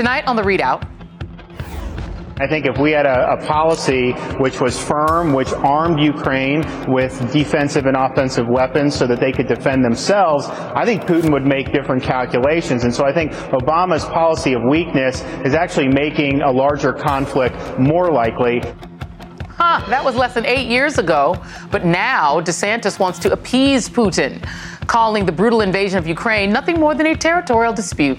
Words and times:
Tonight 0.00 0.26
on 0.26 0.34
the 0.34 0.40
ReidOut, 0.40 0.82
I 2.40 2.46
think 2.46 2.64
if 2.64 2.78
we 2.78 2.90
had 2.90 3.04
a, 3.04 3.32
a, 3.32 3.46
policy 3.46 4.12
which 4.38 4.58
was 4.58 4.82
firm, 4.82 5.34
which 5.34 5.52
armed 5.52 6.00
Ukraine 6.00 6.64
with 6.90 7.30
defensive 7.34 7.84
and 7.84 7.94
offensive 7.94 8.48
weapons 8.48 8.94
so 8.94 9.06
that 9.06 9.20
they 9.20 9.30
could 9.30 9.46
defend 9.46 9.84
themselves, 9.84 10.46
I 10.48 10.86
think 10.86 11.02
Putin 11.02 11.30
would 11.34 11.44
make 11.44 11.74
different 11.74 12.02
calculations. 12.02 12.84
And 12.84 12.94
so 12.94 13.04
I 13.04 13.12
think 13.12 13.32
Obama's 13.52 14.06
policy 14.06 14.54
of 14.54 14.62
weakness 14.62 15.20
is 15.44 15.52
actually 15.52 15.88
making 15.88 16.40
a 16.40 16.50
larger 16.50 16.94
conflict 16.94 17.78
more 17.78 18.10
likely. 18.10 18.62
Huh, 19.50 19.84
that 19.90 20.02
was 20.02 20.16
less 20.16 20.32
than 20.32 20.46
eight 20.46 20.66
years 20.66 20.96
ago. 20.96 21.36
But 21.70 21.84
now 21.84 22.40
DeSantis 22.40 22.98
wants 22.98 23.18
to 23.18 23.32
appease 23.34 23.86
Putin, 23.86 24.42
calling 24.86 25.26
the 25.26 25.32
brutal 25.32 25.60
invasion 25.60 25.98
of 25.98 26.06
Ukraine 26.06 26.50
nothing 26.50 26.80
more 26.80 26.94
than 26.94 27.04
a 27.04 27.14
territorial 27.14 27.74
dispute. 27.74 28.16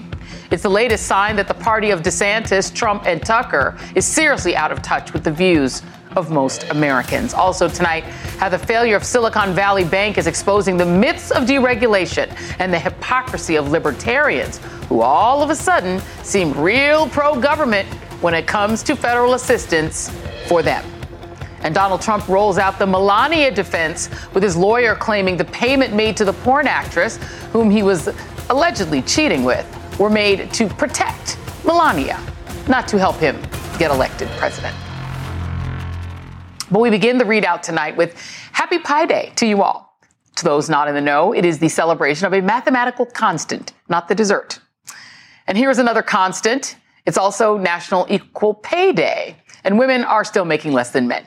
It's 0.52 0.64
the 0.64 0.68
latest 0.68 1.06
sign 1.06 1.36
that 1.36 1.48
the 1.48 1.54
party 1.54 1.92
of 1.92 2.02
DeSantis, 2.02 2.74
Trump, 2.74 3.06
and 3.06 3.24
Tucker 3.24 3.74
is 3.94 4.04
seriously 4.04 4.54
out 4.54 4.70
of 4.70 4.82
touch 4.82 5.14
with 5.14 5.24
the 5.24 5.30
views 5.30 5.80
of 6.14 6.30
most 6.30 6.64
Americans. 6.64 7.32
Also 7.32 7.70
tonight, 7.70 8.04
how 8.36 8.50
the 8.50 8.58
failure 8.58 8.94
of 8.94 9.02
Silicon 9.02 9.54
Valley 9.54 9.82
Bank 9.82 10.18
is 10.18 10.26
exposing 10.26 10.76
the 10.76 10.84
myths 10.84 11.30
of 11.30 11.44
deregulation 11.44 12.28
and 12.58 12.70
the 12.70 12.78
hypocrisy 12.78 13.56
of 13.56 13.70
libertarians 13.70 14.58
who 14.90 15.00
all 15.00 15.42
of 15.42 15.48
a 15.48 15.56
sudden 15.56 16.02
seem 16.22 16.52
real 16.52 17.08
pro 17.08 17.40
government 17.40 17.88
when 18.20 18.34
it 18.34 18.46
comes 18.46 18.82
to 18.82 18.94
federal 18.94 19.32
assistance 19.32 20.10
for 20.48 20.62
them. 20.62 20.84
And 21.62 21.74
Donald 21.74 22.02
Trump 22.02 22.28
rolls 22.28 22.58
out 22.58 22.78
the 22.78 22.86
Melania 22.86 23.50
defense 23.50 24.10
with 24.34 24.42
his 24.42 24.54
lawyer 24.54 24.96
claiming 24.96 25.38
the 25.38 25.46
payment 25.46 25.94
made 25.94 26.14
to 26.18 26.26
the 26.26 26.34
porn 26.34 26.66
actress, 26.66 27.16
whom 27.52 27.70
he 27.70 27.82
was 27.82 28.10
allegedly 28.50 29.00
cheating 29.00 29.44
with, 29.44 29.66
were 29.98 30.10
made 30.10 30.52
to 30.52 30.68
protect 30.68 31.38
Melania, 31.64 32.20
not 32.68 32.88
to 32.88 32.98
help 32.98 33.16
him 33.16 33.40
get 33.78 33.90
elected 33.90 34.28
president. 34.38 34.76
But 36.70 36.80
we 36.80 36.90
begin 36.90 37.18
the 37.18 37.24
ReidOut 37.24 37.62
tonight 37.62 37.96
with 37.96 38.14
Happy 38.52 38.78
Pi 38.78 39.06
Day 39.06 39.32
to 39.36 39.46
you 39.46 39.62
all. 39.62 39.98
To 40.36 40.44
those 40.44 40.70
not 40.70 40.88
in 40.88 40.94
the 40.94 41.00
know, 41.00 41.32
it 41.32 41.44
is 41.44 41.58
the 41.58 41.68
celebration 41.68 42.26
of 42.26 42.32
a 42.32 42.40
mathematical 42.40 43.04
constant, 43.04 43.74
not 43.88 44.08
the 44.08 44.14
dessert. 44.14 44.58
And 45.46 45.58
here 45.58 45.70
is 45.70 45.78
another 45.78 46.02
constant. 46.02 46.76
It's 47.04 47.18
also 47.18 47.58
National 47.58 48.06
Equal 48.08 48.54
Pay 48.54 48.92
Day, 48.92 49.36
and 49.64 49.78
women 49.78 50.04
are 50.04 50.24
still 50.24 50.44
making 50.44 50.72
less 50.72 50.90
than 50.90 51.08
men. 51.08 51.26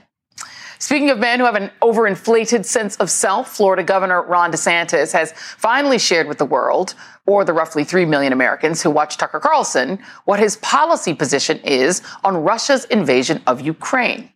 Speaking 0.80 1.10
of 1.10 1.20
men 1.20 1.40
who 1.40 1.46
have 1.46 1.56
an 1.56 1.72
overinflated 1.82 2.66
sense 2.66 2.96
of 2.98 3.10
self, 3.10 3.56
Florida 3.56 3.84
Governor 3.84 4.24
Ron 4.24 4.52
DeSantis 4.52 5.14
has 5.14 5.32
finally 5.34 5.98
shared 5.98 6.28
with 6.28 6.38
the 6.38 6.46
world, 6.46 6.96
or 7.26 7.44
the 7.44 7.54
roughly 7.54 7.84
3 7.84 8.06
million 8.06 8.34
Americans 8.34 8.82
who 8.82 8.90
watch 8.90 9.18
Tucker 9.18 9.40
Carlson, 9.40 10.00
what 10.26 10.40
his 10.40 10.58
policy 10.58 11.14
position 11.14 11.60
is 11.60 12.02
on 12.24 12.44
Russia's 12.44 12.86
invasion 12.86 13.42
of 13.48 13.62
Ukraine. 13.62 14.32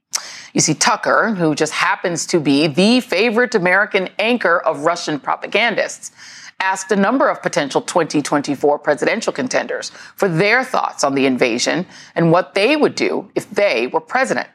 You 0.54 0.62
see, 0.62 0.74
Tucker, 0.74 1.36
who 1.36 1.54
just 1.54 1.74
happens 1.74 2.26
to 2.28 2.40
be 2.40 2.68
the 2.68 3.00
favorite 3.02 3.54
American 3.54 4.10
anchor 4.18 4.60
of 4.60 4.82
Russian 4.82 5.20
propagandists, 5.20 6.12
asked 6.60 6.92
a 6.92 6.96
number 6.96 7.30
of 7.30 7.42
potential 7.42 7.82
2024 7.82 8.80
presidential 8.80 9.32
contenders 9.32 9.92
for 10.16 10.28
their 10.28 10.64
thoughts 10.64 11.04
on 11.04 11.16
the 11.16 11.26
invasion 11.26 11.86
and 12.16 12.32
what 12.32 12.54
they 12.54 12.76
would 12.76 12.96
do 12.96 13.30
if 13.36 13.50
they 13.52 13.88
were 13.88 14.02
president 14.02 14.48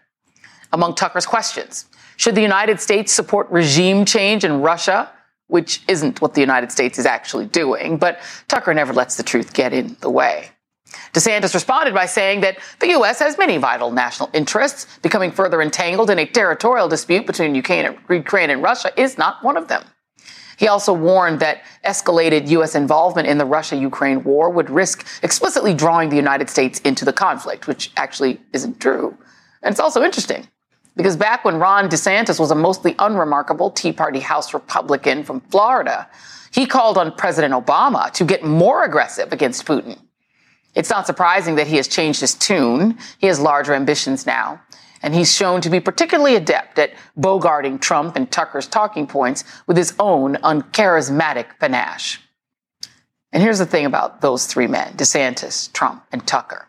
among 0.73 0.95
Tucker's 0.95 1.25
questions. 1.25 1.87
Should 2.17 2.35
the 2.35 2.43
United 2.43 2.81
States 2.81 3.13
support 3.13 3.51
regime 3.51 4.05
change 4.05 4.45
in 4.45 4.61
Russia? 4.61 5.11
Which 5.47 5.83
isn't 5.89 6.21
what 6.21 6.35
the 6.35 6.41
United 6.41 6.73
States 6.73 6.99
is 6.99 7.07
actually 7.07 7.47
doing, 7.47 7.99
but 7.99 8.21
Tucker 8.49 8.73
never 8.75 8.93
lets 8.93 9.17
the 9.17 9.23
truth 9.23 9.53
get 9.53 9.73
in 9.73 9.97
the 10.01 10.11
way. 10.11 10.51
DeSantis 11.13 11.55
responded 11.55 11.93
by 11.93 12.07
saying 12.07 12.41
that 12.41 12.59
the 12.81 12.89
U.S. 12.89 13.19
has 13.19 13.37
many 13.37 13.59
vital 13.59 13.91
national 13.91 14.31
interests. 14.33 14.87
Becoming 15.03 15.33
further 15.33 15.61
entangled 15.61 16.11
in 16.11 16.19
a 16.19 16.27
territorial 16.27 16.89
dispute 16.89 17.27
between 17.27 17.55
Ukraine 17.55 18.51
and 18.51 18.63
Russia 18.63 18.91
is 18.97 19.19
not 19.19 19.43
one 19.43 19.57
of 19.57 19.69
them. 19.69 19.85
He 20.57 20.69
also 20.69 20.93
warned 20.93 21.41
that 21.41 21.63
escalated 21.85 22.49
U.S. 22.49 22.77
involvement 22.77 23.27
in 23.27 23.39
the 23.39 23.45
Russia 23.45 23.77
Ukraine 23.77 24.23
war 24.23 24.51
would 24.51 24.71
risk 24.71 25.05
explicitly 25.23 25.75
drawing 25.75 26.11
the 26.11 26.17
United 26.17 26.49
States 26.49 26.79
into 26.81 27.05
the 27.05 27.13
conflict, 27.13 27.67
which 27.67 27.91
actually 27.97 28.41
isn't 28.53 28.81
true. 28.81 29.19
And 29.63 29.73
it's 29.73 29.81
also 29.81 30.03
interesting. 30.05 30.49
Because 30.97 31.17
back 31.17 31.45
when 31.45 31.59
Ron 31.59 31.89
DeSantis 31.89 32.39
was 32.39 32.51
a 32.51 32.55
mostly 32.55 32.95
unremarkable 32.99 33.71
Tea 33.71 33.93
Party 33.93 34.21
House 34.21 34.55
Republican 34.55 35.25
from 35.25 35.41
Florida, 35.41 36.09
he 36.53 36.67
called 36.67 36.97
on 36.99 37.13
President 37.17 37.53
Obama 37.53 38.13
to 38.13 38.25
get 38.25 38.45
more 38.45 38.85
aggressive 38.85 39.33
against 39.33 39.67
Putin. 39.67 39.99
It's 40.75 40.91
not 40.91 41.07
surprising 41.07 41.57
that 41.57 41.67
he 41.67 41.77
has 41.77 41.89
changed 41.89 42.21
his 42.21 42.35
tune. 42.35 42.99
He 43.19 43.27
has 43.27 43.41
larger 43.41 43.75
ambitions 43.75 44.27
now. 44.27 44.61
And 45.03 45.15
he's 45.15 45.35
shown 45.35 45.61
to 45.61 45.71
be 45.71 45.81
particularly 45.81 46.37
adept 46.37 46.79
at 46.79 46.95
bogarting 47.19 47.81
Trump 47.81 48.17
and 48.17 48.31
Tucker's 48.31 48.67
talking 48.67 49.07
points 49.07 49.45
with 49.67 49.77
his 49.77 49.95
own 49.99 50.37
uncharismatic 50.37 51.59
panache. 51.61 52.21
And 53.33 53.43
here's 53.43 53.59
the 53.59 53.67
thing 53.67 53.85
about 53.85 54.21
those 54.21 54.47
three 54.47 54.69
men 54.69 54.95
DeSantis, 54.97 55.73
Trump, 55.73 56.05
and 56.13 56.27
Tucker 56.27 56.69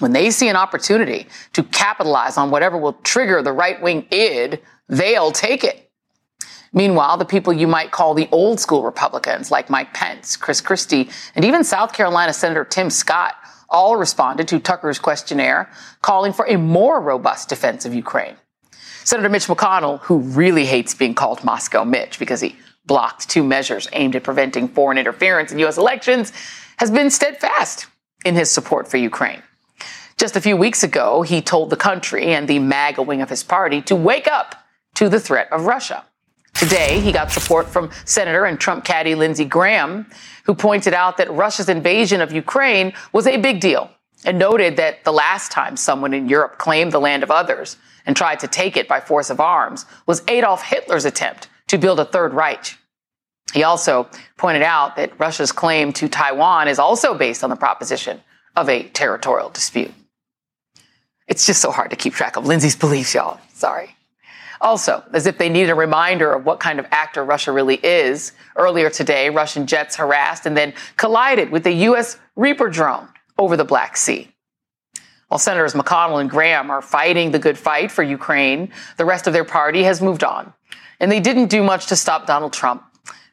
when 0.00 0.12
they 0.12 0.30
see 0.30 0.48
an 0.48 0.56
opportunity 0.56 1.26
to 1.52 1.62
capitalize 1.62 2.36
on 2.36 2.50
whatever 2.50 2.76
will 2.76 2.94
trigger 2.94 3.42
the 3.42 3.52
right 3.52 3.80
wing 3.80 4.06
id, 4.10 4.60
they'll 4.88 5.30
take 5.30 5.62
it. 5.62 5.90
Meanwhile, 6.72 7.16
the 7.16 7.24
people 7.24 7.52
you 7.52 7.66
might 7.66 7.90
call 7.90 8.14
the 8.14 8.28
old 8.30 8.60
school 8.60 8.82
Republicans, 8.82 9.50
like 9.50 9.70
Mike 9.70 9.92
Pence, 9.92 10.36
Chris 10.36 10.60
Christie, 10.60 11.10
and 11.34 11.44
even 11.44 11.64
South 11.64 11.92
Carolina 11.92 12.32
Senator 12.32 12.64
Tim 12.64 12.90
Scott, 12.90 13.34
all 13.68 13.96
responded 13.96 14.48
to 14.48 14.58
Tucker's 14.58 14.98
questionnaire, 14.98 15.70
calling 16.02 16.32
for 16.32 16.46
a 16.48 16.56
more 16.56 17.00
robust 17.00 17.48
defense 17.48 17.84
of 17.86 17.94
Ukraine. 17.94 18.36
Senator 19.04 19.28
Mitch 19.28 19.46
McConnell, 19.46 20.00
who 20.00 20.18
really 20.18 20.64
hates 20.66 20.94
being 20.94 21.14
called 21.14 21.42
Moscow 21.42 21.84
Mitch 21.84 22.18
because 22.18 22.40
he 22.40 22.56
blocked 22.86 23.28
two 23.28 23.42
measures 23.42 23.88
aimed 23.92 24.16
at 24.16 24.24
preventing 24.24 24.68
foreign 24.68 24.98
interference 24.98 25.52
in 25.52 25.58
U.S. 25.60 25.78
elections, 25.78 26.32
has 26.76 26.90
been 26.90 27.10
steadfast 27.10 27.86
in 28.24 28.34
his 28.34 28.50
support 28.50 28.88
for 28.88 28.96
Ukraine. 28.96 29.42
Just 30.20 30.36
a 30.36 30.40
few 30.42 30.54
weeks 30.54 30.82
ago, 30.82 31.22
he 31.22 31.40
told 31.40 31.70
the 31.70 31.78
country 31.78 32.34
and 32.34 32.46
the 32.46 32.58
MAGA 32.58 33.00
wing 33.00 33.22
of 33.22 33.30
his 33.30 33.42
party 33.42 33.80
to 33.80 33.96
wake 33.96 34.28
up 34.28 34.54
to 34.96 35.08
the 35.08 35.18
threat 35.18 35.50
of 35.50 35.64
Russia. 35.64 36.04
Today, 36.52 37.00
he 37.00 37.10
got 37.10 37.32
support 37.32 37.66
from 37.66 37.90
Senator 38.04 38.44
and 38.44 38.60
Trump 38.60 38.84
caddy 38.84 39.14
Lindsey 39.14 39.46
Graham, 39.46 40.04
who 40.44 40.54
pointed 40.54 40.92
out 40.92 41.16
that 41.16 41.32
Russia's 41.32 41.70
invasion 41.70 42.20
of 42.20 42.32
Ukraine 42.32 42.92
was 43.14 43.26
a 43.26 43.38
big 43.38 43.60
deal 43.60 43.88
and 44.26 44.38
noted 44.38 44.76
that 44.76 45.04
the 45.04 45.12
last 45.12 45.52
time 45.52 45.74
someone 45.74 46.12
in 46.12 46.28
Europe 46.28 46.58
claimed 46.58 46.92
the 46.92 47.00
land 47.00 47.22
of 47.22 47.30
others 47.30 47.78
and 48.04 48.14
tried 48.14 48.40
to 48.40 48.46
take 48.46 48.76
it 48.76 48.86
by 48.86 49.00
force 49.00 49.30
of 49.30 49.40
arms 49.40 49.86
was 50.04 50.22
Adolf 50.28 50.62
Hitler's 50.64 51.06
attempt 51.06 51.48
to 51.68 51.78
build 51.78 51.98
a 51.98 52.04
Third 52.04 52.34
Reich. 52.34 52.76
He 53.54 53.62
also 53.62 54.06
pointed 54.36 54.64
out 54.64 54.96
that 54.96 55.18
Russia's 55.18 55.50
claim 55.50 55.94
to 55.94 56.10
Taiwan 56.10 56.68
is 56.68 56.78
also 56.78 57.14
based 57.14 57.42
on 57.42 57.48
the 57.48 57.56
proposition 57.56 58.20
of 58.54 58.68
a 58.68 58.82
territorial 58.90 59.48
dispute. 59.48 59.94
It's 61.30 61.46
just 61.46 61.62
so 61.62 61.70
hard 61.70 61.90
to 61.90 61.96
keep 61.96 62.12
track 62.12 62.36
of 62.36 62.44
Lindsey's 62.44 62.74
beliefs, 62.74 63.14
y'all. 63.14 63.40
Sorry. 63.54 63.94
Also, 64.60 65.04
as 65.12 65.26
if 65.26 65.38
they 65.38 65.48
needed 65.48 65.70
a 65.70 65.74
reminder 65.76 66.32
of 66.32 66.44
what 66.44 66.58
kind 66.58 66.80
of 66.80 66.86
actor 66.90 67.24
Russia 67.24 67.52
really 67.52 67.76
is, 67.76 68.32
earlier 68.56 68.90
today, 68.90 69.30
Russian 69.30 69.66
jets 69.66 69.94
harassed 69.96 70.44
and 70.44 70.56
then 70.56 70.74
collided 70.96 71.50
with 71.50 71.64
a 71.66 71.72
U.S. 71.72 72.18
Reaper 72.34 72.68
drone 72.68 73.08
over 73.38 73.56
the 73.56 73.64
Black 73.64 73.96
Sea. 73.96 74.28
While 75.28 75.38
Senators 75.38 75.74
McConnell 75.74 76.20
and 76.20 76.28
Graham 76.28 76.68
are 76.68 76.82
fighting 76.82 77.30
the 77.30 77.38
good 77.38 77.56
fight 77.56 77.92
for 77.92 78.02
Ukraine, 78.02 78.72
the 78.96 79.04
rest 79.04 79.28
of 79.28 79.32
their 79.32 79.44
party 79.44 79.84
has 79.84 80.02
moved 80.02 80.24
on. 80.24 80.52
And 80.98 81.12
they 81.12 81.20
didn't 81.20 81.46
do 81.46 81.62
much 81.62 81.86
to 81.86 81.96
stop 81.96 82.26
Donald 82.26 82.52
Trump, 82.52 82.82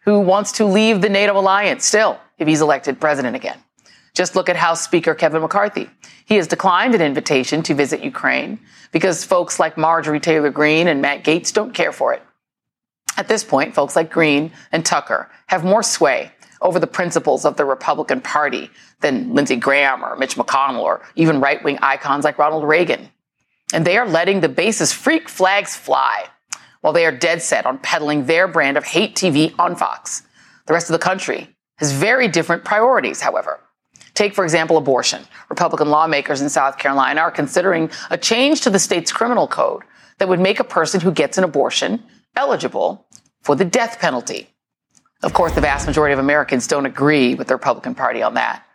who 0.06 0.20
wants 0.20 0.52
to 0.54 0.66
leave 0.66 1.02
the 1.02 1.10
NATO 1.10 1.38
alliance 1.38 1.84
still 1.84 2.20
if 2.38 2.48
he's 2.48 2.62
elected 2.62 3.02
president 3.02 3.36
again. 3.36 3.58
Just 4.18 4.36
look 4.36 4.50
at 4.50 4.56
House 4.56 4.84
Speaker 4.84 5.14
Kevin 5.14 5.44
McCarthy. 5.44 5.92
He 6.26 6.38
has 6.38 6.48
declined 6.48 6.96
an 6.96 7.04
invitation 7.04 7.62
to 7.62 7.76
visit 7.76 8.04
Ukraine 8.04 8.60
because 8.92 9.24
folks 9.24 9.60
like 9.60 9.78
Marjorie 9.78 10.20
Taylor 10.20 10.50
Greene 10.50 10.88
and 10.88 11.04
Matt 11.04 11.24
Gaetz 11.24 11.54
don't 11.54 11.72
care 11.72 11.92
for 11.92 12.14
it. 12.14 12.24
At 13.16 13.28
this 13.28 13.44
point, 13.44 13.76
folks 13.76 13.96
like 13.96 14.10
Greene 14.10 14.52
and 14.72 14.84
Tucker 14.84 15.30
have 15.46 15.64
more 15.64 15.84
sway 15.84 16.32
over 16.64 16.80
the 16.80 16.88
principles 16.88 17.46
of 17.46 17.58
the 17.58 17.66
Republican 17.66 18.20
Party 18.22 18.72
than 19.02 19.36
Lindsey 19.36 19.56
Graham 19.56 20.04
or 20.04 20.16
Mitch 20.16 20.36
McConnell 20.36 20.82
or 20.82 21.04
even 21.16 21.40
right 21.40 21.64
wing 21.64 21.78
icons 21.84 22.26
like 22.26 22.40
Ronald 22.40 22.64
Reagan. 22.64 23.12
And 23.72 23.86
they 23.86 24.00
are 24.00 24.10
letting 24.10 24.40
the 24.40 24.50
base's 24.50 24.92
freak 24.92 25.30
flags 25.30 25.76
fly 25.76 26.26
while 26.82 26.92
they 26.92 27.06
are 27.06 27.12
dead 27.12 27.44
set 27.44 27.68
on 27.68 27.78
peddling 27.78 28.26
their 28.26 28.48
brand 28.48 28.78
of 28.78 28.84
hate 28.84 29.14
TV 29.14 29.54
on 29.60 29.76
Fox. 29.76 30.24
The 30.66 30.74
rest 30.74 30.90
of 30.90 30.94
the 30.94 31.06
country 31.06 31.56
has 31.76 31.92
very 31.92 32.28
different 32.28 32.66
priorities, 32.66 33.22
however. 33.22 33.60
Take, 34.18 34.34
for 34.34 34.44
example, 34.44 34.78
abortion. 34.78 35.22
Republican 35.48 35.92
lawmakers 35.92 36.42
in 36.42 36.50
South 36.50 36.80
Carolina 36.80 37.22
are 37.22 37.30
considering 37.30 37.92
a 38.10 38.18
change 38.18 38.62
to 38.62 38.72
the 38.72 38.80
state's 38.80 39.12
criminal 39.12 39.48
code 39.48 39.84
that 40.18 40.28
would 40.28 40.40
make 40.40 40.60
a 40.60 40.64
person 40.64 41.00
who 41.00 41.12
gets 41.12 41.38
an 41.38 41.44
abortion 41.44 42.02
eligible 42.36 43.06
for 43.44 43.56
the 43.56 43.64
death 43.64 44.00
penalty. 44.00 44.50
Of 45.22 45.34
course, 45.34 45.54
the 45.54 45.62
vast 45.62 45.86
majority 45.86 46.14
of 46.14 46.20
Americans 46.20 46.66
don't 46.66 46.88
agree 46.88 47.36
with 47.36 47.48
the 47.48 47.54
Republican 47.54 47.94
Party 47.94 48.24
on 48.24 48.34
that. 48.34 48.66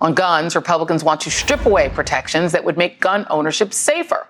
On 0.00 0.14
guns, 0.14 0.54
Republicans 0.54 1.02
want 1.02 1.22
to 1.22 1.30
strip 1.32 1.66
away 1.66 1.88
protections 1.88 2.52
that 2.52 2.62
would 2.62 2.78
make 2.78 3.00
gun 3.00 3.26
ownership 3.30 3.72
safer. 3.72 4.28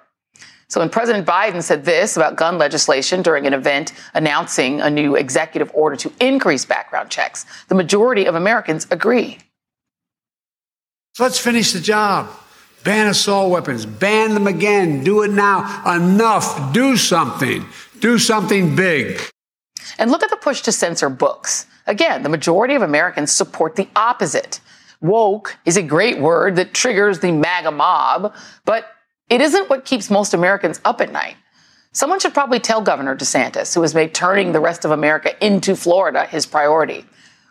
So 0.68 0.80
when 0.80 0.88
President 0.88 1.26
Biden 1.26 1.62
said 1.62 1.84
this 1.84 2.16
about 2.16 2.36
gun 2.36 2.56
legislation 2.56 3.20
during 3.20 3.46
an 3.46 3.52
event 3.52 3.92
announcing 4.14 4.80
a 4.80 4.88
new 4.88 5.14
executive 5.14 5.70
order 5.74 5.96
to 5.96 6.12
increase 6.20 6.64
background 6.64 7.10
checks, 7.10 7.44
the 7.68 7.74
majority 7.74 8.24
of 8.24 8.34
Americans 8.34 8.86
agree. 8.90 9.40
So 11.14 11.22
let's 11.22 11.38
finish 11.38 11.70
the 11.70 11.78
job. 11.78 12.28
Ban 12.82 13.06
assault 13.06 13.52
weapons. 13.52 13.86
Ban 13.86 14.34
them 14.34 14.48
again. 14.48 15.04
Do 15.04 15.22
it 15.22 15.30
now. 15.30 15.80
Enough. 15.86 16.72
Do 16.72 16.96
something. 16.96 17.64
Do 18.00 18.18
something 18.18 18.74
big. 18.74 19.20
And 19.96 20.10
look 20.10 20.24
at 20.24 20.30
the 20.30 20.36
push 20.36 20.62
to 20.62 20.72
censor 20.72 21.08
books. 21.08 21.66
Again, 21.86 22.24
the 22.24 22.28
majority 22.28 22.74
of 22.74 22.82
Americans 22.82 23.30
support 23.30 23.76
the 23.76 23.86
opposite. 23.94 24.58
Woke 25.00 25.56
is 25.64 25.76
a 25.76 25.84
great 25.84 26.18
word 26.18 26.56
that 26.56 26.74
triggers 26.74 27.20
the 27.20 27.30
MAGA 27.30 27.70
mob, 27.70 28.34
but 28.64 28.86
it 29.30 29.40
isn't 29.40 29.70
what 29.70 29.84
keeps 29.84 30.10
most 30.10 30.34
Americans 30.34 30.80
up 30.84 31.00
at 31.00 31.12
night. 31.12 31.36
Someone 31.92 32.18
should 32.18 32.34
probably 32.34 32.58
tell 32.58 32.80
Governor 32.80 33.14
DeSantis, 33.14 33.72
who 33.72 33.82
has 33.82 33.94
made 33.94 34.14
turning 34.14 34.50
the 34.50 34.58
rest 34.58 34.84
of 34.84 34.90
America 34.90 35.32
into 35.44 35.76
Florida 35.76 36.26
his 36.26 36.44
priority, 36.44 37.04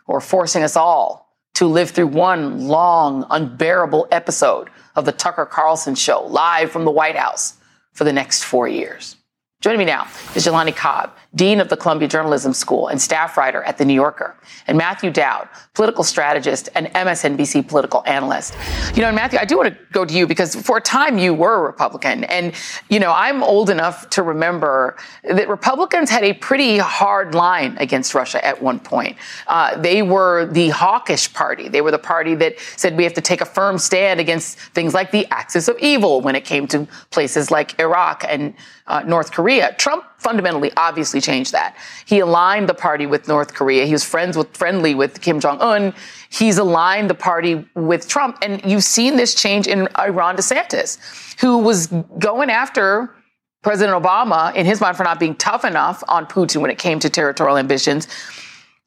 or 0.05 0.19
forcing 0.19 0.63
us 0.63 0.75
all 0.75 1.22
to 1.55 1.67
live 1.67 1.91
through 1.91 2.07
one 2.07 2.67
long, 2.67 3.25
unbearable 3.29 4.07
episode 4.11 4.69
of 4.95 5.05
the 5.05 5.11
Tucker 5.11 5.45
Carlson 5.45 5.95
show 5.95 6.25
live 6.25 6.71
from 6.71 6.85
the 6.85 6.91
White 6.91 7.15
House 7.15 7.55
for 7.93 8.03
the 8.03 8.13
next 8.13 8.43
four 8.43 8.67
years. 8.67 9.15
Joining 9.61 9.79
me 9.79 9.85
now 9.85 10.07
is 10.35 10.45
Jelani 10.45 10.75
Cobb, 10.75 11.15
Dean 11.35 11.59
of 11.59 11.69
the 11.69 11.77
Columbia 11.77 12.07
Journalism 12.07 12.53
School 12.53 12.87
and 12.87 13.01
staff 13.01 13.37
writer 13.37 13.63
at 13.63 13.77
The 13.77 13.85
New 13.85 13.93
Yorker, 13.93 14.35
and 14.67 14.77
Matthew 14.77 15.09
Dowd, 15.09 15.49
political 15.73 16.03
strategist 16.03 16.69
and 16.75 16.87
MSNBC 16.87 17.67
political 17.67 18.03
analyst. 18.05 18.55
You 18.95 19.01
know, 19.01 19.07
and 19.07 19.15
Matthew, 19.15 19.39
I 19.39 19.45
do 19.45 19.57
want 19.57 19.73
to 19.73 19.79
go 19.91 20.05
to 20.05 20.13
you 20.13 20.27
because 20.27 20.55
for 20.55 20.77
a 20.77 20.81
time 20.81 21.17
you 21.17 21.33
were 21.33 21.55
a 21.55 21.61
Republican. 21.61 22.23
And, 22.25 22.53
you 22.89 22.99
know, 22.99 23.11
I'm 23.11 23.41
old 23.41 23.69
enough 23.71 24.09
to 24.11 24.21
remember 24.21 24.95
that 25.23 25.49
Republicans 25.49 26.09
had 26.09 26.23
a 26.23 26.33
pretty 26.33 26.77
hard 26.77 27.33
line 27.33 27.77
against 27.79 28.13
Russia 28.13 28.43
at 28.45 28.61
one 28.61 28.79
point. 28.79 29.17
Uh, 29.47 29.75
they 29.77 30.03
were 30.03 30.45
the 30.45 30.69
hawkish 30.69 31.33
party. 31.33 31.67
They 31.67 31.81
were 31.81 31.91
the 31.91 31.97
party 31.97 32.35
that 32.35 32.59
said 32.75 32.95
we 32.95 33.03
have 33.03 33.13
to 33.13 33.21
take 33.21 33.41
a 33.41 33.45
firm 33.45 33.79
stand 33.79 34.19
against 34.19 34.59
things 34.59 34.93
like 34.93 35.11
the 35.11 35.25
axis 35.31 35.67
of 35.67 35.77
evil 35.79 36.21
when 36.21 36.35
it 36.35 36.45
came 36.45 36.67
to 36.67 36.87
places 37.09 37.49
like 37.49 37.79
Iraq 37.79 38.23
and 38.27 38.53
uh, 38.85 39.01
North 39.01 39.31
Korea. 39.31 39.73
Trump 39.77 40.03
fundamentally 40.23 40.71
obviously 40.77 41.21
changed 41.21 41.51
that. 41.51 41.75
He 42.05 42.19
aligned 42.19 42.69
the 42.69 42.73
party 42.73 43.05
with 43.05 43.27
North 43.27 43.53
Korea. 43.53 43.85
He 43.85 43.91
was 43.91 44.03
friends 44.03 44.37
with 44.37 44.55
friendly 44.55 44.95
with 44.95 45.21
Kim 45.21 45.39
Jong 45.39 45.59
Un. 45.59 45.93
He's 46.29 46.57
aligned 46.57 47.09
the 47.09 47.15
party 47.15 47.65
with 47.75 48.07
Trump, 48.07 48.37
and 48.41 48.61
you've 48.65 48.83
seen 48.83 49.17
this 49.17 49.35
change 49.35 49.67
in 49.67 49.87
Ron 49.97 50.37
DeSantis, 50.37 50.97
who 51.39 51.59
was 51.59 51.87
going 52.17 52.49
after 52.49 53.13
President 53.61 54.01
Obama 54.01 54.53
in 54.55 54.65
his 54.65 54.81
mind 54.81 54.97
for 54.97 55.03
not 55.03 55.19
being 55.19 55.35
tough 55.35 55.63
enough 55.63 56.03
on 56.07 56.25
Putin 56.25 56.61
when 56.61 56.69
it 56.71 56.77
came 56.77 56.99
to 56.99 57.09
territorial 57.09 57.57
ambitions. 57.57 58.07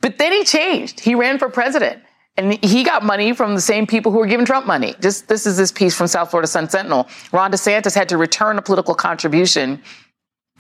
But 0.01 0.19
then 0.19 0.33
he 0.33 0.45
changed. 0.45 1.01
He 1.01 1.15
ran 1.15 1.39
for 1.39 1.49
president. 1.49 2.03
And 2.39 2.63
he 2.63 2.85
got 2.85 3.03
money 3.03 3.33
from 3.33 3.55
the 3.55 3.63
same 3.63 3.87
people 3.87 4.13
who 4.13 4.19
were 4.19 4.27
giving 4.27 4.45
Trump 4.45 4.67
money. 4.67 4.95
Just 5.01 5.27
this 5.27 5.47
is 5.47 5.57
this 5.57 5.73
piece 5.73 5.97
from 5.97 6.07
South 6.07 6.31
Florida 6.31 6.47
Sun 6.47 6.69
Sentinel. 6.69 7.09
Ron 7.33 7.51
DeSantis 7.51 7.95
had 7.95 8.11
to 8.11 8.19
return 8.19 8.59
a 8.59 8.63
political 8.63 8.95
contribution 8.95 9.83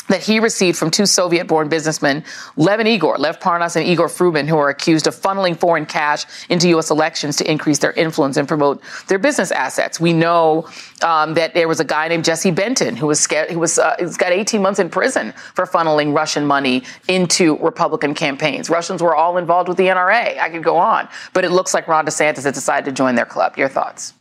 that 0.08 0.22
he 0.22 0.40
received 0.40 0.78
from 0.78 0.90
two 0.90 1.06
Soviet-born 1.06 1.68
businessmen, 1.68 2.24
Lev 2.56 2.80
and 2.80 2.88
Igor, 2.88 3.18
Lev 3.18 3.40
Parnas 3.40 3.76
and 3.76 3.86
Igor 3.86 4.08
Fruman, 4.08 4.48
who 4.48 4.56
are 4.56 4.68
accused 4.68 5.06
of 5.06 5.14
funneling 5.14 5.56
foreign 5.56 5.86
cash 5.86 6.24
into 6.48 6.68
U.S. 6.70 6.90
elections 6.90 7.36
to 7.36 7.50
increase 7.50 7.78
their 7.78 7.92
influence 7.92 8.36
and 8.36 8.46
promote 8.46 8.82
their 9.08 9.18
business 9.18 9.50
assets. 9.50 10.00
We 10.00 10.12
know 10.12 10.68
um, 11.02 11.34
that 11.34 11.54
there 11.54 11.68
was 11.68 11.80
a 11.80 11.84
guy 11.84 12.08
named 12.08 12.24
Jesse 12.24 12.50
Benton 12.50 12.96
who 12.96 13.06
was 13.06 13.20
scared, 13.20 13.50
who 13.50 13.58
was 13.58 13.78
uh, 13.78 13.96
got 14.18 14.32
18 14.32 14.62
months 14.62 14.78
in 14.78 14.88
prison 14.88 15.32
for 15.54 15.66
funneling 15.66 16.14
Russian 16.14 16.46
money 16.46 16.82
into 17.08 17.56
Republican 17.58 18.14
campaigns. 18.14 18.70
Russians 18.70 19.02
were 19.02 19.14
all 19.14 19.36
involved 19.36 19.68
with 19.68 19.78
the 19.78 19.86
NRA. 19.86 20.38
I 20.38 20.50
could 20.50 20.64
go 20.64 20.76
on, 20.76 21.08
but 21.32 21.44
it 21.44 21.50
looks 21.50 21.74
like 21.74 21.88
Ron 21.88 22.06
DeSantis 22.06 22.44
has 22.44 22.54
decided 22.54 22.84
to 22.86 22.92
join 22.92 23.14
their 23.14 23.26
club. 23.26 23.56
Your 23.56 23.68
thoughts? 23.68 24.15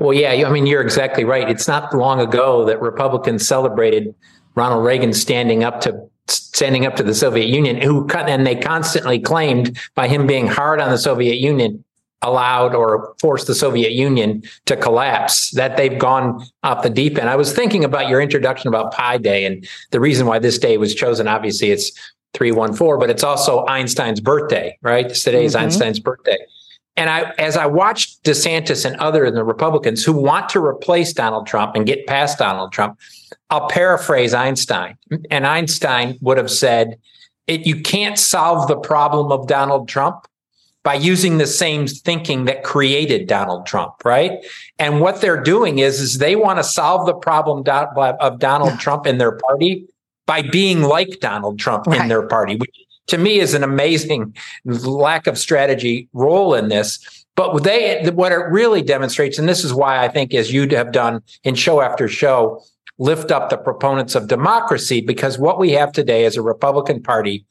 Well, 0.00 0.12
yeah, 0.12 0.30
I 0.30 0.50
mean, 0.50 0.66
you're 0.66 0.82
exactly 0.82 1.24
right. 1.24 1.48
It's 1.48 1.68
not 1.68 1.94
long 1.94 2.20
ago 2.20 2.64
that 2.64 2.80
Republicans 2.82 3.46
celebrated 3.46 4.14
Ronald 4.54 4.84
Reagan 4.84 5.12
standing 5.12 5.64
up 5.64 5.80
to 5.82 6.08
standing 6.28 6.86
up 6.86 6.96
to 6.96 7.02
the 7.02 7.14
Soviet 7.14 7.46
Union, 7.46 7.80
who 7.80 8.06
cut 8.06 8.28
and 8.28 8.46
they 8.46 8.54
constantly 8.54 9.18
claimed 9.18 9.78
by 9.94 10.08
him 10.08 10.26
being 10.26 10.46
hard 10.46 10.80
on 10.80 10.90
the 10.90 10.98
Soviet 10.98 11.36
Union 11.36 11.84
allowed 12.22 12.74
or 12.74 13.14
forced 13.20 13.48
the 13.48 13.54
Soviet 13.54 13.92
Union 13.92 14.42
to 14.66 14.76
collapse, 14.76 15.50
that 15.50 15.76
they've 15.76 15.98
gone 15.98 16.44
off 16.62 16.84
the 16.84 16.90
deep 16.90 17.18
end. 17.18 17.28
I 17.28 17.36
was 17.36 17.52
thinking 17.52 17.84
about 17.84 18.08
your 18.08 18.20
introduction 18.20 18.68
about 18.68 18.92
Pi 18.92 19.18
Day 19.18 19.44
and 19.44 19.66
the 19.90 19.98
reason 19.98 20.26
why 20.26 20.38
this 20.38 20.58
day 20.58 20.78
was 20.78 20.94
chosen. 20.94 21.26
Obviously, 21.26 21.72
it's 21.72 21.90
314, 22.34 23.00
but 23.00 23.10
it's 23.10 23.24
also 23.24 23.66
Einstein's 23.66 24.20
birthday, 24.20 24.78
right? 24.82 25.12
Today's 25.12 25.54
mm-hmm. 25.54 25.64
Einstein's 25.64 25.98
birthday. 25.98 26.38
And 26.96 27.08
I, 27.08 27.32
as 27.38 27.56
I 27.56 27.66
watched 27.66 28.22
DeSantis 28.22 28.84
and 28.84 28.96
other 28.96 29.24
in 29.24 29.34
the 29.34 29.44
Republicans 29.44 30.04
who 30.04 30.12
want 30.12 30.48
to 30.50 30.64
replace 30.64 31.12
Donald 31.12 31.46
Trump 31.46 31.74
and 31.74 31.86
get 31.86 32.06
past 32.06 32.38
Donald 32.38 32.72
Trump, 32.72 32.98
I'll 33.48 33.68
paraphrase 33.68 34.34
Einstein. 34.34 34.98
And 35.30 35.46
Einstein 35.46 36.18
would 36.20 36.36
have 36.36 36.50
said, 36.50 36.98
it, 37.46 37.66
you 37.66 37.80
can't 37.80 38.18
solve 38.18 38.68
the 38.68 38.76
problem 38.76 39.32
of 39.32 39.46
Donald 39.46 39.88
Trump 39.88 40.26
by 40.84 40.94
using 40.94 41.38
the 41.38 41.46
same 41.46 41.86
thinking 41.86 42.44
that 42.44 42.64
created 42.64 43.26
Donald 43.26 43.66
Trump, 43.66 44.04
right? 44.04 44.44
And 44.78 45.00
what 45.00 45.20
they're 45.20 45.42
doing 45.42 45.78
is, 45.78 46.00
is 46.00 46.18
they 46.18 46.34
want 46.34 46.58
to 46.58 46.64
solve 46.64 47.06
the 47.06 47.14
problem 47.14 47.64
of 47.66 48.38
Donald 48.38 48.78
Trump 48.80 49.06
in 49.06 49.18
their 49.18 49.32
party 49.32 49.86
by 50.26 50.42
being 50.42 50.82
like 50.82 51.20
Donald 51.20 51.58
Trump 51.58 51.86
right. 51.86 52.00
in 52.00 52.08
their 52.08 52.26
party, 52.26 52.56
which 52.56 52.76
to 53.12 53.18
me 53.18 53.38
is 53.38 53.54
an 53.54 53.62
amazing 53.62 54.34
lack 54.64 55.26
of 55.26 55.38
strategy 55.38 56.08
role 56.12 56.54
in 56.54 56.68
this. 56.68 57.24
But 57.36 57.62
they, 57.62 58.10
what 58.10 58.32
it 58.32 58.36
really 58.50 58.82
demonstrates, 58.82 59.38
and 59.38 59.48
this 59.48 59.64
is 59.64 59.72
why 59.72 60.04
I 60.04 60.08
think, 60.08 60.34
as 60.34 60.52
you 60.52 60.68
have 60.68 60.92
done 60.92 61.22
in 61.44 61.54
show 61.54 61.80
after 61.80 62.08
show, 62.08 62.62
lift 62.98 63.30
up 63.30 63.48
the 63.48 63.56
proponents 63.56 64.14
of 64.14 64.28
democracy, 64.28 65.00
because 65.00 65.38
what 65.38 65.58
we 65.58 65.70
have 65.72 65.92
today 65.92 66.24
is 66.24 66.36
a 66.36 66.42
Republican 66.42 67.02
Party 67.02 67.44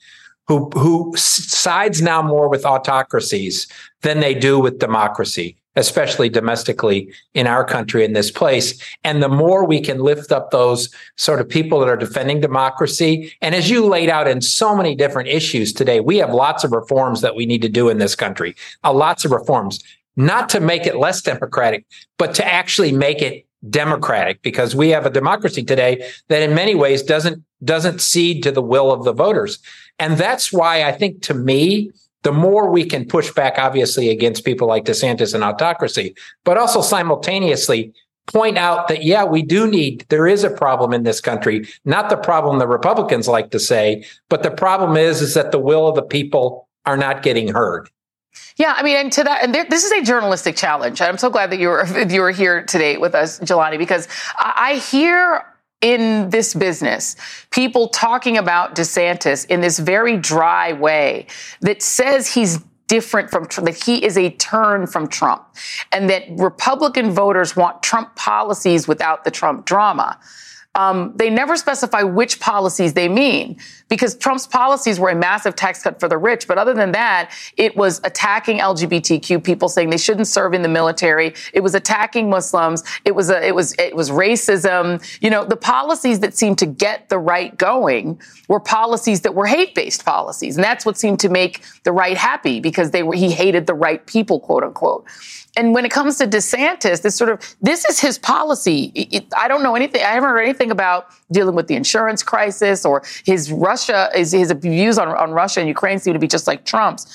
who 0.47 0.69
who 0.71 1.13
sides 1.15 2.01
now 2.01 2.21
more 2.21 2.49
with 2.49 2.65
autocracies 2.65 3.67
than 4.01 4.19
they 4.19 4.33
do 4.33 4.59
with 4.59 4.79
democracy 4.79 5.57
especially 5.75 6.29
domestically 6.29 7.11
in 7.33 7.47
our 7.47 7.63
country 7.63 8.03
in 8.03 8.13
this 8.13 8.29
place. 8.29 8.81
And 9.03 9.23
the 9.23 9.29
more 9.29 9.65
we 9.65 9.79
can 9.79 9.99
lift 9.99 10.31
up 10.31 10.51
those 10.51 10.93
sort 11.15 11.39
of 11.39 11.47
people 11.47 11.79
that 11.79 11.89
are 11.89 11.97
defending 11.97 12.41
democracy. 12.41 13.33
And 13.41 13.55
as 13.55 13.69
you 13.69 13.85
laid 13.85 14.09
out 14.09 14.27
in 14.27 14.41
so 14.41 14.75
many 14.75 14.95
different 14.95 15.29
issues 15.29 15.71
today, 15.71 15.99
we 15.99 16.17
have 16.17 16.33
lots 16.33 16.63
of 16.63 16.71
reforms 16.71 17.21
that 17.21 17.35
we 17.35 17.45
need 17.45 17.61
to 17.61 17.69
do 17.69 17.89
in 17.89 17.99
this 17.99 18.15
country, 18.15 18.55
uh, 18.83 18.93
lots 18.93 19.23
of 19.23 19.31
reforms, 19.31 19.81
not 20.17 20.49
to 20.49 20.59
make 20.59 20.85
it 20.85 20.97
less 20.97 21.21
democratic, 21.21 21.85
but 22.17 22.35
to 22.35 22.45
actually 22.45 22.91
make 22.91 23.21
it 23.21 23.45
democratic 23.69 24.41
because 24.41 24.75
we 24.75 24.89
have 24.89 25.05
a 25.05 25.09
democracy 25.09 25.63
today 25.63 26.03
that 26.29 26.41
in 26.41 26.55
many 26.55 26.73
ways 26.73 27.03
doesn't 27.03 27.43
doesn't 27.63 28.01
cede 28.01 28.41
to 28.41 28.51
the 28.51 28.61
will 28.61 28.91
of 28.91 29.03
the 29.03 29.13
voters 29.13 29.59
and 29.99 30.17
that's 30.17 30.51
why 30.51 30.83
i 30.83 30.91
think 30.91 31.21
to 31.21 31.35
me 31.35 31.91
the 32.23 32.31
more 32.31 32.69
we 32.69 32.85
can 32.85 33.05
push 33.05 33.31
back, 33.33 33.57
obviously, 33.57 34.09
against 34.09 34.45
people 34.45 34.67
like 34.67 34.85
DeSantis 34.85 35.33
and 35.33 35.43
autocracy, 35.43 36.15
but 36.43 36.57
also 36.57 36.81
simultaneously 36.81 37.93
point 38.27 38.57
out 38.57 38.87
that, 38.87 39.03
yeah, 39.03 39.23
we 39.23 39.41
do 39.41 39.67
need, 39.67 40.05
there 40.09 40.27
is 40.27 40.43
a 40.43 40.49
problem 40.49 40.93
in 40.93 41.03
this 41.03 41.19
country, 41.19 41.67
not 41.85 42.09
the 42.09 42.17
problem 42.17 42.59
the 42.59 42.67
Republicans 42.67 43.27
like 43.27 43.51
to 43.51 43.59
say, 43.59 44.05
but 44.29 44.43
the 44.43 44.51
problem 44.51 44.95
is, 44.95 45.21
is 45.21 45.33
that 45.33 45.51
the 45.51 45.59
will 45.59 45.87
of 45.87 45.95
the 45.95 46.03
people 46.03 46.67
are 46.85 46.97
not 46.97 47.23
getting 47.23 47.47
heard. 47.47 47.89
Yeah, 48.57 48.73
I 48.77 48.83
mean, 48.83 48.95
and 48.95 49.11
to 49.13 49.23
that, 49.23 49.43
and 49.43 49.53
there, 49.53 49.65
this 49.69 49.83
is 49.83 49.91
a 49.91 50.03
journalistic 50.03 50.55
challenge. 50.55 51.01
I'm 51.01 51.17
so 51.17 51.29
glad 51.29 51.51
that 51.51 51.59
you 51.59 51.67
were 51.67 51.85
you 52.09 52.21
were 52.21 52.31
here 52.31 52.63
today 52.63 52.97
with 52.97 53.15
us, 53.15 53.39
Jelani, 53.39 53.77
because 53.77 54.07
I, 54.37 54.53
I 54.55 54.75
hear 54.75 55.43
in 55.81 56.29
this 56.29 56.53
business, 56.53 57.15
people 57.49 57.87
talking 57.89 58.37
about 58.37 58.75
DeSantis 58.75 59.45
in 59.47 59.61
this 59.61 59.79
very 59.79 60.17
dry 60.17 60.73
way 60.73 61.27
that 61.61 61.81
says 61.81 62.33
he's 62.33 62.59
different 62.87 63.31
from 63.31 63.47
Trump, 63.47 63.67
that 63.67 63.83
he 63.83 64.03
is 64.03 64.17
a 64.17 64.29
turn 64.31 64.85
from 64.85 65.07
Trump 65.07 65.43
and 65.91 66.09
that 66.09 66.23
Republican 66.31 67.11
voters 67.11 67.55
want 67.55 67.81
Trump 67.81 68.15
policies 68.15 68.87
without 68.87 69.23
the 69.23 69.31
Trump 69.31 69.65
drama. 69.65 70.19
Um, 70.73 71.11
they 71.17 71.29
never 71.29 71.57
specify 71.57 72.03
which 72.03 72.39
policies 72.39 72.93
they 72.93 73.09
mean 73.09 73.57
because 73.89 74.15
Trump's 74.15 74.47
policies 74.47 75.01
were 75.01 75.09
a 75.09 75.15
massive 75.15 75.53
tax 75.53 75.83
cut 75.83 75.99
for 75.99 76.07
the 76.07 76.17
rich. 76.17 76.47
But 76.47 76.57
other 76.57 76.73
than 76.73 76.93
that, 76.93 77.31
it 77.57 77.75
was 77.75 77.99
attacking 78.05 78.59
LGBTQ 78.59 79.43
people, 79.43 79.67
saying 79.67 79.89
they 79.89 79.97
shouldn't 79.97 80.27
serve 80.27 80.53
in 80.53 80.61
the 80.61 80.69
military. 80.69 81.33
It 81.53 81.59
was 81.59 81.75
attacking 81.75 82.29
Muslims. 82.29 82.85
It 83.03 83.13
was 83.13 83.29
a, 83.29 83.45
it 83.45 83.53
was 83.53 83.75
it 83.79 83.97
was 83.97 84.11
racism. 84.11 85.03
You 85.21 85.29
know, 85.29 85.43
the 85.43 85.57
policies 85.57 86.21
that 86.21 86.37
seemed 86.37 86.57
to 86.59 86.65
get 86.65 87.09
the 87.09 87.19
right 87.19 87.55
going 87.57 88.21
were 88.47 88.61
policies 88.61 89.21
that 89.21 89.35
were 89.35 89.47
hate 89.47 89.75
based 89.75 90.05
policies, 90.05 90.55
and 90.55 90.63
that's 90.63 90.85
what 90.85 90.97
seemed 90.97 91.19
to 91.19 91.29
make 91.29 91.63
the 91.83 91.91
right 91.91 92.15
happy 92.15 92.61
because 92.61 92.91
they 92.91 93.03
were 93.03 93.15
he 93.15 93.31
hated 93.31 93.67
the 93.67 93.73
right 93.73 94.05
people, 94.05 94.39
quote 94.39 94.63
unquote. 94.63 95.05
And 95.57 95.73
when 95.73 95.83
it 95.83 95.91
comes 95.91 96.17
to 96.19 96.27
DeSantis, 96.27 97.01
this 97.01 97.15
sort 97.15 97.29
of 97.29 97.55
this 97.61 97.83
is 97.85 97.99
his 97.99 98.17
policy. 98.17 98.91
It, 98.95 99.25
I 99.37 99.47
don't 99.47 99.63
know 99.63 99.75
anything. 99.75 100.01
I 100.01 100.11
haven't 100.11 100.29
heard 100.29 100.41
anything 100.41 100.71
about 100.71 101.07
dealing 101.31 101.55
with 101.55 101.67
the 101.67 101.75
insurance 101.75 102.23
crisis 102.23 102.85
or 102.85 103.03
his 103.25 103.51
Russia. 103.51 104.09
His, 104.13 104.31
his 104.31 104.51
views 104.51 104.97
on, 104.97 105.09
on 105.09 105.31
Russia 105.31 105.59
and 105.59 105.67
Ukraine 105.67 105.99
seem 105.99 106.13
to 106.13 106.19
be 106.19 106.27
just 106.27 106.47
like 106.47 106.63
Trump's. 106.65 107.05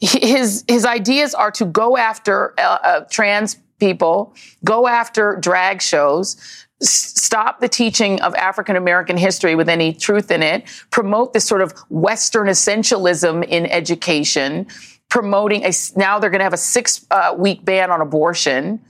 His 0.00 0.64
his 0.66 0.84
ideas 0.84 1.34
are 1.34 1.50
to 1.52 1.64
go 1.66 1.96
after 1.96 2.54
uh, 2.58 2.78
uh, 2.82 3.00
trans 3.10 3.58
people, 3.78 4.34
go 4.64 4.88
after 4.88 5.36
drag 5.36 5.82
shows, 5.82 6.36
stop 6.80 7.60
the 7.60 7.68
teaching 7.68 8.20
of 8.22 8.34
African 8.34 8.76
American 8.76 9.16
history 9.16 9.54
with 9.54 9.68
any 9.68 9.92
truth 9.92 10.30
in 10.30 10.42
it, 10.42 10.64
promote 10.90 11.32
this 11.32 11.44
sort 11.44 11.60
of 11.60 11.72
Western 11.90 12.46
essentialism 12.46 13.44
in 13.46 13.66
education, 13.66 14.66
promoting 15.10 15.64
a 15.64 15.72
now 15.96 16.18
they're 16.18 16.30
going 16.30 16.40
to 16.40 16.44
have 16.44 16.54
a 16.54 16.58
six 16.58 17.04
uh, 17.10 17.34
week 17.36 17.64
ban 17.64 17.90
on 17.90 18.00
abortion. 18.00 18.80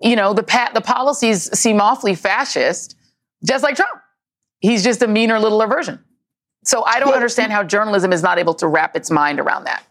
You 0.00 0.16
know, 0.16 0.32
the 0.32 0.42
the 0.74 0.80
policies 0.80 1.56
seem 1.58 1.80
awfully 1.80 2.14
fascist, 2.14 2.96
just 3.44 3.62
like 3.62 3.76
Trump. 3.76 4.00
He's 4.60 4.82
just 4.82 5.02
a 5.02 5.08
meaner, 5.08 5.38
littler 5.38 5.66
version. 5.66 6.02
So 6.64 6.84
I 6.84 7.00
don't 7.00 7.12
understand 7.12 7.52
how 7.52 7.64
journalism 7.64 8.12
is 8.12 8.22
not 8.22 8.38
able 8.38 8.54
to 8.54 8.68
wrap 8.68 8.96
its 8.96 9.10
mind 9.10 9.40
around 9.40 9.64
that. 9.64 9.84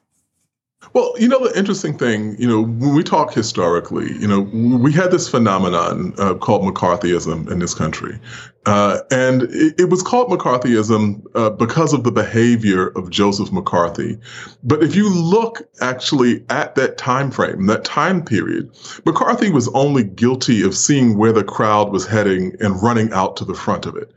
Well, 0.93 1.13
you 1.17 1.27
know, 1.27 1.47
the 1.47 1.57
interesting 1.57 1.97
thing, 1.97 2.35
you 2.37 2.47
know, 2.47 2.61
when 2.61 2.93
we 2.93 3.03
talk 3.03 3.33
historically, 3.33 4.11
you 4.13 4.27
know, 4.27 4.41
we 4.41 4.91
had 4.91 5.11
this 5.11 5.29
phenomenon 5.29 6.13
uh, 6.17 6.33
called 6.33 6.63
McCarthyism 6.63 7.49
in 7.49 7.59
this 7.59 7.73
country. 7.73 8.19
Uh, 8.65 8.99
and 9.09 9.43
it, 9.43 9.79
it, 9.79 9.89
was 9.89 10.03
called 10.03 10.29
McCarthyism 10.29 11.23
uh, 11.33 11.49
because 11.49 11.93
of 11.93 12.03
the 12.03 12.11
behavior 12.11 12.89
of 12.89 13.09
Joseph 13.09 13.51
McCarthy. 13.51 14.19
But 14.63 14.83
if 14.83 14.95
you 14.95 15.09
look 15.09 15.61
actually 15.81 16.43
at 16.49 16.75
that 16.75 16.97
time 16.97 17.31
frame, 17.31 17.67
that 17.67 17.85
time 17.85 18.23
period, 18.23 18.69
McCarthy 19.05 19.49
was 19.49 19.67
only 19.69 20.03
guilty 20.03 20.61
of 20.61 20.75
seeing 20.75 21.17
where 21.17 21.31
the 21.31 21.43
crowd 21.43 21.91
was 21.91 22.05
heading 22.05 22.55
and 22.59 22.81
running 22.83 23.11
out 23.13 23.37
to 23.37 23.45
the 23.45 23.55
front 23.55 23.85
of 23.85 23.95
it 23.95 24.11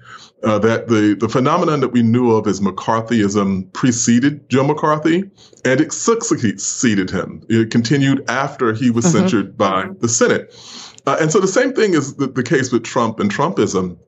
uh, 0.45 0.59
that 0.59 0.89
the, 0.89 1.17
the 1.19 1.29
phenomenon 1.29 1.81
that 1.81 1.89
we 1.89 2.03
knew 2.03 2.33
of 2.33 2.47
as 2.47 2.61
McCarthyism 2.61 3.73
preceded 3.73 4.49
Joe 4.51 4.65
McCarthy 4.65 5.31
and 5.65 5.81
it 5.81 5.93
succeeded 5.93 7.11
him. 7.11 7.45
It 7.49 7.71
continued 7.71 8.29
after 8.29 8.73
he 8.73 8.91
was 8.91 9.05
mm-hmm. 9.05 9.19
censured 9.19 9.57
by 9.57 9.89
the 10.01 10.09
Senate. 10.09 10.55
Uh, 11.07 11.17
and 11.21 11.31
so 11.31 11.41
the 11.41 11.49
same 11.49 11.73
thing 11.73 11.95
is 11.95 12.17
the, 12.17 12.27
the 12.27 12.43
case 12.43 12.73
with 12.73 12.85
Trump 12.85 13.21
and 13.21 13.31
Trumpism 13.31 13.99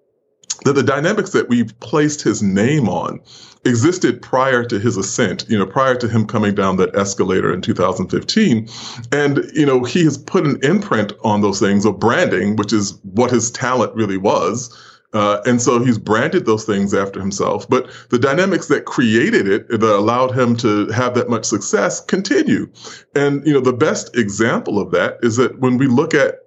that 0.64 0.72
the 0.72 0.82
dynamics 0.82 1.30
that 1.30 1.48
we've 1.48 1.78
placed 1.80 2.22
his 2.22 2.42
name 2.42 2.88
on 2.88 3.20
existed 3.64 4.22
prior 4.22 4.64
to 4.64 4.78
his 4.78 4.96
ascent, 4.96 5.44
you 5.48 5.58
know, 5.58 5.66
prior 5.66 5.94
to 5.96 6.08
him 6.08 6.26
coming 6.26 6.54
down 6.54 6.76
that 6.76 6.94
escalator 6.96 7.52
in 7.52 7.60
2015. 7.60 8.68
And, 9.12 9.44
you 9.52 9.66
know, 9.66 9.84
he 9.84 10.04
has 10.04 10.16
put 10.16 10.46
an 10.46 10.58
imprint 10.62 11.12
on 11.22 11.40
those 11.40 11.60
things 11.60 11.84
of 11.84 11.98
branding, 11.98 12.56
which 12.56 12.72
is 12.72 12.98
what 13.02 13.30
his 13.30 13.50
talent 13.50 13.94
really 13.94 14.16
was. 14.16 14.74
Uh, 15.16 15.40
and 15.46 15.62
so 15.62 15.82
he's 15.82 15.98
branded 15.98 16.44
those 16.44 16.64
things 16.66 16.92
after 16.92 17.18
himself. 17.18 17.66
But 17.68 17.90
the 18.10 18.18
dynamics 18.18 18.68
that 18.68 18.84
created 18.84 19.48
it, 19.48 19.68
that 19.68 19.82
allowed 19.82 20.32
him 20.38 20.56
to 20.58 20.88
have 20.88 21.14
that 21.14 21.30
much 21.30 21.46
success, 21.46 22.04
continue. 22.04 22.70
And, 23.14 23.46
you 23.46 23.54
know, 23.54 23.60
the 23.60 23.72
best 23.72 24.14
example 24.14 24.78
of 24.78 24.90
that 24.90 25.18
is 25.22 25.36
that 25.36 25.58
when 25.58 25.78
we 25.78 25.86
look 25.86 26.12
at 26.12 26.40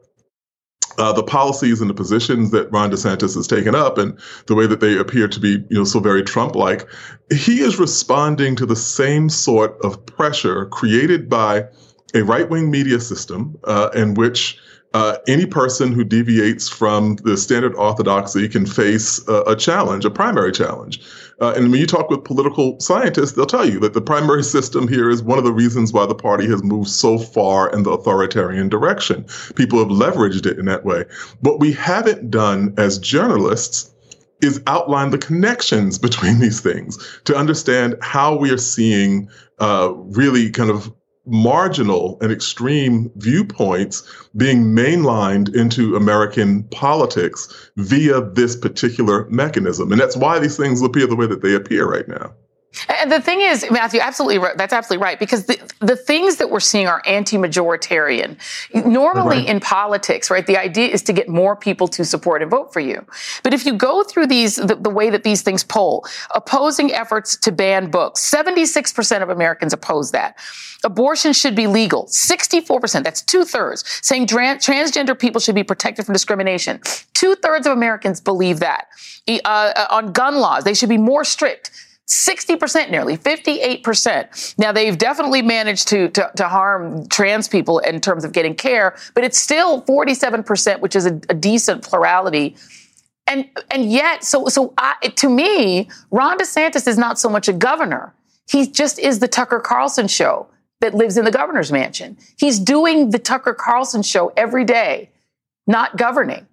uh, 0.99 1.13
the 1.13 1.23
policies 1.23 1.81
and 1.81 1.89
the 1.89 1.95
positions 1.95 2.51
that 2.51 2.71
Ron 2.71 2.91
DeSantis 2.91 3.33
has 3.35 3.47
taken 3.47 3.73
up 3.73 3.97
and 3.97 4.19
the 4.45 4.55
way 4.55 4.67
that 4.67 4.81
they 4.81 4.97
appear 4.97 5.27
to 5.27 5.39
be, 5.39 5.51
you 5.69 5.77
know, 5.77 5.83
so 5.83 5.99
very 5.99 6.23
Trump-like, 6.23 6.87
he 7.31 7.61
is 7.61 7.79
responding 7.79 8.55
to 8.57 8.65
the 8.65 8.75
same 8.75 9.29
sort 9.29 9.83
of 9.83 10.05
pressure 10.05 10.65
created 10.67 11.27
by 11.29 11.65
a 12.13 12.21
right-wing 12.21 12.69
media 12.69 12.99
system 12.99 13.57
uh, 13.63 13.89
in 13.95 14.13
which 14.13 14.59
uh, 14.93 15.17
any 15.27 15.45
person 15.45 15.91
who 15.91 16.03
deviates 16.03 16.67
from 16.67 17.15
the 17.17 17.37
standard 17.37 17.75
orthodoxy 17.75 18.49
can 18.49 18.65
face 18.65 19.21
a, 19.27 19.55
challenge, 19.55 20.03
a 20.03 20.09
primary 20.09 20.51
challenge. 20.51 20.99
Uh, 21.39 21.53
and 21.55 21.71
when 21.71 21.79
you 21.79 21.85
talk 21.85 22.09
with 22.09 22.23
political 22.23 22.79
scientists, 22.79 23.33
they'll 23.33 23.45
tell 23.45 23.67
you 23.67 23.79
that 23.79 23.93
the 23.93 24.01
primary 24.01 24.43
system 24.43 24.87
here 24.87 25.09
is 25.09 25.21
one 25.21 25.37
of 25.37 25.43
the 25.43 25.53
reasons 25.53 25.93
why 25.93 26.05
the 26.05 26.15
party 26.15 26.47
has 26.47 26.63
moved 26.63 26.89
so 26.89 27.17
far 27.17 27.71
in 27.71 27.83
the 27.83 27.91
authoritarian 27.91 28.67
direction. 28.67 29.25
People 29.55 29.79
have 29.79 29.89
leveraged 29.89 30.45
it 30.45 30.57
in 30.57 30.65
that 30.65 30.83
way. 30.83 31.05
What 31.41 31.59
we 31.59 31.71
haven't 31.71 32.31
done 32.31 32.73
as 32.77 32.97
journalists 32.97 33.93
is 34.41 34.61
outline 34.67 35.11
the 35.11 35.17
connections 35.17 35.97
between 36.07 36.39
these 36.39 36.61
things 36.61 36.97
to 37.25 37.35
understand 37.35 37.95
how 38.01 38.35
we 38.35 38.49
are 38.51 38.57
seeing 38.57 39.29
uh, 39.59 39.93
really 39.93 40.49
kind 40.49 40.69
of 40.69 40.91
marginal 41.29 42.17
and 42.21 42.31
extreme 42.31 43.11
viewpoints 43.15 44.03
being 44.35 44.63
mainlined 44.75 45.55
into 45.55 45.95
American 45.95 46.63
politics 46.63 47.71
via 47.77 48.21
this 48.21 48.55
particular 48.55 49.25
mechanism. 49.29 49.91
And 49.91 50.01
that's 50.01 50.17
why 50.17 50.39
these 50.39 50.57
things 50.57 50.81
appear 50.81 51.07
the 51.07 51.15
way 51.15 51.27
that 51.27 51.41
they 51.41 51.53
appear 51.53 51.89
right 51.89 52.07
now. 52.07 52.33
And 52.87 53.11
the 53.11 53.19
thing 53.19 53.41
is, 53.41 53.65
Matthew, 53.71 53.99
absolutely, 53.99 54.37
right, 54.37 54.55
that's 54.55 54.73
absolutely 54.73 55.03
right. 55.03 55.17
Because 55.17 55.45
the, 55.45 55.59
the 55.79 55.95
things 55.95 56.37
that 56.37 56.51
we're 56.51 56.59
seeing 56.59 56.87
are 56.87 57.01
anti-majoritarian. 57.07 58.37
Normally 58.85 59.37
right. 59.37 59.47
in 59.47 59.59
politics, 59.59 60.29
right, 60.29 60.45
the 60.45 60.57
idea 60.57 60.87
is 60.87 61.01
to 61.03 61.13
get 61.13 61.27
more 61.27 61.55
people 61.55 61.87
to 61.89 62.05
support 62.05 62.43
and 62.43 62.51
vote 62.51 62.71
for 62.71 62.79
you. 62.79 63.03
But 63.43 63.55
if 63.55 63.65
you 63.65 63.73
go 63.73 64.03
through 64.03 64.27
these, 64.27 64.57
the, 64.57 64.75
the 64.75 64.89
way 64.89 65.09
that 65.09 65.23
these 65.23 65.41
things 65.41 65.63
poll, 65.63 66.05
opposing 66.35 66.93
efforts 66.93 67.35
to 67.37 67.51
ban 67.51 67.89
books, 67.89 68.21
76% 68.21 69.23
of 69.23 69.29
Americans 69.29 69.73
oppose 69.73 70.11
that. 70.11 70.37
Abortion 70.83 71.33
should 71.33 71.55
be 71.55 71.67
legal, 71.67 72.05
64%, 72.05 73.03
that's 73.03 73.21
two 73.21 73.43
thirds, 73.43 73.83
saying 74.01 74.27
transgender 74.27 75.17
people 75.17 75.41
should 75.41 75.55
be 75.55 75.63
protected 75.63 76.05
from 76.05 76.13
discrimination. 76.13 76.79
Two 77.13 77.35
thirds 77.35 77.67
of 77.67 77.73
Americans 77.73 78.21
believe 78.21 78.59
that. 78.61 78.87
Uh, 79.27 79.39
uh, 79.43 79.87
on 79.89 80.13
gun 80.13 80.37
laws, 80.37 80.63
they 80.63 80.73
should 80.73 80.87
be 80.87 80.97
more 80.97 81.25
strict. 81.25 81.71
60% 82.09 82.89
nearly 82.89 83.15
58% 83.17 84.57
now 84.57 84.71
they've 84.71 84.97
definitely 84.97 85.43
managed 85.43 85.87
to, 85.89 86.09
to, 86.09 86.31
to 86.35 86.47
harm 86.47 87.07
trans 87.07 87.47
people 87.47 87.77
in 87.79 88.01
terms 88.01 88.23
of 88.23 88.31
getting 88.31 88.55
care 88.55 88.95
but 89.13 89.23
it's 89.23 89.39
still 89.39 89.83
47% 89.83 90.79
which 90.79 90.95
is 90.95 91.05
a, 91.05 91.19
a 91.29 91.33
decent 91.33 91.83
plurality. 91.83 92.55
And 93.27 93.47
and 93.69 93.91
yet 93.91 94.23
so 94.23 94.47
so 94.47 94.73
I, 94.77 94.95
to 95.15 95.29
me 95.29 95.89
ron 96.11 96.37
desantis 96.37 96.87
is 96.87 96.97
not 96.97 97.19
so 97.19 97.29
much 97.29 97.47
a 97.47 97.53
governor. 97.53 98.13
He 98.49 98.67
just 98.67 98.97
is 98.97 99.19
the 99.19 99.27
tucker 99.27 99.59
carlson 99.59 100.07
show 100.07 100.47
that 100.81 100.95
lives 100.95 101.17
in 101.17 101.25
the 101.25 101.31
governor's 101.31 101.71
mansion. 101.71 102.17
He's 102.37 102.59
doing 102.59 103.11
the 103.11 103.19
tucker 103.19 103.53
carlson 103.53 104.01
show 104.01 104.33
every 104.35 104.65
day 104.65 105.09
not 105.67 105.97
governing. 105.97 106.47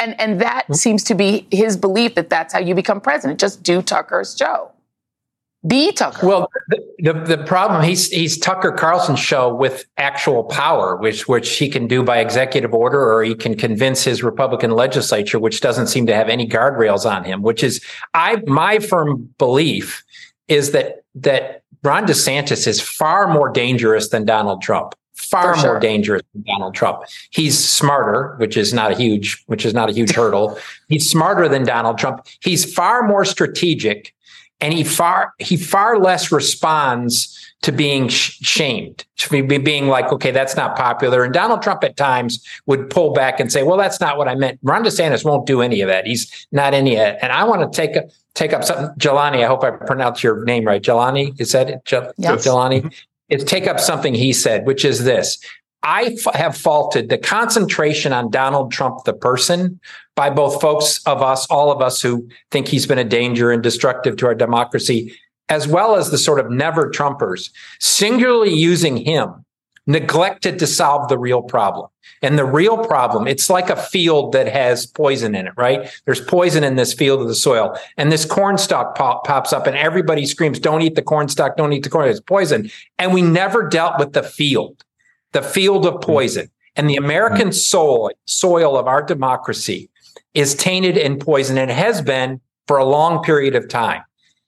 And 0.00 0.20
and 0.20 0.40
that 0.40 0.64
mm-hmm. 0.64 0.74
seems 0.74 1.04
to 1.04 1.14
be 1.14 1.46
his 1.50 1.76
belief 1.76 2.14
that 2.16 2.28
that's 2.28 2.52
how 2.52 2.58
you 2.58 2.74
become 2.74 3.00
president 3.00 3.38
just 3.38 3.62
do 3.62 3.82
tucker's 3.82 4.36
show 4.36 4.72
be 5.66 5.92
Tucker. 5.92 6.26
Well, 6.26 6.50
the, 6.68 6.82
the, 6.98 7.36
the 7.36 7.44
problem 7.44 7.82
he's 7.82 8.08
he's 8.08 8.38
Tucker 8.38 8.72
Carlson's 8.72 9.20
show 9.20 9.54
with 9.54 9.84
actual 9.96 10.44
power, 10.44 10.96
which 10.96 11.28
which 11.28 11.56
he 11.56 11.68
can 11.68 11.86
do 11.86 12.02
by 12.02 12.18
executive 12.18 12.74
order, 12.74 13.00
or 13.12 13.22
he 13.22 13.34
can 13.34 13.56
convince 13.56 14.04
his 14.04 14.22
Republican 14.22 14.72
legislature, 14.72 15.38
which 15.38 15.60
doesn't 15.60 15.86
seem 15.88 16.06
to 16.06 16.14
have 16.14 16.28
any 16.28 16.46
guardrails 16.46 17.10
on 17.10 17.24
him. 17.24 17.42
Which 17.42 17.62
is 17.62 17.80
I 18.14 18.42
my 18.46 18.78
firm 18.78 19.28
belief 19.38 20.04
is 20.48 20.72
that 20.72 21.04
that 21.14 21.62
Ron 21.82 22.06
DeSantis 22.06 22.66
is 22.66 22.80
far 22.80 23.32
more 23.32 23.48
dangerous 23.48 24.08
than 24.08 24.24
Donald 24.24 24.62
Trump. 24.62 24.94
Far 25.14 25.56
sure. 25.56 25.72
more 25.72 25.80
dangerous 25.80 26.22
than 26.34 26.44
Donald 26.46 26.74
Trump. 26.74 27.02
He's 27.30 27.58
smarter, 27.58 28.34
which 28.38 28.56
is 28.56 28.74
not 28.74 28.92
a 28.92 28.94
huge, 28.94 29.42
which 29.46 29.64
is 29.64 29.72
not 29.72 29.88
a 29.88 29.92
huge 29.92 30.12
hurdle. 30.12 30.58
He's 30.88 31.08
smarter 31.08 31.48
than 31.48 31.64
Donald 31.64 31.98
Trump. 31.98 32.26
He's 32.40 32.70
far 32.72 33.06
more 33.06 33.24
strategic 33.24 34.14
and 34.60 34.72
he 34.72 34.84
far 34.84 35.34
he 35.38 35.56
far 35.56 35.98
less 35.98 36.32
responds 36.32 37.32
to 37.62 37.72
being 37.72 38.08
sh- 38.08 38.38
shamed, 38.42 39.04
to 39.16 39.42
be 39.42 39.58
being 39.58 39.88
like, 39.88 40.12
okay, 40.12 40.30
that's 40.30 40.56
not 40.56 40.76
popular. 40.76 41.24
And 41.24 41.32
Donald 41.34 41.62
Trump 41.62 41.82
at 41.84 41.96
times 41.96 42.44
would 42.66 42.90
pull 42.90 43.12
back 43.12 43.40
and 43.40 43.50
say, 43.50 43.62
well, 43.62 43.76
that's 43.76 44.00
not 44.00 44.18
what 44.18 44.28
I 44.28 44.34
meant. 44.34 44.58
Ron 44.62 44.84
DeSantis 44.84 45.24
won't 45.24 45.46
do 45.46 45.62
any 45.62 45.80
of 45.80 45.88
that. 45.88 46.06
He's 46.06 46.46
not 46.52 46.74
any 46.74 46.94
of 46.96 47.00
it. 47.00 47.18
And 47.22 47.32
I 47.32 47.44
want 47.44 47.72
to 47.72 47.76
take 47.76 47.96
a, 47.96 48.04
take 48.34 48.52
up 48.52 48.62
something. 48.62 48.88
Jelani, 48.98 49.42
I 49.42 49.46
hope 49.46 49.64
I 49.64 49.70
pronounced 49.70 50.22
your 50.22 50.44
name 50.44 50.64
right. 50.64 50.82
Jelani, 50.82 51.38
is 51.40 51.52
that 51.52 51.70
it? 51.70 51.84
Jel- 51.84 52.12
Yes. 52.18 52.46
Jelani? 52.46 52.80
Mm-hmm. 52.82 52.88
Is 53.30 53.42
take 53.42 53.66
up 53.66 53.80
something 53.80 54.14
he 54.14 54.32
said, 54.32 54.66
which 54.66 54.84
is 54.84 55.02
this. 55.02 55.38
I 55.82 56.16
f- 56.24 56.34
have 56.34 56.56
faulted 56.56 57.08
the 57.08 57.18
concentration 57.18 58.12
on 58.12 58.30
Donald 58.30 58.72
Trump, 58.72 59.04
the 59.04 59.12
person, 59.12 59.80
by 60.14 60.30
both 60.30 60.60
folks 60.60 61.00
of 61.06 61.22
us, 61.22 61.46
all 61.46 61.70
of 61.70 61.80
us 61.80 62.00
who 62.00 62.28
think 62.50 62.68
he's 62.68 62.86
been 62.86 62.98
a 62.98 63.04
danger 63.04 63.50
and 63.52 63.62
destructive 63.62 64.16
to 64.16 64.26
our 64.26 64.34
democracy, 64.34 65.14
as 65.48 65.68
well 65.68 65.94
as 65.94 66.10
the 66.10 66.18
sort 66.18 66.40
of 66.40 66.50
never 66.50 66.90
Trumpers, 66.90 67.50
singularly 67.78 68.52
using 68.52 68.96
him, 68.96 69.44
neglected 69.86 70.58
to 70.58 70.66
solve 70.66 71.08
the 71.08 71.18
real 71.18 71.42
problem. 71.42 71.88
And 72.22 72.38
the 72.38 72.44
real 72.44 72.78
problem, 72.78 73.28
it's 73.28 73.50
like 73.50 73.68
a 73.70 73.76
field 73.76 74.32
that 74.32 74.48
has 74.48 74.86
poison 74.86 75.34
in 75.34 75.46
it, 75.46 75.52
right? 75.56 75.88
There's 76.06 76.20
poison 76.20 76.64
in 76.64 76.76
this 76.76 76.94
field 76.94 77.20
of 77.20 77.28
the 77.28 77.34
soil. 77.34 77.78
And 77.96 78.10
this 78.10 78.24
corn 78.24 78.58
stalk 78.58 78.96
pop, 78.96 79.24
pops 79.24 79.52
up 79.52 79.66
and 79.66 79.76
everybody 79.76 80.24
screams, 80.26 80.58
don't 80.58 80.82
eat 80.82 80.94
the 80.94 81.02
corn 81.02 81.28
stalk, 81.28 81.56
don't 81.56 81.72
eat 81.72 81.84
the 81.84 81.90
corn, 81.90 82.08
it's 82.08 82.20
poison. 82.20 82.70
And 82.98 83.12
we 83.12 83.22
never 83.22 83.68
dealt 83.68 83.98
with 83.98 84.12
the 84.12 84.22
field, 84.22 84.82
the 85.32 85.42
field 85.42 85.86
of 85.86 85.94
mm-hmm. 85.94 86.12
poison. 86.12 86.50
And 86.76 86.90
the 86.90 86.96
American 86.96 87.48
mm-hmm. 87.48 87.52
soil, 87.52 88.10
soil 88.26 88.76
of 88.76 88.86
our 88.86 89.02
democracy 89.02 89.88
is 90.34 90.54
tainted 90.54 90.98
and 90.98 91.18
poisoned 91.18 91.58
and 91.58 91.70
has 91.70 92.02
been 92.02 92.40
for 92.66 92.76
a 92.76 92.84
long 92.84 93.22
period 93.22 93.54
of 93.54 93.68
time. 93.68 94.02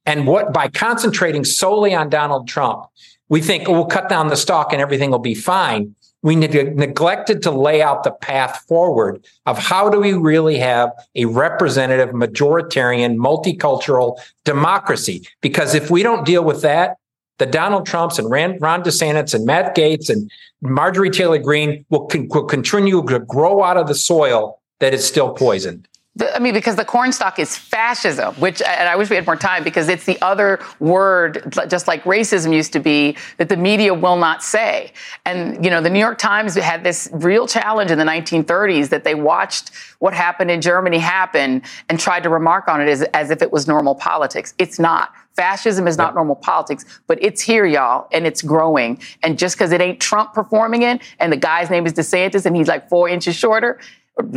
And 0.05 0.27
what 0.27 0.53
by 0.53 0.69
concentrating 0.69 1.45
solely 1.45 1.95
on 1.95 2.09
Donald 2.09 2.49
Trump, 2.49 2.87
we 3.29 3.41
think 3.41 3.69
oh, 3.69 3.73
we'll 3.73 3.87
cut 3.87 4.09
down 4.09 4.29
the 4.29 4.37
stalk 4.37 4.73
and 4.73 4.81
everything 4.81 5.11
will 5.11 5.19
be 5.19 5.35
fine. 5.35 5.95
We 6.23 6.35
neg- 6.35 6.77
neglected 6.77 7.43
to 7.43 7.51
lay 7.51 7.81
out 7.81 8.03
the 8.03 8.11
path 8.11 8.65
forward 8.67 9.25
of 9.47 9.59
how 9.59 9.89
do 9.89 10.01
we 10.01 10.15
really 10.15 10.59
have 10.59 10.91
a 11.15 11.27
representative, 11.27 12.15
majoritarian, 12.15 13.17
multicultural 13.17 14.19
democracy? 14.45 15.27
Because 15.41 15.75
if 15.75 15.91
we 15.91 16.03
don't 16.03 16.27
deal 16.27 16.43
with 16.43 16.63
that, 16.63 16.97
the 17.38 17.47
Donald 17.47 17.87
Trumps 17.87 18.18
and 18.18 18.30
Ron, 18.30 18.59
Ron 18.59 18.83
DeSantis 18.83 19.35
and 19.35 19.47
Matt 19.47 19.75
Gaetz 19.76 20.11
and 20.11 20.30
Marjorie 20.61 21.11
Taylor 21.11 21.38
Greene 21.38 21.85
will, 21.88 22.07
con- 22.07 22.28
will 22.30 22.45
continue 22.45 23.04
to 23.07 23.21
grow 23.21 23.62
out 23.62 23.76
of 23.76 23.87
the 23.87 23.95
soil 23.95 24.61
that 24.80 24.92
is 24.92 25.04
still 25.04 25.33
poisoned. 25.33 25.88
I 26.35 26.40
mean, 26.40 26.52
because 26.52 26.76
the 26.76 26.85
corn 26.85 27.12
stalk 27.12 27.38
is 27.38 27.57
fascism, 27.57 28.35
which, 28.37 28.61
and 28.61 28.88
I 28.88 28.97
wish 28.97 29.09
we 29.09 29.16
had 29.16 29.26
more 29.26 29.37
time 29.37 29.62
because 29.62 29.88
it's 29.88 30.04
the 30.04 30.21
other 30.21 30.59
word, 30.80 31.57
just 31.68 31.87
like 31.87 32.02
racism 32.04 32.52
used 32.52 32.73
to 32.73 32.80
be, 32.80 33.16
that 33.37 33.49
the 33.49 33.57
media 33.57 33.95
will 33.95 34.16
not 34.16 34.42
say. 34.42 34.92
And, 35.25 35.64
you 35.64 35.71
know, 35.71 35.80
the 35.80 35.90
New 35.90 36.00
York 36.00 36.18
Times 36.18 36.57
had 36.57 36.83
this 36.83 37.09
real 37.12 37.47
challenge 37.47 37.90
in 37.90 37.99
the 37.99 38.04
1930s 38.04 38.88
that 38.88 39.04
they 39.04 39.14
watched 39.14 39.71
what 40.00 40.12
happened 40.12 40.50
in 40.50 40.61
Germany 40.61 40.99
happen 40.99 41.62
and 41.88 42.00
tried 42.00 42.25
to 42.25 42.30
remark 42.30 42.66
on 42.66 42.80
it 42.80 42.88
as, 42.88 43.02
as 43.14 43.30
if 43.30 43.40
it 43.40 43.52
was 43.52 43.68
normal 43.68 43.95
politics. 43.95 44.54
It's 44.59 44.80
not. 44.80 45.12
Fascism 45.38 45.87
is 45.87 45.97
not 45.97 46.16
normal 46.16 46.35
politics, 46.35 46.85
but 47.07 47.16
it's 47.23 47.40
here, 47.40 47.64
y'all, 47.64 48.09
and 48.11 48.26
it's 48.26 48.42
growing. 48.42 49.00
And 49.23 49.38
just 49.38 49.54
because 49.54 49.71
it 49.71 49.80
ain't 49.80 50.00
Trump 50.00 50.35
performing 50.35 50.83
it, 50.83 51.00
and 51.21 51.33
the 51.33 51.37
guy's 51.37 51.71
name 51.71 51.87
is 51.87 51.92
DeSantis, 51.92 52.45
and 52.45 52.57
he's 52.57 52.66
like 52.66 52.88
four 52.88 53.09
inches 53.09 53.37
shorter, 53.37 53.78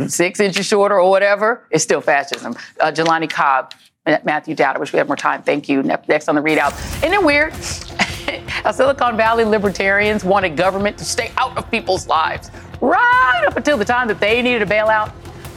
six 0.06 0.38
inches 0.38 0.64
shorter 0.64 1.00
or 1.00 1.10
whatever, 1.10 1.66
it's 1.72 1.82
still 1.82 2.00
fascism. 2.00 2.54
Uh, 2.78 2.92
Jelani 2.92 3.28
Cobb, 3.28 3.74
Matthew 4.06 4.54
Dowd, 4.54 4.76
I 4.76 4.78
wish 4.78 4.92
we 4.92 4.98
had 4.98 5.08
more 5.08 5.16
time. 5.16 5.42
Thank 5.42 5.68
you. 5.68 5.82
Next 5.82 6.28
on 6.28 6.36
the 6.36 6.40
ReidOut. 6.40 6.72
Isn't 6.98 7.12
it 7.12 7.24
weird? 7.24 7.52
How 8.62 8.70
Silicon 8.70 9.16
Valley 9.16 9.44
libertarians 9.44 10.22
wanted 10.22 10.56
government 10.56 10.98
to 10.98 11.04
stay 11.04 11.32
out 11.36 11.58
of 11.58 11.68
people's 11.68 12.06
lives 12.06 12.52
right 12.80 13.44
up 13.48 13.56
until 13.56 13.76
the 13.76 13.84
time 13.84 14.06
that 14.06 14.20
they 14.20 14.40
needed 14.40 14.62
a 14.62 14.66
bailout. 14.66 15.12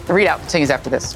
The 0.08 0.14
ReidOut 0.14 0.40
continues 0.40 0.72
after 0.72 0.90
this. 0.90 1.16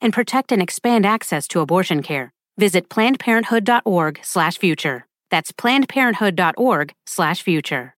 and 0.00 0.12
protect 0.12 0.52
and 0.52 0.62
expand 0.62 1.04
access 1.04 1.48
to 1.48 1.58
abortion 1.60 2.02
care. 2.02 2.32
Visit 2.56 2.88
plannedparenthood.org/future. 2.88 5.06
That's 5.30 5.52
plannedparenthood.org/future. 5.52 7.97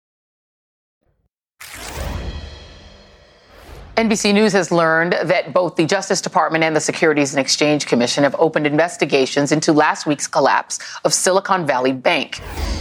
NBC 4.00 4.32
News 4.32 4.54
has 4.54 4.72
learned 4.72 5.12
that 5.12 5.52
both 5.52 5.76
the 5.76 5.84
Justice 5.84 6.22
Department 6.22 6.64
and 6.64 6.74
the 6.74 6.80
Securities 6.80 7.34
and 7.34 7.38
Exchange 7.38 7.84
Commission 7.84 8.24
have 8.24 8.34
opened 8.38 8.66
investigations 8.66 9.52
into 9.52 9.74
last 9.74 10.06
week's 10.06 10.26
collapse 10.26 10.78
of 11.04 11.12
Silicon 11.12 11.66
Valley 11.66 11.92
Bank. 11.92 12.40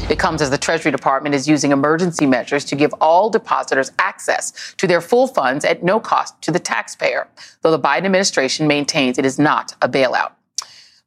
It 0.10 0.18
comes 0.18 0.42
as 0.42 0.50
the 0.50 0.58
Treasury 0.58 0.94
Department 0.94 1.36
is 1.36 1.46
using 1.46 1.74
emergency 1.74 2.26
measures 2.26 2.64
to 2.64 2.76
give 2.78 2.94
all 3.02 3.30
depositors 3.30 3.92
access 4.00 4.74
to 4.78 4.88
their 4.88 5.02
full 5.02 5.28
funds 5.28 5.66
at 5.66 5.84
no 5.84 6.00
cost 6.00 6.42
to 6.44 6.52
the 6.52 6.60
taxpayer, 6.60 7.28
though 7.64 7.72
the 7.72 7.78
Biden 7.78 8.06
administration 8.06 8.66
maintains 8.66 9.18
it 9.18 9.26
is 9.26 9.38
not 9.38 9.76
a 9.82 9.90
bailout. 9.90 10.32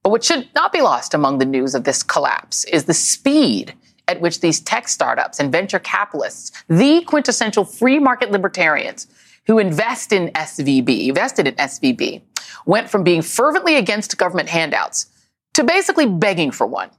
But 0.02 0.10
what 0.10 0.24
should 0.24 0.46
not 0.54 0.74
be 0.74 0.82
lost 0.82 1.14
among 1.14 1.38
the 1.38 1.46
news 1.46 1.74
of 1.74 1.84
this 1.84 2.02
collapse 2.02 2.64
is 2.64 2.84
the 2.84 2.92
speed 2.92 3.72
at 4.08 4.20
which 4.20 4.40
these 4.40 4.60
tech 4.60 4.88
startups 4.88 5.40
and 5.40 5.50
venture 5.50 5.78
capitalists, 5.78 6.52
the 6.68 7.02
quintessential 7.04 7.64
free 7.64 7.98
market 7.98 8.30
libertarians, 8.30 9.06
who 9.46 9.58
invest 9.58 10.12
in 10.12 10.28
SVB, 10.30 11.08
invested 11.08 11.48
in 11.48 11.54
SVB, 11.54 12.22
went 12.66 12.88
from 12.88 13.02
being 13.02 13.22
fervently 13.22 13.76
against 13.76 14.18
government 14.18 14.48
handouts 14.48 15.06
to 15.54 15.64
basically 15.64 16.06
begging 16.06 16.50
for 16.50 16.66
one. 16.66 16.90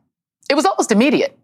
It 0.49 0.55
was 0.55 0.65
almost 0.65 0.91
immediate. 0.91 1.37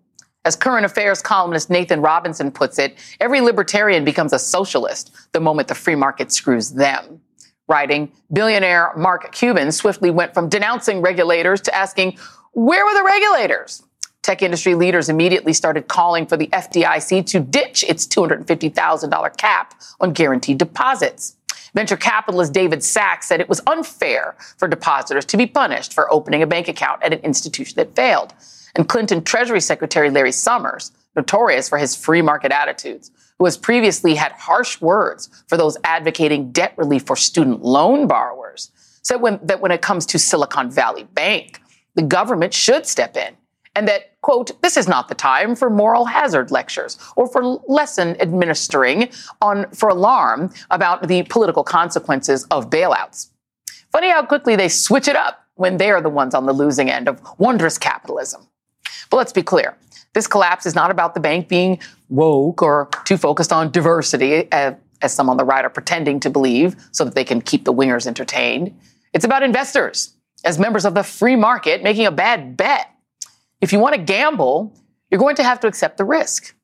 As 0.46 0.56
current 0.56 0.86
affairs 0.86 1.22
columnist 1.22 1.70
Nathan 1.70 2.02
Robinson 2.02 2.52
puts 2.52 2.80
it, 2.80 2.98
every 3.20 3.42
libertarian 3.42 4.06
becomes 4.06 4.34
a 4.34 4.40
socialist 4.40 5.12
the 5.34 5.40
moment 5.40 5.68
the 5.68 5.76
free 5.76 5.96
market 5.96 6.32
screws 6.32 6.72
them. 6.72 7.22
Writing, 7.68 8.12
billionaire 8.32 8.94
Mark 8.98 9.32
Cuban 9.32 9.72
swiftly 9.72 10.10
went 10.10 10.34
from 10.34 10.50
denouncing 10.50 11.02
regulators 11.02 11.62
to 11.62 11.76
asking, 11.76 12.18
where 12.54 12.86
were 12.86 12.94
the 12.94 13.04
regulators? 13.04 13.84
Tech 14.22 14.42
industry 14.42 14.76
leaders 14.76 15.10
immediately 15.10 15.54
started 15.54 15.88
calling 15.88 16.26
for 16.26 16.36
the 16.36 16.48
FDIC 16.48 17.26
to 17.28 17.40
ditch 17.40 17.84
its 17.88 18.06
$250,000 18.06 19.38
cap 19.38 19.74
on 20.00 20.14
guaranteed 20.14 20.58
deposits. 20.58 21.36
Venture 21.74 21.98
capitalist 21.98 22.52
David 22.52 22.84
Sacks 22.84 23.28
said 23.28 23.40
it 23.40 23.50
was 23.50 23.62
unfair 23.68 24.36
for 24.58 24.68
depositors 24.68 25.26
to 25.26 25.38
be 25.38 25.46
punished 25.46 25.94
for 25.94 26.12
opening 26.12 26.42
a 26.42 26.48
bank 26.48 26.68
account 26.68 27.02
at 27.04 27.14
an 27.14 27.20
institution 27.20 27.76
that 27.78 27.96
failed. 27.96 28.34
And 28.76 28.90
Clinton 28.90 29.24
Treasury 29.24 29.62
Secretary 29.62 30.10
Larry 30.10 30.32
Summers, 30.32 30.92
notorious 31.16 31.70
for 31.70 31.78
his 31.78 31.96
free 31.96 32.22
market 32.22 32.52
attitudes, 32.52 33.12
who 33.38 33.46
has 33.46 33.58
previously 33.58 34.16
had 34.16 34.34
harsh 34.34 34.82
words 34.82 35.30
for 35.48 35.58
those 35.58 35.78
advocating 35.84 36.52
debt 36.52 36.74
relief 36.76 37.06
for 37.06 37.16
student 37.16 37.64
loan 37.64 38.08
borrowers, 38.08 38.72
said 39.02 39.18
when, 39.18 39.40
that 39.44 39.62
when 39.62 39.72
it 39.72 39.82
comes 39.82 40.06
to 40.08 40.20
Silicon 40.20 40.70
Valley 40.70 41.04
Bank, 41.04 41.62
the 41.96 42.02
government 42.02 42.54
should 42.54 42.86
step 42.86 43.16
in 43.16 43.36
and 43.80 43.88
that, 43.88 44.20
quote, 44.20 44.62
this 44.62 44.76
is 44.76 44.90
not 44.90 45.08
the 45.08 45.16
time 45.16 45.56
for 45.56 45.70
moral 45.70 46.04
hazard 46.04 46.52
lectures 46.52 47.00
or 47.16 47.30
for 47.30 47.42
lesson 47.66 48.20
administering 48.20 49.10
on 49.42 49.72
for 49.72 49.88
alarm 49.88 50.52
about 50.70 51.08
the 51.08 51.24
political 51.24 51.64
consequences 51.64 52.44
of 52.52 52.70
bailouts. 52.70 53.30
Funny 53.94 54.10
how 54.10 54.26
quickly 54.26 54.58
they 54.58 54.68
switch 54.68 55.08
it 55.08 55.16
up 55.16 55.46
when 55.56 55.78
they 55.78 55.92
are 55.92 56.02
the 56.02 56.10
ones 56.10 56.36
on 56.36 56.46
the 56.46 56.52
losing 56.52 56.90
end 56.90 57.08
of 57.08 57.22
wondrous 57.38 57.78
capitalism. 57.78 58.46
But 59.10 59.16
let's 59.16 59.32
be 59.32 59.44
clear. 59.44 59.78
This 60.14 60.28
collapse 60.28 60.66
is 60.66 60.76
not 60.76 60.92
about 60.92 61.14
the 61.14 61.22
bank 61.22 61.48
being 61.48 61.80
woke 62.10 62.62
or 62.62 62.90
too 63.06 63.16
focused 63.16 63.54
on 63.54 63.72
diversity, 63.72 64.52
uh, 64.52 64.74
as 65.02 65.14
some 65.14 65.30
on 65.30 65.38
the 65.38 65.46
right 65.46 65.64
are 65.64 65.70
pretending 65.70 66.20
to 66.20 66.30
believe 66.30 66.76
so 66.92 67.06
that 67.06 67.16
they 67.16 67.24
can 67.24 67.40
keep 67.40 67.64
the 67.64 67.74
wingers 67.74 68.06
entertained. 68.06 68.78
It's 69.14 69.24
about 69.24 69.42
investors 69.42 70.16
as 70.44 70.60
members 70.60 70.84
of 70.84 70.96
the 70.96 71.04
free 71.04 71.38
market 71.38 71.82
making 71.82 72.08
a 72.08 72.12
bad 72.12 72.58
bet. 72.58 72.94
If 73.62 73.74
you 73.74 73.80
want 73.80 73.96
to 73.96 74.02
gamble, 74.02 74.74
you're 75.10 75.20
going 75.20 75.36
to 75.38 75.44
have 75.44 75.60
to 75.62 75.68
accept 75.68 75.98
the 75.98 76.06
risk. 76.06 76.56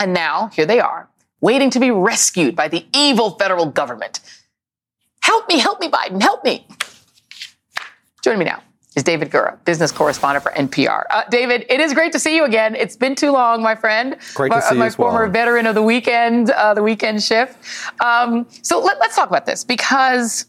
And 0.00 0.12
now, 0.12 0.48
here 0.48 0.66
they 0.66 0.80
are, 0.80 1.08
waiting 1.40 1.70
to 1.70 1.80
be 1.80 1.90
rescued 1.90 2.56
by 2.56 2.68
the 2.68 2.86
evil 2.94 3.30
federal 3.30 3.66
government. 3.66 4.20
Help 5.22 5.48
me, 5.48 5.58
help 5.58 5.80
me, 5.80 5.88
Biden, 5.88 6.20
help 6.20 6.44
me. 6.44 6.66
Joining 8.22 8.40
me 8.40 8.44
now 8.46 8.62
is 8.96 9.02
David 9.02 9.30
Gura, 9.30 9.62
business 9.64 9.92
correspondent 9.92 10.42
for 10.42 10.52
NPR. 10.52 11.04
Uh, 11.10 11.22
David, 11.30 11.64
it 11.68 11.80
is 11.80 11.94
great 11.94 12.12
to 12.12 12.18
see 12.18 12.36
you 12.36 12.44
again. 12.44 12.74
It's 12.74 12.96
been 12.96 13.14
too 13.14 13.30
long, 13.30 13.62
my 13.62 13.74
friend. 13.74 14.16
Great 14.34 14.50
my, 14.50 14.60
to 14.60 14.62
see 14.62 14.74
my 14.74 14.84
you 14.84 14.88
as 14.88 14.96
former 14.96 15.22
well. 15.22 15.30
veteran 15.30 15.66
of 15.66 15.74
the 15.74 15.82
weekend, 15.82 16.50
uh, 16.50 16.74
the 16.74 16.82
weekend 16.82 17.22
shift. 17.22 17.56
Um, 18.00 18.46
so 18.62 18.80
let, 18.80 18.98
let's 19.00 19.16
talk 19.16 19.28
about 19.28 19.46
this 19.46 19.64
because 19.64 20.46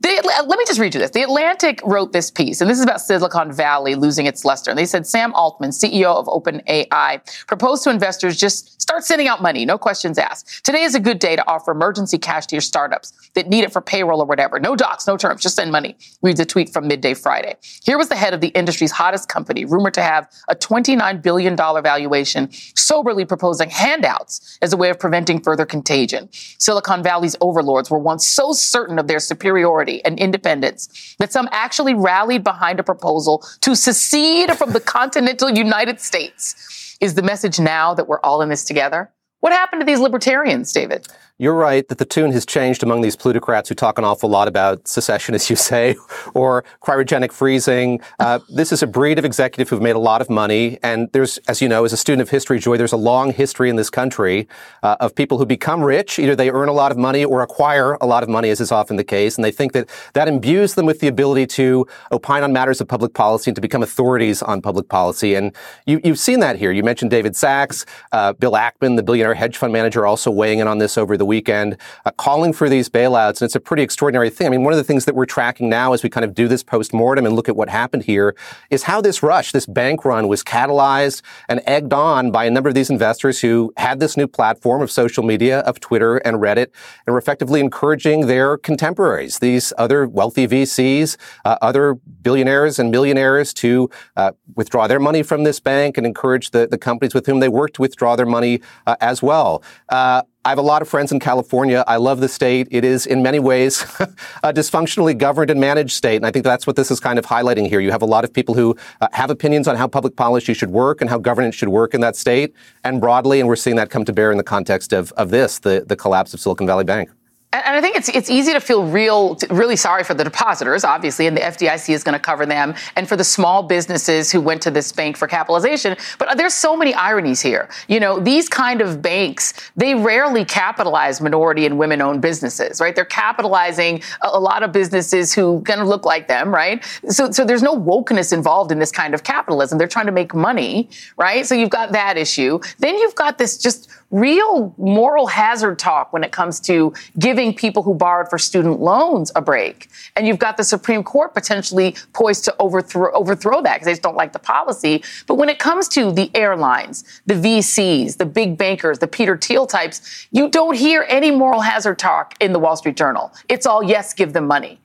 the, 0.00 0.08
uh, 0.08 0.44
let 0.44 0.58
me 0.58 0.64
just 0.66 0.80
read 0.80 0.94
you 0.94 1.00
this. 1.00 1.10
The 1.10 1.22
Atlantic 1.22 1.80
wrote 1.84 2.12
this 2.12 2.30
piece, 2.30 2.60
and 2.60 2.70
this 2.70 2.78
is 2.78 2.84
about 2.84 3.00
Silicon 3.00 3.52
Valley 3.52 3.94
losing 3.94 4.26
its 4.26 4.44
luster. 4.44 4.70
And 4.70 4.78
they 4.78 4.86
said 4.86 5.06
Sam 5.06 5.34
Altman, 5.34 5.70
CEO 5.70 6.16
of 6.16 6.26
OpenAI, 6.26 7.46
proposed 7.46 7.84
to 7.84 7.90
investors 7.90 8.38
just 8.38 8.79
start 8.90 9.04
sending 9.04 9.28
out 9.28 9.40
money, 9.40 9.64
no 9.64 9.78
questions 9.78 10.18
asked. 10.18 10.64
Today 10.64 10.82
is 10.82 10.96
a 10.96 10.98
good 11.00 11.20
day 11.20 11.36
to 11.36 11.48
offer 11.48 11.70
emergency 11.70 12.18
cash 12.18 12.44
to 12.46 12.56
your 12.56 12.60
startups 12.60 13.12
that 13.34 13.46
need 13.46 13.62
it 13.62 13.72
for 13.72 13.80
payroll 13.80 14.20
or 14.20 14.26
whatever. 14.26 14.58
No 14.58 14.74
docs, 14.74 15.06
no 15.06 15.16
terms, 15.16 15.42
just 15.42 15.54
send 15.54 15.70
money. 15.70 15.96
Reads 16.22 16.40
a 16.40 16.44
tweet 16.44 16.70
from 16.70 16.88
midday 16.88 17.14
Friday. 17.14 17.54
Here 17.84 17.96
was 17.96 18.08
the 18.08 18.16
head 18.16 18.34
of 18.34 18.40
the 18.40 18.48
industry's 18.48 18.90
hottest 18.90 19.28
company, 19.28 19.64
rumored 19.64 19.94
to 19.94 20.02
have 20.02 20.28
a 20.48 20.56
$29 20.56 21.22
billion 21.22 21.54
valuation, 21.54 22.48
soberly 22.50 23.24
proposing 23.24 23.70
handouts 23.70 24.58
as 24.60 24.72
a 24.72 24.76
way 24.76 24.90
of 24.90 24.98
preventing 24.98 25.40
further 25.40 25.64
contagion. 25.64 26.28
Silicon 26.32 27.00
Valley's 27.00 27.36
overlords 27.40 27.92
were 27.92 27.98
once 28.00 28.26
so 28.26 28.52
certain 28.52 28.98
of 28.98 29.06
their 29.06 29.20
superiority 29.20 30.04
and 30.04 30.18
independence 30.18 31.14
that 31.20 31.32
some 31.32 31.48
actually 31.52 31.94
rallied 31.94 32.42
behind 32.42 32.80
a 32.80 32.82
proposal 32.82 33.46
to 33.60 33.76
secede 33.76 34.50
from 34.58 34.72
the 34.72 34.80
continental 34.80 35.48
United 35.48 36.00
States. 36.00 36.79
Is 37.00 37.14
the 37.14 37.22
message 37.22 37.58
now 37.58 37.94
that 37.94 38.08
we're 38.08 38.20
all 38.20 38.42
in 38.42 38.50
this 38.50 38.64
together? 38.64 39.10
What 39.40 39.52
happened 39.52 39.80
to 39.80 39.86
these 39.86 40.00
libertarians, 40.00 40.70
David? 40.70 41.08
You're 41.40 41.54
right 41.54 41.88
that 41.88 41.96
the 41.96 42.04
tune 42.04 42.32
has 42.32 42.44
changed 42.44 42.82
among 42.82 43.00
these 43.00 43.16
plutocrats 43.16 43.70
who 43.70 43.74
talk 43.74 43.96
an 43.96 44.04
awful 44.04 44.28
lot 44.28 44.46
about 44.46 44.86
secession, 44.86 45.34
as 45.34 45.48
you 45.48 45.56
say, 45.56 45.96
or 46.34 46.66
cryogenic 46.82 47.32
freezing. 47.32 48.02
Uh, 48.18 48.40
this 48.50 48.72
is 48.72 48.82
a 48.82 48.86
breed 48.86 49.18
of 49.18 49.24
executive 49.24 49.70
who've 49.70 49.80
made 49.80 49.96
a 49.96 49.98
lot 49.98 50.20
of 50.20 50.28
money. 50.28 50.78
And 50.82 51.10
there's, 51.12 51.38
as 51.48 51.62
you 51.62 51.68
know, 51.70 51.86
as 51.86 51.94
a 51.94 51.96
student 51.96 52.20
of 52.20 52.28
history, 52.28 52.58
Joy, 52.58 52.76
there's 52.76 52.92
a 52.92 52.98
long 52.98 53.32
history 53.32 53.70
in 53.70 53.76
this 53.76 53.88
country 53.88 54.48
uh, 54.82 54.98
of 55.00 55.14
people 55.14 55.38
who 55.38 55.46
become 55.46 55.82
rich. 55.82 56.18
Either 56.18 56.36
they 56.36 56.50
earn 56.50 56.68
a 56.68 56.74
lot 56.74 56.92
of 56.92 56.98
money 56.98 57.24
or 57.24 57.40
acquire 57.40 57.96
a 58.02 58.06
lot 58.06 58.22
of 58.22 58.28
money, 58.28 58.50
as 58.50 58.60
is 58.60 58.70
often 58.70 58.96
the 58.96 59.02
case. 59.02 59.36
And 59.36 59.42
they 59.42 59.50
think 59.50 59.72
that 59.72 59.88
that 60.12 60.28
imbues 60.28 60.74
them 60.74 60.84
with 60.84 61.00
the 61.00 61.08
ability 61.08 61.46
to 61.46 61.86
opine 62.12 62.42
on 62.42 62.52
matters 62.52 62.82
of 62.82 62.88
public 62.88 63.14
policy 63.14 63.48
and 63.50 63.54
to 63.54 63.62
become 63.62 63.82
authorities 63.82 64.42
on 64.42 64.60
public 64.60 64.90
policy. 64.90 65.34
And 65.36 65.56
you, 65.86 66.02
have 66.04 66.18
seen 66.18 66.40
that 66.40 66.56
here. 66.56 66.70
You 66.70 66.82
mentioned 66.82 67.10
David 67.10 67.34
Sacks, 67.34 67.86
uh, 68.12 68.34
Bill 68.34 68.52
Ackman, 68.52 68.96
the 68.96 69.02
billionaire 69.02 69.32
hedge 69.32 69.56
fund 69.56 69.72
manager, 69.72 70.04
also 70.04 70.30
weighing 70.30 70.58
in 70.58 70.68
on 70.68 70.76
this 70.76 70.98
over 70.98 71.16
the 71.16 71.29
weekend, 71.34 71.76
uh, 72.04 72.10
calling 72.26 72.52
for 72.52 72.68
these 72.68 72.88
bailouts. 72.88 73.40
And 73.40 73.46
it's 73.48 73.54
a 73.54 73.60
pretty 73.68 73.82
extraordinary 73.82 74.30
thing. 74.30 74.46
I 74.48 74.50
mean, 74.50 74.64
one 74.64 74.72
of 74.72 74.76
the 74.82 74.88
things 74.90 75.04
that 75.06 75.14
we're 75.14 75.30
tracking 75.38 75.68
now 75.68 75.92
as 75.94 76.02
we 76.02 76.10
kind 76.10 76.24
of 76.24 76.34
do 76.34 76.46
this 76.48 76.62
post-mortem 76.62 77.24
and 77.24 77.34
look 77.36 77.48
at 77.48 77.56
what 77.56 77.68
happened 77.68 78.04
here 78.04 78.34
is 78.68 78.82
how 78.82 79.00
this 79.00 79.22
rush, 79.22 79.52
this 79.52 79.66
bank 79.66 80.04
run 80.04 80.28
was 80.28 80.42
catalyzed 80.42 81.22
and 81.48 81.62
egged 81.66 81.92
on 81.92 82.30
by 82.30 82.44
a 82.44 82.50
number 82.50 82.68
of 82.68 82.74
these 82.74 82.90
investors 82.90 83.40
who 83.40 83.72
had 83.76 84.00
this 84.00 84.16
new 84.16 84.26
platform 84.26 84.82
of 84.82 84.90
social 84.90 85.22
media, 85.22 85.60
of 85.60 85.78
Twitter 85.80 86.16
and 86.18 86.38
Reddit, 86.38 86.68
and 87.06 87.14
were 87.14 87.18
effectively 87.18 87.60
encouraging 87.60 88.26
their 88.26 88.58
contemporaries, 88.58 89.38
these 89.38 89.72
other 89.78 90.06
wealthy 90.08 90.46
VCs, 90.48 91.16
uh, 91.44 91.56
other 91.62 91.94
billionaires 92.22 92.78
and 92.78 92.90
millionaires 92.90 93.54
to 93.54 93.88
uh, 94.16 94.32
withdraw 94.56 94.86
their 94.86 95.00
money 95.00 95.22
from 95.22 95.44
this 95.44 95.60
bank 95.60 95.96
and 95.96 96.06
encourage 96.06 96.50
the, 96.50 96.66
the 96.66 96.78
companies 96.78 97.14
with 97.14 97.26
whom 97.26 97.40
they 97.40 97.48
work 97.48 97.72
to 97.74 97.82
withdraw 97.82 98.16
their 98.16 98.26
money 98.26 98.60
uh, 98.86 98.96
as 99.00 99.22
well. 99.22 99.62
Uh, 99.88 100.22
I 100.42 100.48
have 100.48 100.58
a 100.58 100.62
lot 100.62 100.80
of 100.80 100.88
friends 100.88 101.12
in 101.12 101.20
California. 101.20 101.84
I 101.86 101.96
love 101.96 102.20
the 102.20 102.28
state. 102.28 102.66
It 102.70 102.82
is 102.82 103.04
in 103.04 103.22
many 103.22 103.38
ways 103.38 103.82
a 104.42 104.54
dysfunctionally 104.54 105.16
governed 105.16 105.50
and 105.50 105.60
managed 105.60 105.92
state. 105.92 106.16
And 106.16 106.24
I 106.24 106.30
think 106.30 106.46
that's 106.46 106.66
what 106.66 106.76
this 106.76 106.90
is 106.90 106.98
kind 106.98 107.18
of 107.18 107.26
highlighting 107.26 107.68
here. 107.68 107.78
You 107.78 107.90
have 107.90 108.00
a 108.00 108.06
lot 108.06 108.24
of 108.24 108.32
people 108.32 108.54
who 108.54 108.74
uh, 109.02 109.08
have 109.12 109.28
opinions 109.28 109.68
on 109.68 109.76
how 109.76 109.86
public 109.86 110.16
policy 110.16 110.54
should 110.54 110.70
work 110.70 111.02
and 111.02 111.10
how 111.10 111.18
governance 111.18 111.56
should 111.56 111.68
work 111.68 111.92
in 111.92 112.00
that 112.00 112.16
state 112.16 112.54
and 112.84 113.02
broadly. 113.02 113.40
And 113.40 113.50
we're 113.50 113.56
seeing 113.56 113.76
that 113.76 113.90
come 113.90 114.06
to 114.06 114.14
bear 114.14 114.32
in 114.32 114.38
the 114.38 114.44
context 114.44 114.94
of, 114.94 115.12
of 115.12 115.28
this, 115.28 115.58
the, 115.58 115.84
the 115.86 115.96
collapse 115.96 116.32
of 116.32 116.40
Silicon 116.40 116.66
Valley 116.66 116.84
Bank. 116.84 117.10
And 117.52 117.74
I 117.74 117.80
think 117.80 117.96
it's 117.96 118.08
it's 118.08 118.30
easy 118.30 118.52
to 118.52 118.60
feel 118.60 118.84
real, 118.84 119.36
really 119.50 119.74
sorry 119.74 120.04
for 120.04 120.14
the 120.14 120.22
depositors, 120.22 120.84
obviously, 120.84 121.26
and 121.26 121.36
the 121.36 121.40
FDIC 121.40 121.92
is 121.92 122.04
going 122.04 122.12
to 122.12 122.20
cover 122.20 122.46
them, 122.46 122.76
and 122.94 123.08
for 123.08 123.16
the 123.16 123.24
small 123.24 123.64
businesses 123.64 124.30
who 124.30 124.40
went 124.40 124.62
to 124.62 124.70
this 124.70 124.92
bank 124.92 125.16
for 125.16 125.26
capitalization. 125.26 125.96
But 126.18 126.38
there's 126.38 126.54
so 126.54 126.76
many 126.76 126.94
ironies 126.94 127.40
here. 127.40 127.68
You 127.88 127.98
know, 127.98 128.20
these 128.20 128.48
kind 128.48 128.80
of 128.80 129.02
banks, 129.02 129.52
they 129.76 129.96
rarely 129.96 130.44
capitalize 130.44 131.20
minority 131.20 131.66
and 131.66 131.76
women-owned 131.76 132.22
businesses, 132.22 132.80
right? 132.80 132.94
They're 132.94 133.04
capitalizing 133.04 134.02
a, 134.22 134.38
lot 134.40 134.62
of 134.62 134.70
businesses 134.70 135.34
who 135.34 135.60
kind 135.62 135.80
of 135.80 135.88
look 135.88 136.04
like 136.04 136.28
them, 136.28 136.54
right? 136.54 136.84
So, 137.08 137.32
so 137.32 137.44
there's 137.44 137.64
no 137.64 137.76
wokeness 137.76 138.32
involved 138.32 138.70
in 138.70 138.78
this 138.78 138.92
kind 138.92 139.12
of 139.12 139.24
capitalism. 139.24 139.76
They're 139.76 139.88
trying 139.88 140.06
to 140.06 140.12
make 140.12 140.34
money, 140.34 140.88
right? 141.16 141.44
So 141.44 141.56
you've 141.56 141.70
got 141.70 141.92
that 141.92 142.16
issue. 142.16 142.60
Then 142.78 142.96
you've 142.96 143.16
got 143.16 143.38
this 143.38 143.58
just 143.58 143.90
real 144.10 144.74
moral 144.76 145.26
hazard 145.26 145.78
talk 145.78 146.12
when 146.12 146.24
it 146.24 146.32
comes 146.32 146.58
to 146.60 146.92
giving 147.18 147.39
people 147.48 147.82
who 147.82 147.94
borrowed 147.94 148.28
for 148.28 148.38
student 148.38 148.80
loans 148.80 149.32
a 149.34 149.40
break. 149.40 149.88
And 150.14 150.26
you've 150.26 150.38
got 150.38 150.56
the 150.56 150.64
Supreme 150.64 151.02
Court 151.02 151.32
potentially 151.32 151.96
poised 152.12 152.44
to 152.44 152.54
overthrow, 152.58 153.10
overthrow 153.12 153.62
that 153.62 153.76
because 153.76 153.86
they 153.86 153.92
just 153.92 154.02
don't 154.02 154.16
like 154.16 154.32
the 154.32 154.38
policy. 154.38 155.02
But 155.26 155.36
when 155.36 155.48
it 155.48 155.58
comes 155.58 155.88
to 155.88 156.12
the 156.12 156.30
airlines, 156.34 157.22
the 157.26 157.34
VCs, 157.34 158.18
the 158.18 158.26
big 158.26 158.58
bankers, 158.58 158.98
the 158.98 159.08
Peter 159.08 159.36
Thiel 159.36 159.66
types, 159.66 160.28
you 160.30 160.48
don't 160.48 160.76
hear 160.76 161.06
any 161.08 161.30
moral 161.30 161.60
hazard 161.60 161.98
talk 161.98 162.34
in 162.40 162.52
the 162.52 162.58
Wall 162.58 162.76
Street 162.76 162.96
Journal. 162.96 163.32
It's 163.48 163.66
all, 163.66 163.82
yes, 163.82 164.12
give 164.12 164.32
them 164.32 164.46
money 164.46 164.78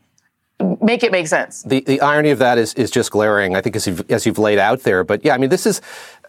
make 0.82 1.04
it 1.04 1.12
make 1.12 1.28
sense. 1.28 1.64
The 1.64 1.82
the 1.82 2.00
irony 2.00 2.30
of 2.30 2.40
that 2.40 2.58
is 2.58 2.74
is 2.76 2.90
just 2.90 3.12
glaring. 3.12 3.58
I 3.58 3.62
think 3.62 3.76
as 3.76 3.88
you've, 3.88 4.10
as 4.10 4.26
you've 4.26 4.40
laid 4.40 4.58
out 4.58 4.84
there. 4.84 5.04
But 5.04 5.26
yeah, 5.26 5.34
I 5.34 5.38
mean, 5.38 5.50
this 5.50 5.66
is 5.66 5.82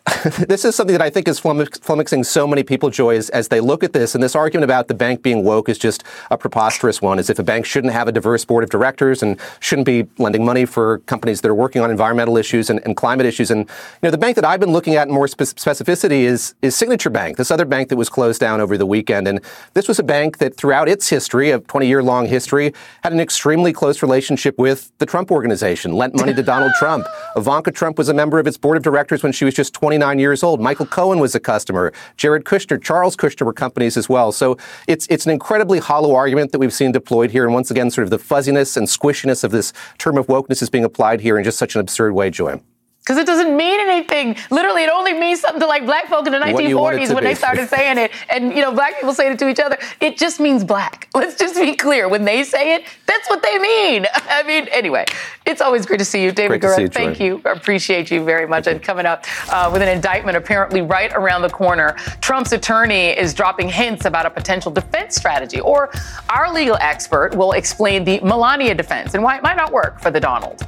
this 0.46 0.64
is 0.64 0.76
something 0.76 0.92
that 0.92 1.02
I 1.02 1.10
think 1.10 1.26
is 1.26 1.40
flummoxing 1.40 2.24
so 2.24 2.46
many 2.46 2.62
people, 2.62 2.90
Joy, 2.90 3.16
as, 3.16 3.28
as, 3.30 3.48
they 3.48 3.58
look 3.58 3.82
at 3.82 3.92
this. 3.92 4.14
And 4.14 4.22
this 4.22 4.36
argument 4.36 4.62
about 4.62 4.86
the 4.86 4.94
bank 4.94 5.22
being 5.22 5.42
woke 5.42 5.68
is 5.68 5.78
just 5.78 6.04
a 6.30 6.38
preposterous 6.38 7.02
one, 7.02 7.18
as 7.18 7.28
if 7.28 7.40
a 7.40 7.42
bank 7.42 7.66
shouldn't 7.66 7.92
have 7.92 8.06
a 8.06 8.12
diverse 8.12 8.44
board 8.44 8.62
of 8.62 8.70
directors 8.70 9.20
and 9.20 9.40
shouldn't 9.58 9.84
be 9.84 10.06
lending 10.18 10.44
money 10.44 10.64
for 10.64 10.98
companies 11.00 11.40
that 11.40 11.48
are 11.48 11.54
working 11.56 11.82
on 11.82 11.90
environmental 11.90 12.36
issues 12.36 12.70
and, 12.70 12.80
and 12.84 12.96
climate 12.96 13.26
issues. 13.26 13.50
And, 13.50 13.60
you 13.60 13.66
know, 14.04 14.10
the 14.12 14.18
bank 14.18 14.36
that 14.36 14.44
I've 14.44 14.60
been 14.60 14.72
looking 14.72 14.94
at 14.94 15.08
in 15.08 15.14
more 15.14 15.26
spe- 15.26 15.40
specificity 15.40 16.20
is, 16.20 16.54
is 16.62 16.76
Signature 16.76 17.10
Bank, 17.10 17.36
this 17.36 17.50
other 17.50 17.64
bank 17.64 17.88
that 17.88 17.96
was 17.96 18.08
closed 18.08 18.40
down 18.40 18.60
over 18.60 18.78
the 18.78 18.86
weekend. 18.86 19.26
And 19.26 19.40
this 19.74 19.88
was 19.88 19.98
a 19.98 20.04
bank 20.04 20.38
that 20.38 20.56
throughout 20.56 20.88
its 20.88 21.08
history, 21.08 21.50
a 21.50 21.58
20 21.58 21.88
year 21.88 22.02
long 22.02 22.26
history, 22.26 22.72
had 23.02 23.12
an 23.12 23.18
extremely 23.18 23.72
close 23.72 24.02
relationship 24.02 24.56
with 24.56 24.92
the 24.98 25.06
Trump 25.06 25.32
organization, 25.32 25.94
lent 25.94 26.14
money 26.14 26.32
to 26.32 26.44
Donald 26.44 26.72
Trump. 26.78 27.08
Ivanka 27.36 27.72
Trump 27.72 27.98
was 27.98 28.08
a 28.08 28.14
member 28.14 28.38
of 28.38 28.46
its 28.46 28.56
board 28.56 28.76
of 28.76 28.84
directors 28.84 29.24
when 29.24 29.32
she 29.32 29.44
was 29.44 29.54
just 29.54 29.74
20 29.74 29.95
29 29.96 30.18
years 30.18 30.42
old. 30.42 30.60
Michael 30.60 30.84
Cohen 30.84 31.18
was 31.20 31.34
a 31.34 31.40
customer. 31.40 31.90
Jared 32.18 32.44
Kushner, 32.44 32.82
Charles 32.82 33.16
Kushner 33.16 33.46
were 33.46 33.54
companies 33.54 33.96
as 33.96 34.10
well. 34.10 34.30
So 34.30 34.58
it's, 34.86 35.06
it's 35.08 35.24
an 35.24 35.32
incredibly 35.32 35.78
hollow 35.78 36.14
argument 36.14 36.52
that 36.52 36.58
we've 36.58 36.72
seen 36.72 36.92
deployed 36.92 37.30
here. 37.30 37.44
And 37.44 37.54
once 37.54 37.70
again, 37.70 37.90
sort 37.90 38.04
of 38.04 38.10
the 38.10 38.18
fuzziness 38.18 38.76
and 38.76 38.86
squishiness 38.86 39.42
of 39.42 39.52
this 39.52 39.72
term 39.96 40.18
of 40.18 40.26
wokeness 40.26 40.60
is 40.60 40.68
being 40.68 40.84
applied 40.84 41.22
here 41.22 41.38
in 41.38 41.44
just 41.44 41.58
such 41.58 41.74
an 41.74 41.80
absurd 41.80 42.12
way, 42.12 42.28
Joy. 42.28 42.60
Because 43.06 43.18
it 43.18 43.26
doesn't 43.26 43.56
mean 43.56 43.78
anything. 43.78 44.34
Literally, 44.50 44.82
it 44.82 44.90
only 44.90 45.12
means 45.12 45.40
something 45.40 45.60
to 45.60 45.66
like 45.68 45.86
black 45.86 46.08
folk 46.08 46.26
in 46.26 46.32
the 46.32 46.40
1940s 46.40 47.14
when 47.14 47.22
be. 47.22 47.28
they 47.28 47.34
started 47.36 47.68
saying 47.68 47.98
it. 47.98 48.10
And, 48.28 48.50
you 48.50 48.60
know, 48.60 48.72
black 48.72 48.96
people 48.96 49.14
saying 49.14 49.34
it 49.34 49.38
to 49.38 49.48
each 49.48 49.60
other. 49.60 49.78
It 50.00 50.18
just 50.18 50.40
means 50.40 50.64
black. 50.64 51.08
Let's 51.14 51.38
just 51.38 51.54
be 51.54 51.76
clear. 51.76 52.08
When 52.08 52.24
they 52.24 52.42
say 52.42 52.74
it, 52.74 52.82
that's 53.06 53.30
what 53.30 53.44
they 53.44 53.58
mean. 53.60 54.06
I 54.14 54.42
mean, 54.42 54.66
anyway, 54.72 55.04
it's 55.44 55.60
always 55.60 55.86
great 55.86 56.00
to 56.00 56.04
see 56.04 56.24
you, 56.24 56.32
David 56.32 56.60
Gura. 56.60 56.80
You, 56.80 56.88
Thank 56.88 57.20
you. 57.20 57.40
I 57.44 57.50
appreciate 57.50 58.10
you 58.10 58.24
very 58.24 58.48
much. 58.48 58.66
And 58.66 58.82
coming 58.82 59.06
up 59.06 59.24
uh, 59.52 59.70
with 59.72 59.82
an 59.82 59.88
indictment 59.88 60.36
apparently 60.36 60.82
right 60.82 61.12
around 61.12 61.42
the 61.42 61.50
corner, 61.50 61.92
Trump's 62.20 62.50
attorney 62.50 63.10
is 63.16 63.34
dropping 63.34 63.68
hints 63.68 64.04
about 64.06 64.26
a 64.26 64.30
potential 64.30 64.72
defense 64.72 65.14
strategy. 65.14 65.60
Or 65.60 65.92
our 66.28 66.52
legal 66.52 66.76
expert 66.80 67.36
will 67.36 67.52
explain 67.52 68.02
the 68.02 68.18
Melania 68.18 68.74
defense 68.74 69.14
and 69.14 69.22
why 69.22 69.36
it 69.36 69.44
might 69.44 69.56
not 69.56 69.70
work 69.70 70.00
for 70.00 70.10
the 70.10 70.18
Donald. 70.18 70.66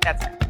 That's 0.00 0.24
it. 0.24 0.49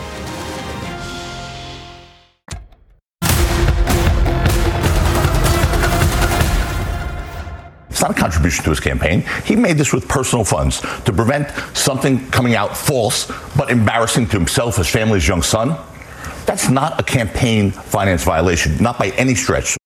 It's 8.01 8.07
not 8.07 8.17
a 8.17 8.19
contribution 8.19 8.63
to 8.63 8.71
his 8.71 8.79
campaign. 8.79 9.23
He 9.45 9.55
made 9.55 9.77
this 9.77 9.93
with 9.93 10.07
personal 10.07 10.43
funds 10.43 10.81
to 10.81 11.13
prevent 11.13 11.51
something 11.77 12.27
coming 12.31 12.55
out 12.55 12.75
false 12.75 13.31
but 13.55 13.69
embarrassing 13.69 14.25
to 14.29 14.37
himself, 14.39 14.77
his 14.77 14.87
family, 14.87 15.19
his 15.19 15.27
young 15.27 15.43
son. 15.43 15.79
That's 16.47 16.67
not 16.67 16.99
a 16.99 17.03
campaign 17.03 17.69
finance 17.69 18.23
violation, 18.23 18.75
not 18.81 18.97
by 18.97 19.09
any 19.19 19.35
stretch. 19.35 19.77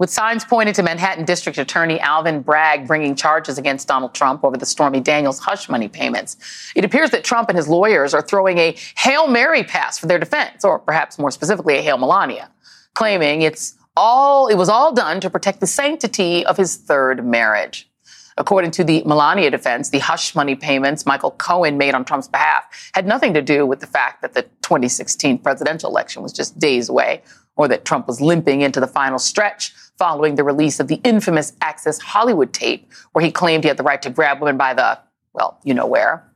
With 0.00 0.10
signs 0.10 0.44
pointed 0.44 0.74
to 0.74 0.82
Manhattan 0.82 1.24
District 1.24 1.56
Attorney 1.58 2.00
Alvin 2.00 2.42
Bragg 2.42 2.88
bringing 2.88 3.14
charges 3.14 3.56
against 3.56 3.86
Donald 3.86 4.14
Trump 4.14 4.42
over 4.42 4.56
the 4.56 4.66
Stormy 4.66 4.98
Daniels 4.98 5.38
hush 5.38 5.68
money 5.68 5.86
payments, 5.86 6.72
it 6.74 6.84
appears 6.84 7.10
that 7.10 7.22
Trump 7.22 7.48
and 7.48 7.56
his 7.56 7.68
lawyers 7.68 8.14
are 8.14 8.22
throwing 8.22 8.58
a 8.58 8.74
Hail 8.96 9.28
Mary 9.28 9.62
pass 9.62 9.96
for 9.96 10.06
their 10.06 10.18
defense, 10.18 10.64
or 10.64 10.80
perhaps 10.80 11.20
more 11.20 11.30
specifically, 11.30 11.78
a 11.78 11.82
Hail 11.82 11.98
Melania, 11.98 12.50
claiming 12.94 13.42
it's 13.42 13.76
all 13.96 14.48
it 14.48 14.56
was 14.56 14.68
all 14.68 14.92
done 14.92 15.20
to 15.20 15.30
protect 15.30 15.60
the 15.60 15.66
sanctity 15.66 16.44
of 16.46 16.56
his 16.56 16.76
third 16.76 17.24
marriage. 17.24 17.88
According 18.36 18.70
to 18.72 18.84
the 18.84 19.02
Melania 19.04 19.50
defense, 19.50 19.90
the 19.90 19.98
hush 19.98 20.34
money 20.34 20.54
payments 20.54 21.04
Michael 21.04 21.32
Cohen 21.32 21.76
made 21.76 21.94
on 21.94 22.04
Trump's 22.04 22.28
behalf 22.28 22.64
had 22.94 23.06
nothing 23.06 23.34
to 23.34 23.42
do 23.42 23.66
with 23.66 23.80
the 23.80 23.86
fact 23.86 24.22
that 24.22 24.32
the 24.32 24.42
2016 24.62 25.38
presidential 25.38 25.90
election 25.90 26.22
was 26.22 26.32
just 26.32 26.58
days 26.58 26.88
away, 26.88 27.22
or 27.56 27.68
that 27.68 27.84
Trump 27.84 28.06
was 28.06 28.20
limping 28.20 28.62
into 28.62 28.80
the 28.80 28.86
final 28.86 29.18
stretch 29.18 29.74
following 29.98 30.36
the 30.36 30.44
release 30.44 30.80
of 30.80 30.88
the 30.88 31.00
infamous 31.04 31.52
Access 31.60 31.98
Hollywood 32.00 32.54
tape, 32.54 32.90
where 33.12 33.24
he 33.24 33.30
claimed 33.30 33.64
he 33.64 33.68
had 33.68 33.76
the 33.76 33.82
right 33.82 34.00
to 34.00 34.10
grab 34.10 34.40
women 34.40 34.56
by 34.56 34.72
the, 34.72 34.98
well, 35.34 35.60
you 35.62 35.74
know 35.74 35.86
where. 35.86 36.26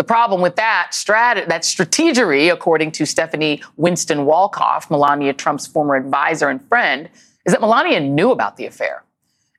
The 0.00 0.04
problem 0.04 0.40
with 0.40 0.56
that 0.56 0.92
strat- 0.92 1.48
that 1.48 1.60
strategery, 1.60 2.50
according 2.50 2.92
to 2.92 3.04
Stephanie 3.04 3.62
Winston 3.76 4.20
Wolkoff, 4.20 4.90
Melania 4.90 5.34
Trump's 5.34 5.66
former 5.66 5.94
advisor 5.94 6.48
and 6.48 6.66
friend, 6.68 7.10
is 7.44 7.52
that 7.52 7.60
Melania 7.60 8.00
knew 8.00 8.30
about 8.30 8.56
the 8.56 8.64
affair. 8.64 9.04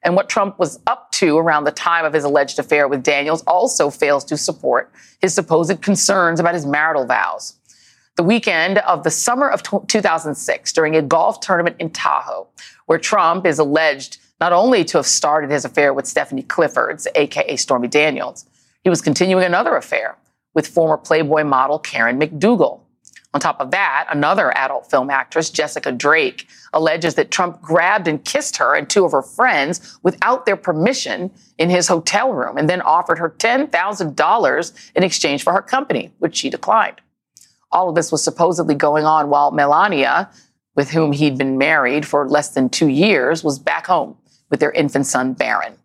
And 0.02 0.16
what 0.16 0.30
Trump 0.30 0.58
was 0.58 0.80
up 0.88 1.12
to 1.12 1.38
around 1.38 1.66
the 1.66 1.72
time 1.72 2.06
of 2.06 2.14
his 2.14 2.24
alleged 2.24 2.58
affair 2.58 2.88
with 2.88 3.04
Daniels 3.04 3.44
also 3.44 3.92
fails 3.92 4.24
to 4.26 4.36
support 4.36 4.92
his 5.20 5.32
supposed 5.36 5.80
concerns 5.84 6.40
about 6.40 6.56
his 6.56 6.66
marital 6.66 7.06
vows. 7.06 7.54
The 8.16 8.24
weekend 8.24 8.80
of 8.80 9.04
the 9.04 9.12
summer 9.12 9.48
of 9.48 9.62
2006, 9.62 10.74
during 10.74 10.96
a 10.96 11.04
golf 11.04 11.40
tournament 11.42 11.76
in 11.78 11.92
Tahoe, 11.92 12.48
where 12.88 12.98
Trump 12.98 13.46
is 13.46 13.60
alleged 13.60 14.18
not 14.40 14.54
only 14.54 14.84
to 14.86 14.98
have 14.98 15.06
started 15.06 15.52
his 15.52 15.66
affair 15.66 15.94
with 15.94 16.08
Stephanie 16.08 16.42
Cliffords, 16.42 17.06
aka 17.14 17.56
Stormy 17.58 17.88
Daniels, 17.88 18.48
he 18.84 18.90
was 18.90 19.04
continuing 19.04 19.44
another 19.44 19.76
affair 19.76 20.18
with 20.54 20.68
former 20.68 20.98
Playboy 20.98 21.44
model 21.44 21.80
Karen 21.80 22.20
McDougal. 22.20 22.82
On 23.34 23.40
top 23.40 23.62
of 23.62 23.72
that, 23.72 24.08
another 24.10 24.56
adult 24.58 24.90
film 24.90 25.10
actress, 25.10 25.50
Jessica 25.50 25.92
Drake, 25.92 26.48
alleges 26.74 27.16
that 27.16 27.32
Trump 27.32 27.62
grabbed 27.62 28.08
and 28.08 28.24
kissed 28.26 28.58
her 28.58 28.76
and 28.76 28.90
two 28.90 29.06
of 29.06 29.14
her 29.14 29.22
friends 29.22 29.98
without 30.04 30.46
their 30.46 30.58
permission 30.58 31.32
in 31.58 31.70
his 31.70 31.88
hotel 31.88 32.34
room 32.34 32.58
and 32.58 32.70
then 32.70 32.82
offered 32.82 33.20
her 33.20 33.30
$10,000 33.30 34.92
in 34.96 35.04
exchange 35.04 35.44
for 35.44 35.54
her 35.54 35.62
company, 35.62 36.12
which 36.20 36.36
she 36.36 36.50
declined. 36.50 37.00
All 37.72 37.88
of 37.88 37.96
this 37.96 38.12
was 38.12 38.22
supposedly 38.22 38.76
going 38.76 39.06
on 39.06 39.30
while 39.30 39.52
Melania, 39.52 40.30
with 40.76 40.92
whom 40.92 41.14
he'd 41.14 41.38
been 41.38 41.58
married 41.58 42.06
for 42.06 42.28
less 42.28 42.50
than 42.50 42.70
two 42.70 42.90
years, 42.90 43.46
was 43.46 43.60
back 43.60 43.88
home 43.88 44.18
with 44.50 44.60
their 44.60 44.72
infant 44.72 45.06
son, 45.06 45.34
Barron. 45.34 45.78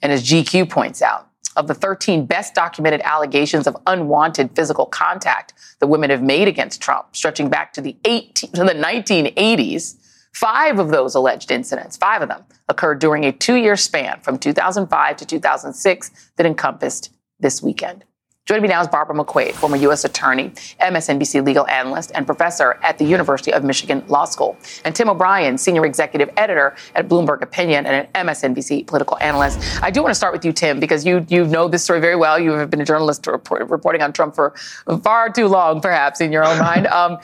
And 0.00 0.10
as 0.10 0.24
GQ 0.24 0.70
points 0.70 1.02
out, 1.02 1.27
of 1.58 1.66
the 1.66 1.74
13 1.74 2.24
best 2.24 2.54
documented 2.54 3.02
allegations 3.02 3.66
of 3.66 3.76
unwanted 3.86 4.54
physical 4.54 4.86
contact 4.86 5.52
that 5.80 5.88
women 5.88 6.08
have 6.08 6.22
made 6.22 6.48
against 6.48 6.80
Trump, 6.80 7.14
stretching 7.14 7.50
back 7.50 7.72
to 7.72 7.80
the 7.80 7.96
18, 8.04 8.52
to 8.52 8.64
the 8.64 8.72
1980s, 8.72 9.96
five 10.32 10.78
of 10.78 10.88
those 10.88 11.16
alleged 11.16 11.50
incidents, 11.50 11.96
five 11.96 12.22
of 12.22 12.28
them, 12.28 12.44
occurred 12.68 13.00
during 13.00 13.24
a 13.24 13.32
two-year 13.32 13.76
span 13.76 14.20
from 14.20 14.38
2005 14.38 15.16
to 15.16 15.26
2006 15.26 16.10
that 16.36 16.46
encompassed 16.46 17.10
this 17.40 17.60
weekend. 17.60 18.04
Joining 18.48 18.62
me 18.62 18.68
now 18.68 18.80
is 18.80 18.88
Barbara 18.88 19.14
McQuade, 19.14 19.52
former 19.52 19.76
U.S. 19.76 20.06
Attorney, 20.06 20.48
MSNBC 20.80 21.44
legal 21.44 21.66
analyst, 21.66 22.12
and 22.14 22.24
professor 22.24 22.78
at 22.82 22.96
the 22.96 23.04
University 23.04 23.52
of 23.52 23.62
Michigan 23.62 24.02
Law 24.08 24.24
School. 24.24 24.56
And 24.86 24.96
Tim 24.96 25.10
O'Brien, 25.10 25.58
Senior 25.58 25.84
Executive 25.84 26.30
Editor 26.38 26.74
at 26.94 27.10
Bloomberg 27.10 27.42
Opinion 27.42 27.84
and 27.84 28.08
an 28.14 28.26
MSNBC 28.26 28.86
political 28.86 29.18
analyst. 29.18 29.60
I 29.82 29.90
do 29.90 30.00
want 30.00 30.12
to 30.12 30.14
start 30.14 30.32
with 30.32 30.46
you, 30.46 30.54
Tim, 30.54 30.80
because 30.80 31.04
you 31.04 31.26
you 31.28 31.44
know 31.44 31.68
this 31.68 31.84
story 31.84 32.00
very 32.00 32.16
well. 32.16 32.38
You 32.38 32.52
have 32.52 32.70
been 32.70 32.80
a 32.80 32.86
journalist 32.86 33.26
report, 33.26 33.68
reporting 33.68 34.00
on 34.00 34.14
Trump 34.14 34.34
for 34.34 34.54
far 35.02 35.28
too 35.28 35.46
long, 35.46 35.82
perhaps, 35.82 36.22
in 36.22 36.32
your 36.32 36.46
own 36.46 36.58
mind. 36.58 36.88
Um, 36.98 37.18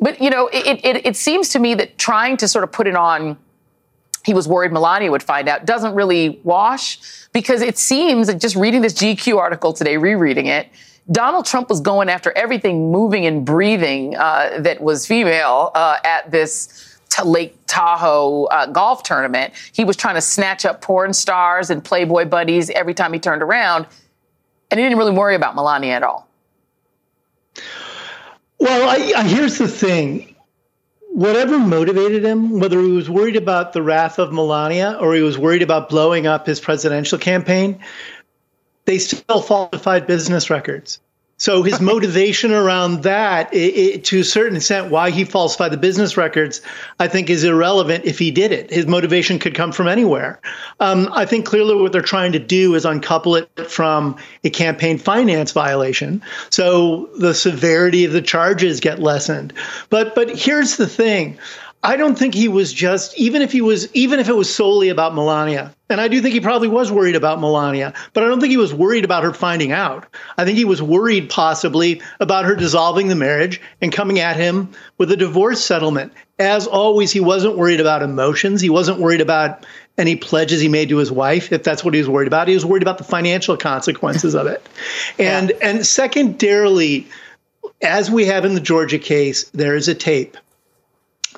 but, 0.00 0.20
you 0.20 0.28
know, 0.28 0.48
it, 0.48 0.80
it, 0.84 1.06
it 1.06 1.16
seems 1.16 1.50
to 1.50 1.58
me 1.58 1.74
that 1.74 1.98
trying 1.98 2.36
to 2.38 2.48
sort 2.48 2.64
of 2.64 2.72
put 2.72 2.86
it 2.86 2.96
on 2.96 3.38
he 4.24 4.34
was 4.34 4.48
worried 4.48 4.72
Melania 4.72 5.10
would 5.10 5.22
find 5.22 5.48
out 5.48 5.66
doesn't 5.66 5.94
really 5.94 6.40
wash 6.44 6.98
because 7.32 7.60
it 7.60 7.78
seems 7.78 8.26
that 8.26 8.40
just 8.40 8.56
reading 8.56 8.80
this 8.80 8.94
GQ 8.94 9.38
article 9.38 9.72
today, 9.72 9.96
rereading 9.96 10.46
it, 10.46 10.68
Donald 11.10 11.44
Trump 11.44 11.68
was 11.68 11.80
going 11.80 12.08
after 12.08 12.32
everything 12.32 12.90
moving 12.90 13.26
and 13.26 13.44
breathing 13.44 14.16
uh, 14.16 14.60
that 14.60 14.80
was 14.80 15.06
female 15.06 15.70
uh, 15.74 15.98
at 16.02 16.30
this 16.30 16.98
Lake 17.22 17.56
Tahoe 17.66 18.44
uh, 18.44 18.66
golf 18.66 19.02
tournament. 19.02 19.52
He 19.72 19.84
was 19.84 19.96
trying 19.96 20.14
to 20.16 20.20
snatch 20.20 20.64
up 20.64 20.80
porn 20.80 21.12
stars 21.12 21.70
and 21.70 21.84
Playboy 21.84 22.24
buddies 22.24 22.70
every 22.70 22.94
time 22.94 23.12
he 23.12 23.20
turned 23.20 23.42
around, 23.42 23.86
and 24.70 24.80
he 24.80 24.84
didn't 24.84 24.98
really 24.98 25.12
worry 25.12 25.34
about 25.34 25.54
Melania 25.54 25.92
at 25.92 26.02
all. 26.02 26.26
Well, 28.58 28.88
I, 28.88 29.12
I, 29.16 29.22
here's 29.24 29.58
the 29.58 29.68
thing 29.68 30.33
whatever 31.14 31.58
motivated 31.60 32.24
him, 32.24 32.58
whether 32.58 32.80
he 32.80 32.90
was 32.90 33.08
worried 33.08 33.36
about 33.36 33.72
the 33.72 33.82
wrath 33.82 34.18
of 34.18 34.32
Melania 34.32 34.98
or 35.00 35.14
he 35.14 35.22
was 35.22 35.38
worried 35.38 35.62
about 35.62 35.88
blowing 35.88 36.26
up 36.26 36.44
his 36.44 36.58
presidential 36.58 37.18
campaign, 37.18 37.78
they 38.84 38.98
still 38.98 39.40
falsified 39.40 40.08
business 40.08 40.50
records. 40.50 40.98
So 41.44 41.62
his 41.62 41.78
motivation 41.78 42.52
around 42.52 43.02
that, 43.02 43.52
it, 43.52 43.74
it, 43.74 44.04
to 44.04 44.20
a 44.20 44.24
certain 44.24 44.56
extent, 44.56 44.90
why 44.90 45.10
he 45.10 45.26
falsified 45.26 45.72
the 45.72 45.76
business 45.76 46.16
records, 46.16 46.62
I 46.98 47.06
think 47.06 47.28
is 47.28 47.44
irrelevant 47.44 48.06
if 48.06 48.18
he 48.18 48.30
did 48.30 48.50
it. 48.50 48.70
His 48.70 48.86
motivation 48.86 49.38
could 49.38 49.54
come 49.54 49.70
from 49.70 49.86
anywhere. 49.86 50.40
Um, 50.80 51.10
I 51.12 51.26
think 51.26 51.44
clearly 51.44 51.74
what 51.74 51.92
they're 51.92 52.00
trying 52.00 52.32
to 52.32 52.38
do 52.38 52.74
is 52.74 52.86
uncouple 52.86 53.36
it 53.36 53.50
from 53.68 54.16
a 54.42 54.48
campaign 54.48 54.96
finance 54.96 55.52
violation, 55.52 56.22
so 56.48 57.10
the 57.18 57.34
severity 57.34 58.06
of 58.06 58.12
the 58.12 58.22
charges 58.22 58.80
get 58.80 59.00
lessened. 59.00 59.52
But 59.90 60.14
but 60.14 60.30
here's 60.30 60.78
the 60.78 60.86
thing: 60.86 61.36
I 61.84 61.96
don't 61.96 62.18
think 62.18 62.32
he 62.32 62.48
was 62.48 62.72
just 62.72 63.16
even 63.18 63.42
if 63.42 63.52
he 63.52 63.60
was 63.60 63.94
even 63.94 64.18
if 64.18 64.30
it 64.30 64.34
was 64.34 64.52
solely 64.52 64.88
about 64.88 65.14
Melania. 65.14 65.74
And 65.90 66.00
I 66.00 66.08
do 66.08 66.22
think 66.22 66.32
he 66.32 66.40
probably 66.40 66.66
was 66.66 66.90
worried 66.90 67.14
about 67.14 67.40
Melania, 67.40 67.92
but 68.14 68.24
I 68.24 68.26
don't 68.26 68.40
think 68.40 68.50
he 68.50 68.56
was 68.56 68.72
worried 68.72 69.04
about 69.04 69.22
her 69.22 69.34
finding 69.34 69.70
out. 69.70 70.06
I 70.38 70.46
think 70.46 70.56
he 70.56 70.64
was 70.64 70.80
worried 70.80 71.28
possibly 71.28 72.00
about 72.20 72.46
her 72.46 72.56
dissolving 72.56 73.08
the 73.08 73.14
marriage 73.14 73.60
and 73.82 73.92
coming 73.92 74.18
at 74.18 74.36
him 74.36 74.72
with 74.96 75.12
a 75.12 75.16
divorce 75.16 75.62
settlement. 75.62 76.14
As 76.38 76.66
always, 76.66 77.12
he 77.12 77.20
wasn't 77.20 77.58
worried 77.58 77.80
about 77.80 78.02
emotions. 78.02 78.62
He 78.62 78.70
wasn't 78.70 78.98
worried 78.98 79.20
about 79.20 79.66
any 79.98 80.16
pledges 80.16 80.62
he 80.62 80.68
made 80.68 80.88
to 80.88 80.96
his 80.96 81.12
wife, 81.12 81.52
if 81.52 81.62
that's 81.62 81.84
what 81.84 81.92
he 81.92 82.00
was 82.00 82.08
worried 82.08 82.26
about. 82.26 82.48
He 82.48 82.54
was 82.54 82.64
worried 82.64 82.82
about 82.82 82.96
the 82.96 83.04
financial 83.04 83.58
consequences 83.58 84.34
of 84.34 84.46
it. 84.46 84.66
And 85.18 85.50
yeah. 85.50 85.68
and 85.68 85.86
secondarily, 85.86 87.06
as 87.82 88.10
we 88.10 88.24
have 88.24 88.46
in 88.46 88.54
the 88.54 88.60
Georgia 88.60 88.98
case, 88.98 89.44
there 89.50 89.76
is 89.76 89.86
a 89.86 89.94
tape 89.94 90.38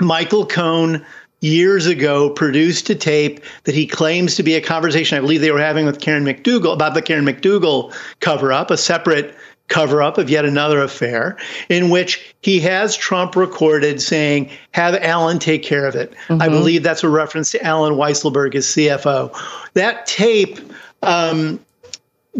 Michael 0.01 0.47
Cohen 0.47 1.05
years 1.41 1.87
ago 1.87 2.31
produced 2.31 2.89
a 2.91 2.95
tape 2.95 3.41
that 3.65 3.75
he 3.75 3.87
claims 3.87 4.37
to 4.37 4.43
be 4.43 4.55
a 4.55 4.61
conversation 4.61 5.19
I 5.19 5.21
believe 5.21 5.41
they 5.41 5.51
were 5.51 5.61
having 5.61 5.87
with 5.87 6.01
Karen 6.01 6.25
McDougal 6.25 6.73
about 6.73 6.95
the 6.95 7.03
Karen 7.03 7.25
McDougal 7.25 7.95
cover 8.21 8.53
up, 8.53 8.71
a 8.71 8.77
separate 8.77 9.35
cover 9.69 10.01
up 10.01 10.17
of 10.17 10.31
yet 10.31 10.45
another 10.45 10.81
affair 10.81 11.37
in 11.69 11.91
which 11.91 12.35
he 12.41 12.61
has 12.61 12.97
Trump 12.97 13.37
recorded 13.37 14.01
saying, 14.01 14.51
Have 14.73 14.95
Allen 14.95 15.39
take 15.39 15.63
care 15.63 15.87
of 15.87 15.95
it. 15.97 16.13
Mm-hmm. 16.29 16.43
I 16.43 16.49
believe 16.49 16.83
that's 16.83 17.03
a 17.03 17.09
reference 17.09 17.51
to 17.53 17.63
Allen 17.63 17.95
Weisselberg 17.95 18.55
as 18.55 18.67
CFO. 18.67 19.37
That 19.75 20.07
tape 20.07 20.61
um, 21.03 21.61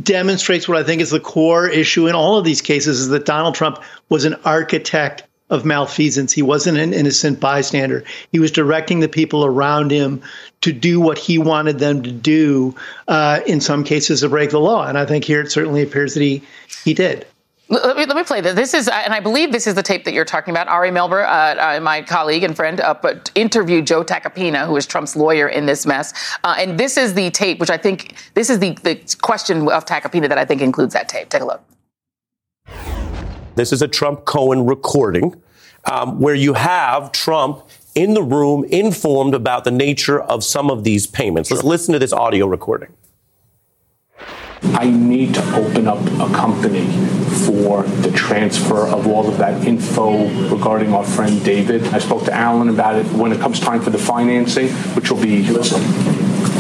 demonstrates 0.01 0.69
what 0.69 0.79
I 0.79 0.85
think 0.85 1.03
is 1.03 1.11
the 1.11 1.21
core 1.21 1.69
issue 1.69 2.07
in 2.07 2.14
all 2.14 2.38
of 2.38 2.45
these 2.45 2.62
cases 2.62 3.01
is 3.01 3.09
that 3.09 3.25
Donald 3.25 3.55
Trump 3.55 3.83
was 4.09 4.25
an 4.25 4.35
architect 4.45 5.25
of 5.50 5.64
malfeasance. 5.64 6.32
He 6.32 6.42
wasn't 6.42 6.78
an 6.78 6.92
innocent 6.92 7.38
bystander. 7.40 8.04
He 8.32 8.38
was 8.38 8.50
directing 8.50 9.00
the 9.00 9.09
people 9.09 9.44
around 9.44 9.90
him 9.90 10.22
to 10.62 10.72
do 10.72 11.00
what 11.00 11.18
he 11.18 11.38
wanted 11.38 11.78
them 11.78 12.02
to 12.02 12.11
do, 12.11 12.74
uh, 13.09 13.40
in 13.46 13.61
some 13.61 13.85
cases 13.85 14.20
to 14.20 14.28
break 14.28 14.50
the 14.50 14.61
law. 14.61 14.87
And 14.87 14.98
I 14.98 15.06
think 15.06 15.24
here 15.24 15.40
it 15.40 15.52
certainly 15.52 15.82
appears 15.82 16.14
that 16.14 16.20
he, 16.20 16.42
he 16.85 16.94
did. 16.94 17.26
Let 17.68 17.96
me, 17.96 18.06
let 18.06 18.16
me 18.16 18.22
play 18.22 18.40
this. 18.40 18.54
This 18.54 18.74
is, 18.74 18.88
and 18.88 19.12
I 19.12 19.18
believe 19.18 19.50
this 19.50 19.66
is 19.66 19.74
the 19.74 19.82
tape 19.82 20.04
that 20.04 20.14
you're 20.14 20.24
talking 20.24 20.52
about. 20.52 20.68
Ari 20.68 20.90
Melber, 20.90 21.24
uh, 21.24 21.78
uh, 21.78 21.80
my 21.80 22.00
colleague 22.02 22.44
and 22.44 22.54
friend, 22.54 22.80
uh, 22.80 22.94
interviewed 23.35 23.88
Joe 23.88 24.04
Tacopina, 24.04 24.66
who 24.66 24.76
is 24.76 24.87
Trump's 24.87 25.16
lawyer 25.16 25.48
in 25.48 25.66
this 25.66 25.85
mess. 25.85 26.14
Uh, 26.44 26.54
and 26.59 26.78
this 26.78 26.96
is 26.96 27.14
the 27.14 27.28
tape, 27.30 27.59
which 27.59 27.70
I 27.70 27.76
think 27.76 28.14
this 28.35 28.50
is 28.50 28.61
the, 28.61 28.78
the 28.85 29.16
question 29.20 29.68
of 29.68 29.85
Tacopina 29.85 30.28
that 30.28 30.38
I 30.38 30.44
think 30.44 30.62
includes 30.62 30.94
that 30.94 31.09
tape. 31.09 31.28
Take 31.28 31.42
a 31.42 31.44
look. 31.44 31.61
This 33.57 33.73
is 33.73 33.81
a 33.81 33.88
Trump 33.88 34.27
Cohen 34.27 34.66
recording 34.66 35.42
um, 35.90 36.21
where 36.21 36.35
you 36.35 36.53
have 36.53 37.11
Trump 37.11 37.66
in 37.95 38.12
the 38.12 38.23
room 38.23 38.64
informed 38.64 39.35
about 39.35 39.64
the 39.64 39.71
nature 39.71 40.21
of 40.21 40.45
some 40.45 40.71
of 40.71 40.85
these 40.85 41.07
payments. 41.07 41.51
Let's 41.51 41.64
listen 41.64 41.95
to 41.95 41.99
this 41.99 42.12
audio 42.12 42.47
recording. 42.47 42.92
I 44.62 44.90
need 44.90 45.35
to 45.37 45.55
open 45.55 45.88
up 45.88 46.03
a 46.21 46.31
company 46.35 46.87
for 47.47 47.85
the 47.85 48.12
transfer 48.14 48.87
of 48.88 49.07
all 49.07 49.27
of 49.27 49.38
that 49.38 49.66
info 49.66 50.29
regarding 50.55 50.92
our 50.92 51.05
friend 51.05 51.42
David. 51.42 51.83
I 51.95 51.99
spoke 51.99 52.25
to 52.27 52.35
Allen 52.35 52.69
about 52.69 52.97
it 52.97 53.07
when 53.12 53.33
it 53.33 53.40
comes 53.40 53.59
time 53.59 53.81
for 53.81 53.88
the 53.88 53.99
financing, 53.99 54.69
which 54.95 55.11
will 55.11 55.23
be. 55.23 55.47
Listen, 55.47 55.81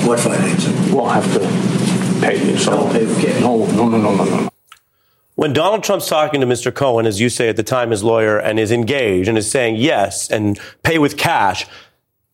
what 0.06 0.18
financing? 0.18 0.94
We'll 0.94 1.10
have 1.10 1.30
to 1.34 1.40
pay 2.26 2.42
you. 2.42 2.56
So, 2.56 2.72
I'll 2.72 2.90
pay 2.90 3.04
with 3.04 3.20
cash. 3.20 3.38
No, 3.42 3.66
no, 3.66 3.86
no, 3.86 3.98
no, 3.98 4.14
no, 4.14 4.24
no. 4.24 4.50
When 5.36 5.52
Donald 5.52 5.84
Trump's 5.84 6.08
talking 6.08 6.40
to 6.40 6.46
Mr. 6.46 6.74
Cohen, 6.74 7.06
as 7.06 7.20
you 7.20 7.28
say 7.28 7.48
at 7.48 7.56
the 7.56 7.62
time, 7.62 7.90
his 7.90 8.02
lawyer, 8.02 8.38
and 8.38 8.58
is 8.58 8.72
engaged 8.72 9.28
and 9.28 9.36
is 9.36 9.50
saying 9.50 9.76
yes 9.76 10.30
and 10.30 10.58
pay 10.82 10.98
with 10.98 11.18
cash, 11.18 11.66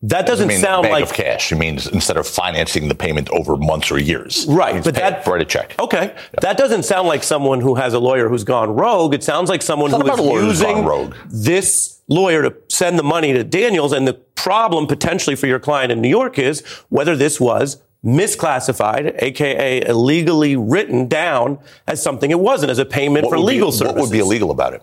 that 0.02 0.24
doesn't, 0.24 0.48
mean 0.48 0.60
sound 0.60 0.88
like 0.88 1.02
of 1.02 1.12
cash. 1.12 1.52
It 1.52 1.56
means 1.56 1.86
instead 1.88 2.16
of 2.16 2.26
financing 2.26 2.88
the 2.88 2.94
payment 2.94 3.28
over 3.30 3.56
months 3.56 3.90
or 3.90 3.98
years. 3.98 4.46
Right, 4.48 4.82
but 4.82 4.94
that 4.94 5.26
write 5.26 5.42
a 5.42 5.44
check. 5.44 5.74
Okay, 5.78 6.14
that 6.40 6.56
doesn't 6.56 6.84
sound 6.84 7.08
like 7.08 7.22
someone 7.24 7.60
who 7.60 7.74
has 7.74 7.92
a 7.92 8.00
lawyer 8.00 8.28
who's 8.28 8.44
gone 8.44 8.70
rogue. 8.74 9.14
It 9.14 9.22
sounds 9.22 9.48
like 9.48 9.62
someone 9.62 9.90
who 9.90 9.96
is 9.96 10.02
about 10.02 10.18
a 10.18 10.22
lawyer 10.22 10.40
who's 10.40 10.60
using 10.60 10.84
rogue. 10.84 11.14
this 11.26 12.00
lawyer 12.08 12.42
to 12.42 12.56
send 12.68 12.98
the 12.98 13.04
money 13.04 13.32
to 13.32 13.44
Daniels. 13.44 13.92
And 13.92 14.06
the 14.06 14.14
problem 14.14 14.86
potentially 14.86 15.36
for 15.36 15.46
your 15.46 15.60
client 15.60 15.90
in 15.92 16.00
New 16.00 16.08
York 16.08 16.38
is 16.38 16.60
whether 16.88 17.16
this 17.16 17.40
was 17.40 17.80
misclassified, 18.04 19.14
aka 19.22 19.82
illegally 19.86 20.56
written 20.56 21.08
down 21.08 21.58
as 21.86 22.02
something 22.02 22.30
it 22.30 22.40
wasn't, 22.40 22.70
as 22.70 22.78
a 22.78 22.84
payment 22.84 23.24
What 23.24 23.30
for 23.32 23.36
would 23.38 23.46
be- 23.50 23.60
legal 23.60 23.72
what 23.86 23.96
would 23.96 24.10
be 24.10 24.18
illegal 24.18 24.50
about 24.50 24.74
it? 24.74 24.82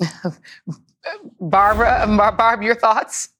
Barbara, 1.40 2.06
Barb, 2.36 2.62
your 2.62 2.74
thoughts? 2.74 3.30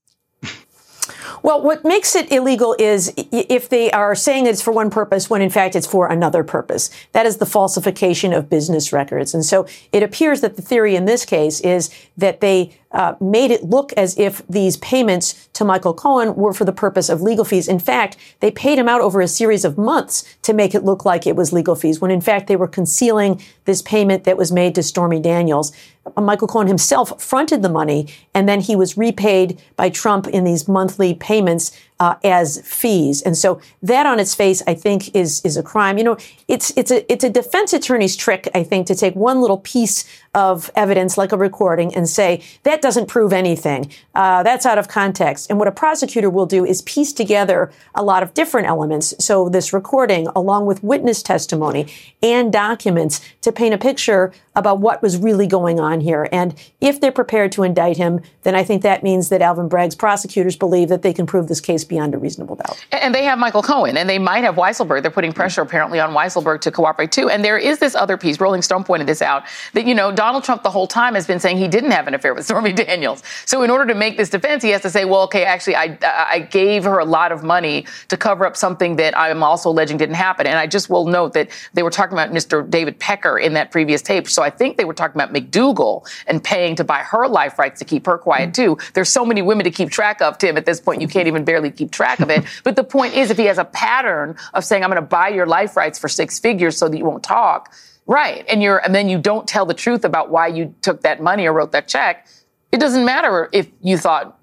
Well, 1.42 1.62
what 1.62 1.84
makes 1.84 2.14
it 2.14 2.30
illegal 2.32 2.74
is 2.78 3.12
if 3.16 3.68
they 3.68 3.90
are 3.90 4.14
saying 4.14 4.46
it's 4.46 4.62
for 4.62 4.72
one 4.72 4.90
purpose 4.90 5.30
when 5.30 5.42
in 5.42 5.50
fact 5.50 5.76
it's 5.76 5.86
for 5.86 6.08
another 6.08 6.44
purpose. 6.44 6.90
That 7.12 7.26
is 7.26 7.38
the 7.38 7.46
falsification 7.46 8.32
of 8.32 8.50
business 8.50 8.92
records. 8.92 9.34
And 9.34 9.44
so 9.44 9.66
it 9.92 10.02
appears 10.02 10.40
that 10.40 10.56
the 10.56 10.62
theory 10.62 10.96
in 10.96 11.04
this 11.04 11.24
case 11.24 11.60
is 11.60 11.90
that 12.16 12.40
they 12.40 12.74
uh, 12.90 13.14
made 13.20 13.50
it 13.50 13.64
look 13.64 13.92
as 13.94 14.18
if 14.18 14.46
these 14.48 14.78
payments 14.78 15.48
to 15.52 15.64
Michael 15.64 15.92
Cohen 15.92 16.34
were 16.34 16.54
for 16.54 16.64
the 16.64 16.72
purpose 16.72 17.08
of 17.08 17.20
legal 17.20 17.44
fees. 17.44 17.68
In 17.68 17.78
fact, 17.78 18.16
they 18.40 18.50
paid 18.50 18.78
him 18.78 18.88
out 18.88 19.02
over 19.02 19.20
a 19.20 19.28
series 19.28 19.64
of 19.64 19.76
months 19.76 20.24
to 20.42 20.54
make 20.54 20.74
it 20.74 20.84
look 20.84 21.04
like 21.04 21.26
it 21.26 21.36
was 21.36 21.52
legal 21.52 21.74
fees, 21.74 22.00
when 22.00 22.10
in 22.10 22.22
fact 22.22 22.46
they 22.46 22.56
were 22.56 22.68
concealing 22.68 23.42
this 23.66 23.82
payment 23.82 24.24
that 24.24 24.38
was 24.38 24.50
made 24.50 24.74
to 24.74 24.82
Stormy 24.82 25.20
Daniels. 25.20 25.70
Uh, 26.16 26.20
Michael 26.22 26.48
Cohen 26.48 26.66
himself 26.66 27.20
fronted 27.20 27.62
the 27.62 27.68
money, 27.68 28.08
and 28.32 28.48
then 28.48 28.60
he 28.60 28.74
was 28.74 28.96
repaid 28.96 29.60
by 29.76 29.90
Trump 29.90 30.26
in 30.26 30.44
these 30.44 30.66
monthly 30.66 31.12
payments 31.20 31.72
uh, 32.00 32.14
as 32.24 32.60
fees. 32.64 33.22
And 33.22 33.36
so 33.36 33.60
that 33.82 34.06
on 34.06 34.20
its 34.20 34.34
face, 34.34 34.62
I 34.66 34.74
think, 34.74 35.14
is 35.14 35.44
is 35.44 35.56
a 35.56 35.62
crime. 35.62 35.98
You 35.98 36.04
know, 36.04 36.16
it's 36.46 36.72
it's 36.76 36.90
a 36.90 37.10
it's 37.12 37.24
a 37.24 37.30
defense 37.30 37.72
attorney's 37.72 38.16
trick, 38.16 38.48
I 38.54 38.62
think, 38.62 38.86
to 38.86 38.94
take 38.94 39.14
one 39.14 39.40
little 39.40 39.58
piece 39.58 40.04
of 40.34 40.70
evidence 40.74 41.18
like 41.18 41.32
a 41.32 41.36
recording 41.36 41.94
and 41.94 42.08
say 42.08 42.42
that 42.62 42.80
doesn't 42.80 43.06
prove 43.06 43.32
anything. 43.32 43.90
Uh, 44.14 44.42
that's 44.42 44.66
out 44.66 44.78
of 44.78 44.88
context. 44.88 45.50
And 45.50 45.58
what 45.58 45.68
a 45.68 45.72
prosecutor 45.72 46.30
will 46.30 46.46
do 46.46 46.64
is 46.64 46.82
piece 46.82 47.12
together 47.12 47.72
a 47.94 48.02
lot 48.02 48.22
of 48.22 48.34
different 48.34 48.68
elements. 48.68 49.14
So 49.18 49.48
this 49.48 49.72
recording, 49.72 50.28
along 50.28 50.66
with 50.66 50.84
witness 50.84 51.22
testimony 51.22 51.92
and 52.22 52.52
documents, 52.52 53.20
to 53.40 53.50
paint 53.50 53.74
a 53.74 53.78
picture 53.78 54.32
about 54.54 54.80
what 54.80 55.02
was 55.02 55.16
really 55.16 55.46
going 55.46 55.80
on 55.80 56.00
here. 56.00 56.28
And 56.32 56.54
if 56.80 57.00
they're 57.00 57.12
prepared 57.12 57.52
to 57.52 57.62
indict 57.62 57.96
him, 57.96 58.20
then 58.42 58.54
I 58.54 58.64
think 58.64 58.82
that 58.82 59.02
means 59.02 59.28
that 59.28 59.42
Alvin 59.42 59.68
Bragg's 59.68 59.94
prosecutors 59.94 60.56
believe 60.56 60.88
that 60.88 61.02
they 61.02 61.12
can 61.12 61.26
prove 61.26 61.48
this 61.48 61.60
case 61.60 61.84
beyond 61.88 62.14
a 62.14 62.18
reasonable 62.18 62.56
doubt. 62.56 62.84
And 62.92 63.14
they 63.14 63.24
have 63.24 63.38
Michael 63.38 63.62
Cohen, 63.62 63.96
and 63.96 64.08
they 64.08 64.18
might 64.18 64.44
have 64.44 64.56
Weisselberg. 64.56 65.02
They're 65.02 65.10
putting 65.10 65.32
pressure 65.32 65.62
apparently 65.62 66.00
on 66.00 66.14
Weisselberg 66.14 66.60
to 66.62 66.70
cooperate 66.70 67.12
too. 67.12 67.28
And 67.28 67.44
there 67.44 67.58
is 67.58 67.78
this 67.78 67.94
other 67.94 68.16
piece. 68.16 68.40
Rolling 68.40 68.62
Stone 68.62 68.84
pointed 68.84 69.06
this 69.06 69.22
out 69.22 69.44
that 69.72 69.86
you 69.86 69.94
know 69.94 70.12
Donald 70.12 70.44
Trump 70.44 70.62
the 70.62 70.70
whole 70.70 70.86
time 70.86 71.14
has 71.14 71.26
been 71.26 71.40
saying 71.40 71.58
he 71.58 71.68
didn't 71.68 71.90
have 71.90 72.06
an 72.06 72.14
affair 72.14 72.34
with 72.34 72.44
Stormy 72.44 72.72
Daniels. 72.84 73.22
So 73.46 73.62
in 73.62 73.70
order 73.70 73.86
to 73.86 73.94
make 73.94 74.16
this 74.16 74.30
defense, 74.30 74.62
he 74.62 74.70
has 74.70 74.82
to 74.82 74.90
say, 74.90 75.04
well, 75.04 75.22
okay, 75.22 75.44
actually, 75.44 75.76
I 75.76 75.98
I 76.02 76.40
gave 76.40 76.84
her 76.84 76.98
a 76.98 77.04
lot 77.04 77.32
of 77.32 77.42
money 77.42 77.86
to 78.08 78.16
cover 78.16 78.46
up 78.46 78.56
something 78.56 78.96
that 78.96 79.16
I'm 79.16 79.42
also 79.42 79.70
alleging 79.70 79.96
didn't 79.96 80.16
happen. 80.16 80.46
And 80.46 80.58
I 80.58 80.66
just 80.66 80.90
will 80.90 81.06
note 81.06 81.32
that 81.34 81.48
they 81.74 81.82
were 81.82 81.90
talking 81.90 82.12
about 82.12 82.30
Mr. 82.30 82.68
David 82.68 82.98
Pecker 82.98 83.38
in 83.38 83.54
that 83.54 83.70
previous 83.70 84.02
tape. 84.02 84.28
So 84.28 84.42
I 84.42 84.50
think 84.50 84.76
they 84.76 84.84
were 84.84 84.94
talking 84.94 85.20
about 85.20 85.34
McDougal 85.34 86.08
and 86.26 86.42
paying 86.42 86.76
to 86.76 86.84
buy 86.84 86.98
her 86.98 87.26
life 87.28 87.58
rights 87.58 87.78
to 87.78 87.84
keep 87.84 88.06
her 88.06 88.18
quiet 88.18 88.50
mm. 88.50 88.54
too. 88.54 88.78
There's 88.94 89.08
so 89.08 89.24
many 89.24 89.42
women 89.42 89.64
to 89.64 89.70
keep 89.70 89.90
track 89.90 90.20
of, 90.20 90.38
Tim. 90.38 90.56
At 90.56 90.66
this 90.66 90.80
point, 90.80 91.00
you 91.00 91.08
can't 91.08 91.28
even 91.28 91.44
barely 91.44 91.70
keep 91.78 91.90
track 91.90 92.20
of 92.20 92.30
it. 92.30 92.44
But 92.64 92.76
the 92.76 92.84
point 92.84 93.14
is, 93.14 93.30
if 93.30 93.38
he 93.38 93.44
has 93.44 93.58
a 93.58 93.64
pattern 93.64 94.36
of 94.52 94.64
saying, 94.64 94.82
I'm 94.84 94.90
going 94.90 95.02
to 95.02 95.08
buy 95.08 95.28
your 95.28 95.46
life 95.46 95.76
rights 95.76 95.98
for 95.98 96.08
six 96.08 96.38
figures 96.38 96.76
so 96.76 96.88
that 96.88 96.98
you 96.98 97.04
won't 97.04 97.22
talk, 97.22 97.72
right? 98.06 98.44
And 98.48 98.62
you're, 98.62 98.78
and 98.78 98.94
then 98.94 99.08
you 99.08 99.18
don't 99.18 99.46
tell 99.46 99.64
the 99.64 99.74
truth 99.74 100.04
about 100.04 100.30
why 100.30 100.48
you 100.48 100.74
took 100.82 101.02
that 101.02 101.22
money 101.22 101.46
or 101.46 101.52
wrote 101.52 101.72
that 101.72 101.88
check. 101.88 102.26
It 102.72 102.80
doesn't 102.80 103.04
matter 103.04 103.48
if 103.52 103.68
you 103.80 103.96
thought, 103.96 104.38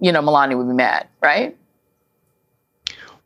you 0.00 0.12
know, 0.12 0.20
Melania 0.20 0.58
would 0.58 0.68
be 0.68 0.74
mad, 0.74 1.08
right? 1.22 1.56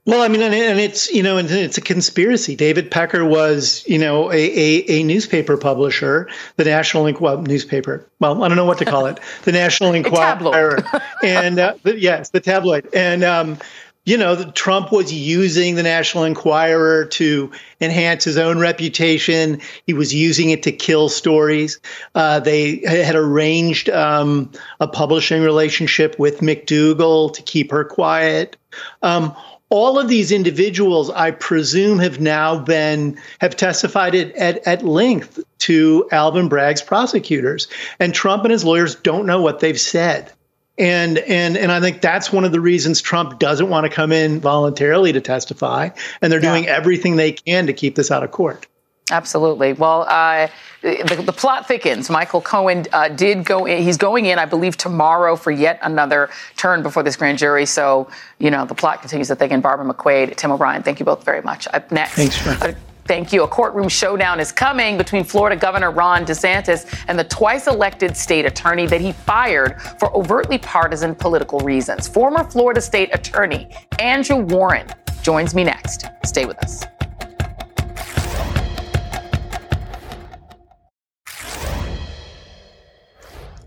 Well, 0.07 0.23
I 0.23 0.29
mean, 0.29 0.41
and, 0.41 0.55
and 0.55 0.79
it's 0.79 1.13
you 1.13 1.23
know, 1.23 1.37
and 1.37 1.51
it's 1.51 1.79
a 1.79 1.81
conspiracy. 1.81 2.55
David 2.55 2.93
Pecker 2.93 3.25
was 3.25 3.85
you 3.89 3.99
know 3.99 4.31
a, 4.31 4.37
a, 4.37 4.85
a 4.89 5.03
newspaper 5.03 5.57
publisher, 5.57 6.29
the 6.57 6.65
National 6.65 7.07
Enquirer 7.07 7.43
newspaper. 7.43 8.07
Well, 8.21 8.45
I 8.45 8.49
don't 8.49 8.57
know 8.57 8.65
what 8.65 8.79
to 8.79 8.85
call 8.85 9.07
it, 9.07 9.19
the 9.43 9.53
National 9.53 9.93
Enquirer, 9.95 10.79
and 11.25 11.59
uh, 11.59 11.75
the, 11.83 11.99
yes, 11.99 12.31
the 12.31 12.39
tabloid, 12.39 12.89
and 12.95 13.25
um, 13.25 13.59
you 14.05 14.17
know, 14.17 14.37
the, 14.37 14.53
Trump 14.53 14.93
was 14.93 15.13
using 15.13 15.75
the 15.75 15.83
National 15.83 16.23
Enquirer 16.23 17.07
to 17.07 17.51
enhance 17.81 18.23
his 18.23 18.39
own 18.39 18.61
reputation. 18.61 19.61
He 19.89 19.93
was 19.93 20.15
using 20.15 20.51
it 20.51 20.63
to 20.63 20.73
kill 20.73 21.09
stories. 21.09 21.81
Uh, 22.15 22.39
they 22.39 22.77
had 22.87 23.17
arranged 23.17 23.91
um, 23.91 24.53
a 24.79 24.87
publishing 24.87 25.43
relationship 25.43 26.17
with 26.21 26.39
McDougal 26.39 27.35
to 27.35 27.43
keep 27.43 27.73
her 27.73 27.85
quiet. 27.85 28.57
Um, 29.03 29.35
all 29.69 29.99
of 29.99 30.09
these 30.09 30.31
individuals, 30.31 31.11
I 31.11 31.33
presume, 31.33 31.99
have 31.99 32.21
now 32.21 32.59
been 32.59 33.19
have 33.41 33.57
testified 33.57 34.15
at, 34.15 34.33
at, 34.37 34.67
at 34.67 34.85
length 34.85 35.43
to 35.61 36.09
Alvin 36.13 36.49
Bragg's 36.49 36.83
prosecutors, 36.83 37.67
and 37.99 38.15
Trump 38.15 38.45
and 38.45 38.53
his 38.53 38.65
lawyers 38.65 38.95
don't 38.95 39.27
know 39.27 39.41
what 39.41 39.61
they've 39.61 39.81
said. 39.81 40.33
And 40.79 41.19
and 41.19 41.57
and 41.57 41.73
I 41.73 41.81
think 41.81 42.01
that's 42.01 42.33
one 42.33 42.45
of 42.45 42.53
the 42.53 42.61
reasons 42.61 43.01
Trump 43.01 43.39
doesn't 43.39 43.71
want 43.71 43.85
to 43.85 43.91
come 43.91 44.13
in 44.13 44.41
voluntarily 44.41 45.13
to 45.13 45.21
testify, 45.21 45.89
and 46.21 46.31
they're 46.31 46.39
doing 46.39 46.69
everything 46.69 47.17
they 47.17 47.33
can 47.33 47.67
to 47.67 47.73
keep 47.73 47.95
this 47.95 48.11
out 48.11 48.23
of 48.23 48.31
court. 48.31 48.67
Absolutely. 49.11 49.73
Well, 49.73 50.03
uh, 50.09 50.49
the, 50.83 51.23
the, 51.25 51.33
plot 51.33 51.69
thickens. 51.69 52.11
Michael 52.11 52.41
Cohen 52.41 52.87
uh, 52.93 53.09
did 53.09 53.45
go 53.45 53.65
in. 53.65 53.83
He's 53.83 53.97
going 53.97 54.27
in, 54.27 54.39
I 54.39 54.47
believe, 54.47 54.77
tomorrow 54.77 55.37
for 55.37 55.53
yet 55.53 55.79
another 55.83 56.29
turn 56.57 56.83
before 56.83 57.05
this 57.05 57.15
grand 57.15 57.39
jury. 57.39 57.67
So, 57.67 58.09
you 58.41 58.51
know, 58.51 58.65
the 58.67 58.75
plot 58.75 59.01
continues 59.01 59.29
to 59.29 59.37
thicken. 59.37 59.61
Barbara 59.61 59.87
McQuade, 59.87 60.35
Tim 60.37 60.51
O'Brien, 60.51 60.83
thank 60.83 60.99
you 60.99 61.07
both 61.07 61.25
very 61.25 61.41
much. 61.43 61.69
Up 61.73 61.93
next. 61.93 62.15
Thanks, 62.15 62.47
uh, 62.47 62.75
Thank 63.07 63.33
you. 63.33 63.45
A 63.45 63.49
courtroom 63.49 63.89
showdown 63.89 64.41
is 64.41 64.51
coming 64.51 64.99
between 64.99 65.23
Florida 65.23 65.55
Governor 65.55 65.93
Ron 65.93 66.27
DeSantis 66.27 67.05
and 67.07 67.17
the 67.17 67.23
twice 67.23 67.69
elected 67.69 68.17
state 68.17 68.45
attorney 68.45 68.87
that 68.89 69.01
he 69.01 69.13
fired 69.13 69.81
for 70.01 70.13
overtly 70.17 70.59
partisan 70.59 71.15
political 71.15 71.61
reasons. 71.61 72.09
Former 72.09 72.43
Florida 72.43 72.81
state 72.81 73.11
attorney 73.15 73.69
Andrew 74.01 74.39
Warren 74.39 74.89
joins 75.23 75.55
me 75.55 75.63
next. 75.63 76.07
Stay 76.25 76.47
with 76.47 76.59
us. 76.59 76.85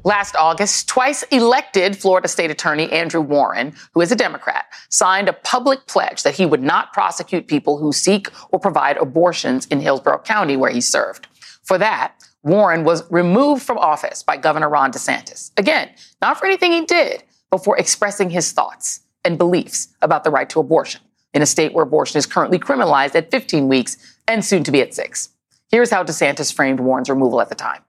Last 0.06 0.36
August, 0.38 0.88
twice 0.88 1.24
elected 1.24 1.98
Florida 1.98 2.30
State 2.30 2.50
Attorney 2.50 2.90
Andrew 2.90 3.20
Warren, 3.20 3.74
who 3.94 4.00
is 4.00 4.12
a 4.14 4.16
Democrat, 4.16 4.66
signed 4.90 5.28
a 5.28 5.34
public 5.34 5.88
pledge 5.88 6.24
that 6.24 6.36
he 6.36 6.46
would 6.46 6.64
not 6.64 6.94
prosecute 6.94 7.48
people 7.48 7.78
who 7.78 7.92
seek 7.92 8.30
or 8.52 8.60
provide 8.60 8.96
abortions 8.98 9.66
in 9.66 9.82
Hillsborough 9.82 10.20
County, 10.20 10.56
where 10.56 10.72
he 10.72 10.80
served. 10.80 11.28
For 11.64 11.78
that, 11.78 12.14
Warren 12.44 12.86
was 12.86 13.04
removed 13.12 13.62
from 13.62 13.78
office 13.78 14.24
by 14.24 14.38
Governor 14.38 14.70
Ron 14.70 14.94
DeSantis. 14.94 15.52
Again, 15.58 15.90
not 16.22 16.40
for 16.40 16.46
anything 16.46 16.72
he 16.72 16.86
did, 16.86 17.24
but 17.50 17.64
for 17.64 17.78
expressing 17.78 18.30
his 18.30 18.54
thoughts 18.54 19.02
and 19.26 19.38
beliefs 19.38 19.90
about 20.02 20.24
the 20.24 20.32
right 20.32 20.50
to 20.50 20.62
abortion 20.62 21.02
in 21.34 21.42
a 21.42 21.46
state 21.46 21.74
where 21.74 21.84
abortion 21.84 22.18
is 22.18 22.26
currently 22.26 22.58
criminalized 22.58 23.16
at 23.16 23.32
15 23.32 23.68
weeks 23.68 23.98
and 24.30 24.46
soon 24.46 24.64
to 24.64 24.72
be 24.72 24.82
at 24.82 24.94
six. 24.94 25.30
Here's 25.70 25.92
how 25.92 26.04
DeSantis 26.04 26.54
framed 26.54 26.80
Warren's 26.80 27.10
removal 27.10 27.42
at 27.42 27.50
the 27.50 27.56
time. 27.56 27.82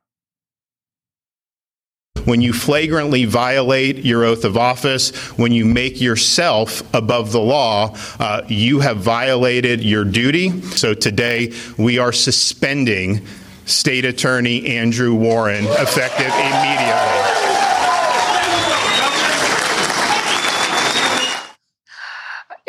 When 2.30 2.40
you 2.40 2.52
flagrantly 2.52 3.24
violate 3.24 4.04
your 4.04 4.22
oath 4.22 4.44
of 4.44 4.56
office, 4.56 5.10
when 5.36 5.50
you 5.50 5.64
make 5.64 6.00
yourself 6.00 6.80
above 6.94 7.32
the 7.32 7.40
law, 7.40 7.96
uh, 8.20 8.42
you 8.46 8.78
have 8.78 8.98
violated 8.98 9.82
your 9.82 10.04
duty. 10.04 10.60
So 10.62 10.94
today 10.94 11.52
we 11.76 11.98
are 11.98 12.12
suspending 12.12 13.26
State 13.66 14.04
Attorney 14.04 14.64
Andrew 14.76 15.16
Warren 15.16 15.64
effective 15.64 16.32
immediately. 16.32 17.49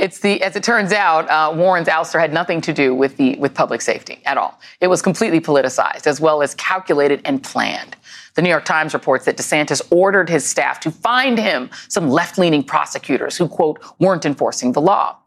It's 0.02 0.18
the, 0.18 0.41
as 0.41 0.56
it 0.56 0.64
turns 0.64 0.91
out, 0.91 1.30
uh, 1.30 1.54
Warren's 1.56 1.88
ouster 1.88 2.20
had 2.20 2.34
nothing 2.34 2.60
to 2.62 2.74
do 2.74 2.95
with 2.95 3.18
the 3.18 3.36
with 3.36 3.54
public 3.54 3.82
safety 3.82 4.20
at 4.26 4.36
all. 4.36 4.60
It 4.80 4.88
was 4.88 4.99
completely 4.99 5.39
politicized, 5.39 6.08
as 6.08 6.20
well 6.20 6.41
as 6.41 6.56
calculated 6.56 7.22
and 7.24 7.43
planned. 7.43 7.95
The 8.34 8.41
New 8.41 8.49
York 8.49 8.66
Times 8.66 8.95
reports 8.95 9.26
that 9.26 9.38
DeSantis 9.38 9.80
ordered 9.91 10.28
his 10.28 10.43
staff 10.43 10.80
to 10.80 10.89
find 10.89 11.38
him 11.38 11.70
some 11.88 12.10
left-leaning 12.10 12.64
prosecutors 12.64 13.38
who, 13.38 13.47
quote, 13.47 13.80
weren't 13.99 14.26
enforcing 14.26 14.72
the 14.72 14.82
law. 14.82 15.18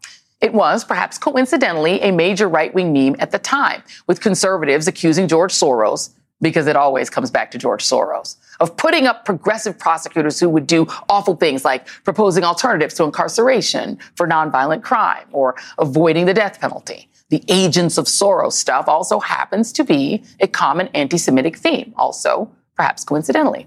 It 0.41 0.53
was, 0.53 0.85
perhaps 0.85 1.19
coincidentally, 1.19 2.01
a 2.01 2.11
major 2.11 2.49
right-wing 2.49 2.93
meme 2.93 3.15
at 3.21 3.31
the 3.31 3.39
time, 3.39 3.85
with 4.09 4.21
conservatives 4.21 4.89
accusing 4.89 5.29
George 5.29 5.53
Soros 5.53 6.11
because 6.45 6.67
it 6.67 6.77
always 6.77 7.11
comes 7.11 7.31
back 7.31 7.51
to 7.51 7.59
George 7.59 7.83
Soros, 7.83 8.37
of 8.61 8.77
putting 8.77 9.07
up 9.07 9.25
progressive 9.25 9.79
prosecutors 9.79 10.39
who 10.39 10.49
would 10.49 10.67
do 10.67 10.87
awful 11.09 11.35
things 11.35 11.65
like 11.65 11.87
proposing 12.05 12.45
alternatives 12.45 12.95
to 12.95 13.05
incarceration 13.05 13.99
for 14.15 14.29
nonviolent 14.29 14.83
crime 14.83 15.27
or 15.33 15.57
avoiding 15.79 16.27
the 16.27 16.35
death 16.35 16.61
penalty. 16.61 17.09
The 17.31 17.43
agents 17.49 17.99
of 17.99 18.05
Soros 18.05 18.53
stuff 18.53 18.87
also 18.87 19.19
happens 19.19 19.73
to 19.73 19.85
be 19.85 20.23
a 20.39 20.47
common 20.47 20.89
anti 20.89 21.17
Semitic 21.17 21.57
theme, 21.57 21.95
also, 21.97 22.51
perhaps 22.77 23.03
coincidentally. 23.03 23.67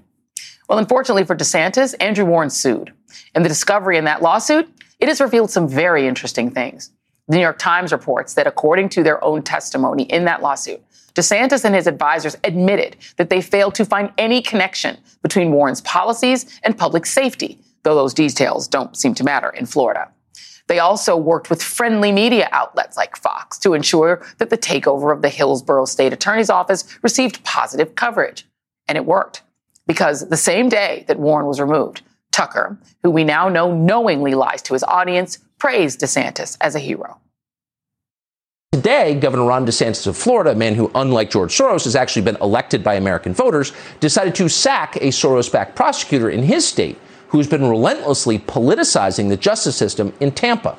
Well, 0.69 0.77
unfortunately 0.77 1.25
for 1.25 1.35
DeSantis, 1.35 1.95
Andrew 1.99 2.25
Warren 2.25 2.49
sued. 2.49 2.93
And 3.33 3.43
the 3.43 3.49
discovery 3.49 3.97
in 3.97 4.05
that 4.05 4.21
lawsuit, 4.21 4.69
it 4.99 5.07
has 5.07 5.19
revealed 5.19 5.49
some 5.49 5.67
very 5.67 6.07
interesting 6.07 6.51
things. 6.51 6.91
The 7.27 7.35
New 7.37 7.41
York 7.41 7.57
Times 7.57 7.91
reports 7.91 8.35
that 8.35 8.47
according 8.47 8.89
to 8.89 9.03
their 9.03 9.23
own 9.23 9.41
testimony 9.41 10.03
in 10.03 10.25
that 10.25 10.41
lawsuit, 10.41 10.81
DeSantis 11.17 11.65
and 11.65 11.73
his 11.73 11.87
advisors 11.87 12.37
admitted 12.43 12.95
that 13.15 13.29
they 13.29 13.41
failed 13.41 13.73
to 13.75 13.85
find 13.85 14.11
any 14.17 14.41
connection 14.41 14.97
between 15.23 15.51
Warren's 15.51 15.81
policies 15.81 16.59
and 16.63 16.77
public 16.77 17.07
safety, 17.07 17.59
though 17.83 17.95
those 17.95 18.13
details 18.13 18.67
don't 18.67 18.95
seem 18.95 19.15
to 19.15 19.23
matter 19.23 19.49
in 19.49 19.65
Florida. 19.65 20.11
They 20.67 20.79
also 20.79 21.17
worked 21.17 21.49
with 21.49 21.63
friendly 21.63 22.11
media 22.11 22.49
outlets 22.51 22.97
like 22.97 23.15
Fox 23.15 23.57
to 23.59 23.73
ensure 23.73 24.23
that 24.37 24.51
the 24.51 24.57
takeover 24.57 25.11
of 25.11 25.21
the 25.23 25.29
Hillsborough 25.29 25.85
State 25.85 26.13
Attorney's 26.13 26.49
Office 26.49 26.99
received 27.01 27.43
positive 27.43 27.95
coverage. 27.95 28.45
And 28.87 28.97
it 28.97 29.05
worked. 29.05 29.41
Because 29.87 30.27
the 30.27 30.37
same 30.37 30.69
day 30.69 31.05
that 31.07 31.19
Warren 31.19 31.47
was 31.47 31.61
removed, 31.61 32.01
Tucker, 32.31 32.77
who 33.01 33.09
we 33.09 33.23
now 33.23 33.49
know 33.49 33.73
knowingly 33.73 34.35
lies 34.35 34.61
to 34.63 34.73
his 34.73 34.83
audience, 34.83 35.39
praised 35.57 36.01
DeSantis 36.01 36.57
as 36.61 36.75
a 36.75 36.79
hero. 36.79 37.19
Today, 38.73 39.15
Governor 39.15 39.45
Ron 39.45 39.65
DeSantis 39.65 40.05
of 40.07 40.15
Florida, 40.15 40.51
a 40.51 40.55
man 40.55 40.75
who, 40.75 40.91
unlike 40.93 41.31
George 41.31 41.57
Soros, 41.57 41.85
has 41.85 41.95
actually 41.95 42.21
been 42.21 42.35
elected 42.41 42.83
by 42.83 42.95
American 42.95 43.33
voters, 43.33 43.71
decided 43.99 44.35
to 44.35 44.47
sack 44.47 44.97
a 44.97 45.07
Soros 45.07 45.51
backed 45.51 45.75
prosecutor 45.75 46.29
in 46.29 46.43
his 46.43 46.67
state 46.67 46.99
who's 47.29 47.47
been 47.47 47.67
relentlessly 47.67 48.37
politicizing 48.37 49.29
the 49.29 49.37
justice 49.37 49.75
system 49.75 50.13
in 50.19 50.31
Tampa. 50.31 50.77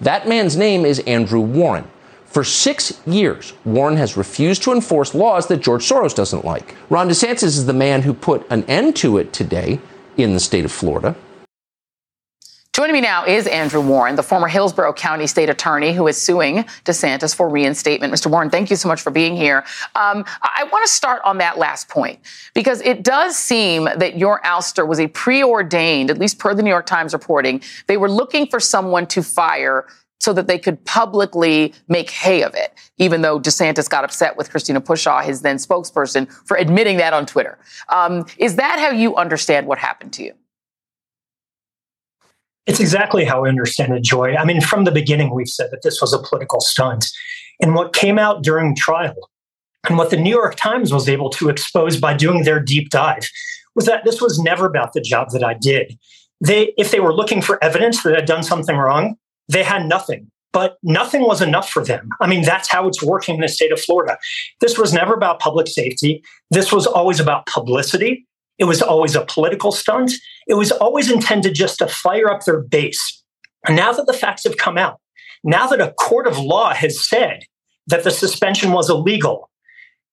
That 0.00 0.28
man's 0.28 0.56
name 0.56 0.84
is 0.84 1.00
Andrew 1.00 1.40
Warren. 1.40 1.90
For 2.24 2.44
six 2.44 3.00
years, 3.06 3.54
Warren 3.64 3.96
has 3.96 4.16
refused 4.16 4.62
to 4.62 4.72
enforce 4.72 5.14
laws 5.14 5.48
that 5.48 5.62
George 5.62 5.88
Soros 5.88 6.14
doesn't 6.14 6.44
like. 6.44 6.76
Ron 6.88 7.08
DeSantis 7.08 7.42
is 7.42 7.66
the 7.66 7.72
man 7.72 8.02
who 8.02 8.14
put 8.14 8.46
an 8.50 8.64
end 8.64 8.96
to 8.96 9.18
it 9.18 9.32
today 9.32 9.80
in 10.16 10.34
the 10.34 10.40
state 10.40 10.64
of 10.64 10.72
Florida. 10.72 11.16
Joining 12.80 12.94
me 12.94 13.02
now 13.02 13.26
is 13.26 13.46
Andrew 13.46 13.82
Warren, 13.82 14.16
the 14.16 14.22
former 14.22 14.48
Hillsborough 14.48 14.94
County 14.94 15.26
State 15.26 15.50
Attorney 15.50 15.92
who 15.92 16.08
is 16.08 16.18
suing 16.18 16.64
DeSantis 16.86 17.34
for 17.34 17.46
reinstatement. 17.46 18.10
Mr. 18.10 18.30
Warren, 18.30 18.48
thank 18.48 18.70
you 18.70 18.76
so 18.76 18.88
much 18.88 19.02
for 19.02 19.10
being 19.10 19.36
here. 19.36 19.58
Um, 19.94 20.24
I 20.40 20.66
want 20.72 20.86
to 20.86 20.90
start 20.90 21.20
on 21.26 21.36
that 21.36 21.58
last 21.58 21.90
point 21.90 22.20
because 22.54 22.80
it 22.80 23.02
does 23.02 23.36
seem 23.36 23.84
that 23.84 24.16
your 24.16 24.40
ouster 24.46 24.88
was 24.88 24.98
a 24.98 25.08
preordained, 25.08 26.08
at 26.08 26.16
least 26.16 26.38
per 26.38 26.54
the 26.54 26.62
New 26.62 26.70
York 26.70 26.86
Times 26.86 27.12
reporting. 27.12 27.60
They 27.86 27.98
were 27.98 28.10
looking 28.10 28.46
for 28.46 28.58
someone 28.58 29.06
to 29.08 29.22
fire 29.22 29.86
so 30.18 30.32
that 30.32 30.46
they 30.46 30.58
could 30.58 30.82
publicly 30.86 31.74
make 31.86 32.08
hay 32.08 32.42
of 32.42 32.54
it, 32.54 32.72
even 32.96 33.20
though 33.20 33.38
DeSantis 33.38 33.90
got 33.90 34.04
upset 34.04 34.38
with 34.38 34.48
Christina 34.48 34.80
Pushaw, 34.80 35.22
his 35.22 35.42
then 35.42 35.56
spokesperson, 35.56 36.32
for 36.46 36.56
admitting 36.56 36.96
that 36.96 37.12
on 37.12 37.26
Twitter. 37.26 37.58
Um, 37.90 38.24
is 38.38 38.56
that 38.56 38.78
how 38.78 38.88
you 38.88 39.16
understand 39.16 39.66
what 39.66 39.76
happened 39.76 40.14
to 40.14 40.22
you? 40.22 40.32
It's 42.70 42.78
exactly 42.78 43.24
how 43.24 43.44
I 43.44 43.48
understand 43.48 43.92
it, 43.94 44.04
Joy. 44.04 44.36
I 44.36 44.44
mean, 44.44 44.60
from 44.60 44.84
the 44.84 44.92
beginning, 44.92 45.34
we've 45.34 45.48
said 45.48 45.72
that 45.72 45.82
this 45.82 46.00
was 46.00 46.12
a 46.12 46.20
political 46.20 46.60
stunt. 46.60 47.04
And 47.60 47.74
what 47.74 47.92
came 47.92 48.16
out 48.16 48.44
during 48.44 48.76
trial 48.76 49.28
and 49.88 49.98
what 49.98 50.10
the 50.10 50.16
New 50.16 50.30
York 50.30 50.54
Times 50.54 50.92
was 50.92 51.08
able 51.08 51.30
to 51.30 51.48
expose 51.48 51.96
by 51.96 52.14
doing 52.14 52.44
their 52.44 52.60
deep 52.60 52.90
dive 52.90 53.28
was 53.74 53.86
that 53.86 54.04
this 54.04 54.20
was 54.20 54.38
never 54.38 54.66
about 54.66 54.92
the 54.92 55.00
job 55.00 55.30
that 55.32 55.42
I 55.42 55.54
did. 55.54 55.98
They, 56.40 56.72
if 56.78 56.92
they 56.92 57.00
were 57.00 57.12
looking 57.12 57.42
for 57.42 57.58
evidence 57.60 58.04
that 58.04 58.16
I'd 58.16 58.26
done 58.26 58.44
something 58.44 58.76
wrong, 58.76 59.16
they 59.48 59.64
had 59.64 59.86
nothing. 59.86 60.30
But 60.52 60.76
nothing 60.84 61.22
was 61.22 61.42
enough 61.42 61.68
for 61.68 61.84
them. 61.84 62.08
I 62.20 62.28
mean, 62.28 62.42
that's 62.42 62.70
how 62.70 62.86
it's 62.86 63.02
working 63.02 63.34
in 63.34 63.40
the 63.40 63.48
state 63.48 63.72
of 63.72 63.80
Florida. 63.80 64.16
This 64.60 64.78
was 64.78 64.92
never 64.92 65.12
about 65.12 65.40
public 65.40 65.66
safety. 65.66 66.22
This 66.52 66.70
was 66.70 66.86
always 66.86 67.18
about 67.18 67.46
publicity 67.46 68.28
it 68.60 68.64
was 68.64 68.82
always 68.82 69.16
a 69.16 69.24
political 69.24 69.72
stunt. 69.72 70.12
It 70.46 70.54
was 70.54 70.70
always 70.70 71.10
intended 71.10 71.54
just 71.54 71.78
to 71.78 71.88
fire 71.88 72.30
up 72.30 72.44
their 72.44 72.60
base. 72.60 73.24
And 73.66 73.74
now 73.74 73.92
that 73.92 74.06
the 74.06 74.12
facts 74.12 74.44
have 74.44 74.58
come 74.58 74.76
out, 74.76 75.00
now 75.42 75.66
that 75.68 75.80
a 75.80 75.92
court 75.92 76.26
of 76.26 76.38
law 76.38 76.74
has 76.74 77.04
said 77.04 77.44
that 77.86 78.04
the 78.04 78.10
suspension 78.10 78.72
was 78.72 78.90
illegal, 78.90 79.50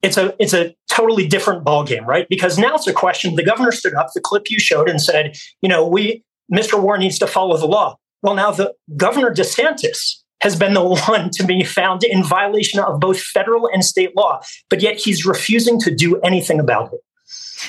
it's 0.02 0.16
a 0.16 0.34
it's 0.40 0.54
a 0.54 0.74
totally 0.90 1.28
different 1.28 1.66
ballgame, 1.66 2.06
right? 2.06 2.28
Because 2.30 2.58
now 2.58 2.76
it's 2.76 2.88
a 2.88 2.94
question. 2.94 3.36
The 3.36 3.44
governor 3.44 3.72
stood 3.72 3.96
up, 3.96 4.08
the 4.14 4.22
clip 4.22 4.50
you 4.50 4.60
showed, 4.60 4.90
and 4.90 5.02
said, 5.02 5.38
you 5.62 5.68
know, 5.68 5.86
we 5.86 6.24
Mr. 6.54 6.82
Warren 6.82 7.02
needs 7.02 7.20
to 7.20 7.28
follow 7.28 7.58
the 7.58 7.68
law. 7.68 7.98
Well, 8.22 8.36
now 8.36 8.52
the 8.52 8.74
governor 8.96 9.34
DeSantis 9.34 10.22
has 10.42 10.56
been 10.56 10.74
the 10.74 10.84
one 11.08 11.32
to 11.32 11.44
be 11.44 11.64
found 11.64 12.04
in 12.06 12.24
violation 12.24 12.80
of 12.80 13.02
both 13.02 13.20
federal 13.20 13.68
and 13.68 13.84
state 13.84 14.16
law, 14.16 14.40
but 14.70 14.82
yet 14.82 14.98
he's 14.98 15.26
refusing 15.26 15.82
to 15.82 15.94
do 15.94 16.18
anything 16.22 16.62
about 16.62 16.94
it. 16.94 17.02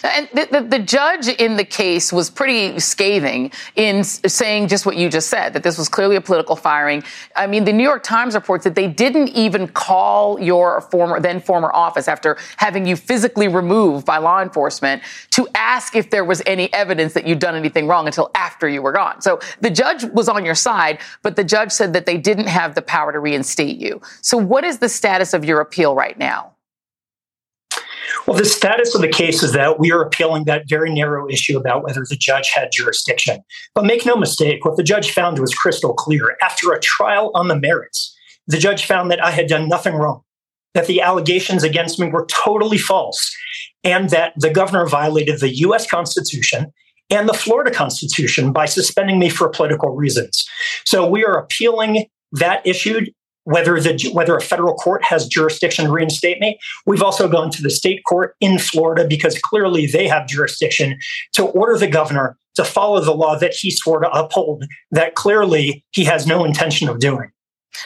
And 0.03 0.29
the, 0.33 0.49
the, 0.51 0.61
the, 0.69 0.79
judge 0.79 1.29
in 1.29 1.57
the 1.57 1.65
case 1.65 2.13
was 2.13 2.31
pretty 2.31 2.79
scathing 2.81 3.51
in 3.77 4.05
saying 4.05 4.69
just 4.69 4.87
what 4.87 4.97
you 4.97 5.09
just 5.09 5.29
said, 5.29 5.53
that 5.53 5.63
this 5.63 5.77
was 5.77 5.89
clearly 5.89 6.17
a 6.17 6.21
political 6.21 6.57
firing. 6.57 7.03
I 7.37 7.47
mean, 7.47 7.65
the 7.65 7.73
New 7.73 7.83
York 7.83 8.03
Times 8.03 8.35
reports 8.35 8.65
that 8.65 8.75
they 8.75 8.87
didn't 8.87 9.29
even 9.29 9.69
call 9.69 10.41
your 10.41 10.81
former, 10.83 11.21
then 11.21 11.41
former 11.41 11.73
office 11.73 12.09
after 12.09 12.37
having 12.57 12.87
you 12.87 12.97
physically 12.97 13.49
removed 13.49 14.07
by 14.07 14.19
law 14.19 14.41
enforcement 14.41 15.03
to 15.31 15.49
ask 15.55 15.97
if 15.97 16.11
there 16.11 16.25
was 16.25 16.43
any 16.47 16.73
evidence 16.73 17.15
that 17.15 17.27
you'd 17.27 17.39
done 17.39 17.55
anything 17.55 17.87
wrong 17.87 18.07
until 18.07 18.31
after 18.35 18.69
you 18.69 18.83
were 18.83 18.93
gone. 18.93 19.21
So 19.21 19.41
the 19.61 19.71
judge 19.71 20.05
was 20.05 20.29
on 20.29 20.45
your 20.45 20.55
side, 20.55 20.99
but 21.23 21.37
the 21.37 21.45
judge 21.45 21.73
said 21.73 21.93
that 21.93 22.07
they 22.07 22.17
didn't 22.17 22.49
have 22.49 22.75
the 22.75 22.83
power 22.83 23.13
to 23.13 23.19
reinstate 23.19 23.79
you. 23.79 24.01
So 24.23 24.37
what 24.37 24.65
is 24.65 24.79
the 24.79 24.89
status 24.89 25.35
of 25.35 25.45
your 25.45 25.61
appeal 25.61 25.95
right 25.95 26.19
now? 26.19 26.53
Well, 28.27 28.37
the 28.37 28.45
status 28.45 28.95
of 28.95 29.01
the 29.01 29.09
case 29.09 29.43
is 29.43 29.53
that 29.53 29.79
we 29.79 29.93
are 29.93 30.03
appealing 30.03 30.45
that 30.45 30.69
very 30.69 30.93
narrow 30.93 31.29
issue 31.29 31.59
about 31.59 31.85
whether 31.85 32.05
the 32.09 32.17
judge 32.17 32.51
had 32.51 32.71
jurisdiction. 32.73 33.41
But 33.75 33.85
make 33.85 34.07
no 34.07 34.17
mistake, 34.17 34.65
what 34.65 34.77
the 34.77 34.83
judge 34.83 35.11
found 35.11 35.39
was 35.39 35.55
crystal 35.55 35.95
clear. 35.95 36.37
After 36.43 36.73
a 36.73 36.81
trial 36.81 37.31
on 37.35 37.49
the 37.49 37.59
merits, 37.59 38.15
the 38.47 38.59
judge 38.59 38.85
found 38.85 39.11
that 39.11 39.25
I 39.25 39.31
had 39.31 39.47
done 39.47 39.69
nothing 39.69 39.95
wrong, 39.95 40.23
that 40.75 40.87
the 40.87 41.01
allegations 41.01 41.63
against 41.63 41.99
me 41.99 42.09
were 42.09 42.27
totally 42.27 42.79
false, 42.79 43.35
and 43.85 44.11
that 44.11 44.33
the 44.37 44.51
governor 44.51 44.87
violated 44.87 45.41
the 45.41 45.55
US 45.59 45.87
Constitution 45.87 46.73
and 47.11 47.29
the 47.29 47.35
Florida 47.35 47.71
Constitution 47.71 48.53
by 48.53 48.67
suspending 48.67 49.19
me 49.19 49.29
for 49.29 49.49
political 49.49 49.95
reasons. 49.95 50.47
So 50.85 51.07
we 51.07 51.25
are 51.25 51.39
appealing 51.39 52.07
that 52.33 52.67
issue 52.67 53.07
whether 53.49 53.81
the 53.81 54.11
whether 54.13 54.37
a 54.37 54.43
federal 54.43 54.75
court 54.75 55.03
has 55.03 55.27
jurisdiction 55.27 55.87
to 55.87 55.91
reinstate 55.91 56.39
me. 56.39 56.59
We've 56.85 57.03
also 57.03 57.29
gone 57.29 57.51
to 57.53 57.63
the 57.63 57.71
state 57.71 58.03
court 58.07 58.37
in 58.41 58.59
Florida 58.59 59.07
because 59.09 59.39
clearly 59.39 59.87
they 59.87 60.07
have 60.07 60.29
jurisdiction 60.29 60.99
to 61.33 61.45
order 61.47 61.79
the 61.79 61.87
governor 61.87 62.37
to 62.57 62.65
follow 62.65 63.01
the 63.01 63.15
law 63.15 63.39
that 63.39 63.55
he 63.55 63.71
swore 63.71 64.01
to 64.01 64.11
uphold 64.11 64.65
that 64.91 65.15
clearly 65.15 65.83
he 65.93 66.05
has 66.05 66.27
no 66.27 66.45
intention 66.45 66.91
of 66.91 66.99
doing. 66.99 67.31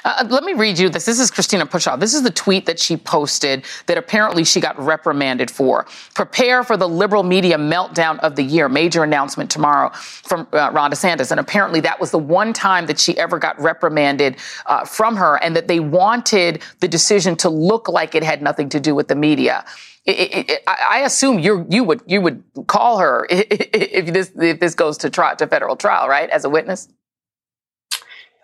Uh, 0.05 0.14
uh, 0.18 0.26
let 0.28 0.45
me 0.45 0.53
read 0.53 0.78
you 0.78 0.89
this. 0.89 1.05
This 1.05 1.20
is 1.20 1.30
Christina 1.30 1.66
Pushaw. 1.66 1.99
This 1.99 2.14
is 2.14 2.22
the 2.22 2.30
tweet 2.30 2.66
that 2.66 2.78
she 2.78 2.97
posted 2.97 3.64
that 3.87 3.99
apparently 3.99 4.45
she 4.45 4.61
got 4.61 4.78
reprimanded 4.78 5.51
for. 5.51 5.87
Prepare 6.14 6.64
for 6.64 6.76
the 6.76 6.89
liberal 6.89 7.22
media 7.22 7.57
meltdown 7.57 8.18
of 8.20 8.37
the 8.37 8.43
year. 8.43 8.68
Major 8.68 9.05
announcement 9.05 9.51
tomorrow 9.51 9.91
from 9.91 10.47
uh, 10.53 10.70
Ron 10.72 10.91
DeSantis. 10.91 11.30
And 11.30 11.39
apparently 11.39 11.80
that 11.80 12.01
was 12.01 12.11
the 12.11 12.18
one 12.18 12.53
time 12.53 12.87
that 12.87 12.99
she 12.99 13.16
ever 13.18 13.39
got 13.39 13.61
reprimanded 13.61 14.37
uh, 14.66 14.85
from 14.85 15.16
her 15.16 15.37
and 15.43 15.55
that 15.57 15.68
they 15.68 15.80
wanted 15.80 16.62
the 16.80 16.89
decision 16.89 17.37
to 17.37 17.49
look 17.49 17.89
like 17.89 18.14
it 18.14 18.22
had 18.22 18.43
nothing 18.43 18.68
to 18.70 18.80
do 18.80 18.95
with 18.95 19.09
the 19.09 19.16
media. 19.16 19.64
It, 20.05 20.18
it, 20.18 20.51
it, 20.51 20.62
I 20.66 21.03
assume 21.05 21.39
you 21.39 21.64
you 21.70 21.85
would 21.85 22.03
you 22.07 22.20
would 22.20 22.43
call 22.66 22.99
her 22.99 23.24
if 23.30 24.12
this 24.12 24.33
if 24.35 24.59
this 24.59 24.74
goes 24.74 24.99
to 24.99 25.11
trial 25.11 25.37
to 25.37 25.47
federal 25.47 25.76
trial, 25.76 26.09
right, 26.09 26.28
as 26.30 26.45
a 26.45 26.49
witness. 26.51 26.89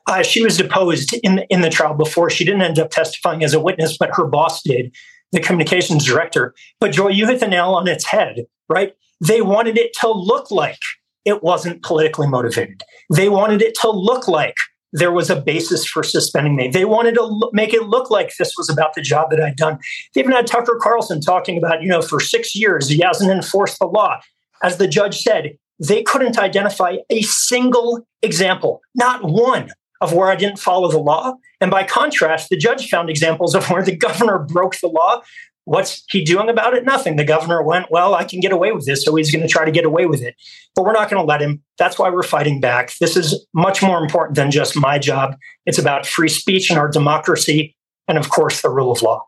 Uh, 0.09 0.23
she 0.23 0.43
was 0.43 0.57
deposed 0.57 1.15
in 1.23 1.41
in 1.51 1.61
the 1.61 1.71
trial 1.71 1.95
before. 1.95 2.31
She 2.31 2.45
didn't 2.45 2.63
end 2.63 2.79
up 2.79 2.91
testifying 2.91 3.45
as 3.45 3.53
a 3.53 3.61
witness, 3.61 3.97
but 3.99 4.11
her 4.15 4.27
boss 4.27 4.63
did, 4.63 4.95
the 5.33 5.41
communications 5.41 6.05
director. 6.05 6.55
But 6.81 6.93
Joy, 6.93 7.09
you 7.09 7.27
hit 7.27 7.41
the 7.41 7.47
nail 7.47 7.75
on 7.75 7.87
its 7.87 8.07
head, 8.07 8.47
right? 8.69 8.95
They 9.21 9.43
wanted 9.43 9.77
it 9.77 9.93
to 10.01 10.11
look 10.11 10.51
like 10.51 10.79
it 11.27 11.43
wasn't 11.43 11.83
politically 11.83 12.27
motivated. 12.27 12.83
They 13.15 13.29
wanted 13.29 13.61
it 13.61 13.77
to 13.83 13.91
look 13.91 14.27
like 14.29 14.55
there 14.95 15.13
was 15.13 15.29
a 15.29 15.39
basis 15.39 15.85
for 15.85 16.03
suspending 16.03 16.57
me. 16.57 16.69
They 16.69 16.87
wanted 16.87 17.15
to 17.17 17.51
make 17.53 17.75
it 17.75 17.83
look 17.83 18.11
like 18.11 18.33
this 18.39 18.53
was 18.57 18.71
about 18.71 18.95
the 18.95 19.03
job 19.03 19.31
that 19.31 19.41
I'd 19.41 19.57
done. 19.57 19.79
They 20.15 20.23
even 20.23 20.33
had 20.33 20.47
Tucker 20.47 20.79
Carlson 20.81 21.21
talking 21.21 21.59
about, 21.59 21.83
you 21.83 21.89
know, 21.89 22.01
for 22.01 22.21
six 22.21 22.55
years 22.55 22.89
he 22.89 23.01
hasn't 23.01 23.31
enforced 23.31 23.79
the 23.79 23.87
law. 23.87 24.21
As 24.63 24.79
the 24.79 24.89
judge 24.89 25.19
said, 25.19 25.59
they 25.79 26.03
couldn't 26.03 26.39
identify 26.39 26.97
a 27.11 27.21
single 27.23 28.07
example, 28.23 28.81
not 28.95 29.23
one, 29.23 29.71
of 30.01 30.13
where 30.13 30.31
I 30.31 30.37
didn't 30.37 30.59
follow 30.59 30.91
the 30.91 30.99
law. 30.99 31.35
And 31.61 31.71
by 31.71 31.85
contrast, 31.85 32.49
the 32.49 32.57
judge 32.57 32.89
found 32.89 33.11
examples 33.11 33.55
of 33.55 33.69
where 33.71 33.83
the 33.83 33.97
governor 33.97 34.39
broke 34.39 34.77
the 34.81 34.89
law. 34.89 35.23
What's 35.65 36.03
he 36.09 36.25
doing 36.25 36.49
about 36.49 36.73
it? 36.75 36.85
Nothing. 36.85 37.17
The 37.17 37.25
governor 37.25 37.63
went, 37.63 37.91
Well, 37.91 38.15
I 38.15 38.25
can 38.25 38.41
get 38.41 38.53
away 38.53 38.73
with 38.73 38.87
this, 38.87 39.05
so 39.05 39.15
he's 39.15 39.31
going 39.31 39.43
to 39.43 39.49
try 39.49 39.67
to 39.67 39.71
get 39.71 39.85
away 39.85 40.07
with 40.07 40.23
it. 40.23 40.35
But 40.75 40.85
we're 40.85 40.95
not 40.95 41.11
going 41.11 41.21
to 41.21 41.27
let 41.27 41.43
him. 41.43 41.63
That's 41.77 41.99
why 41.99 42.09
we're 42.09 42.23
fighting 42.23 42.59
back. 42.61 42.97
This 43.01 43.17
is 43.17 43.47
much 43.53 43.83
more 43.83 44.03
important 44.03 44.37
than 44.37 44.51
just 44.51 44.77
my 44.77 44.99
job. 44.99 45.37
It's 45.67 45.79
about 45.79 46.07
free 46.07 46.31
speech 46.31 46.71
and 46.71 46.79
our 46.79 46.89
democracy, 46.89 47.77
and 48.07 48.17
of 48.17 48.31
course, 48.31 48.63
the 48.63 48.71
rule 48.71 48.91
of 48.91 49.03
law. 49.03 49.27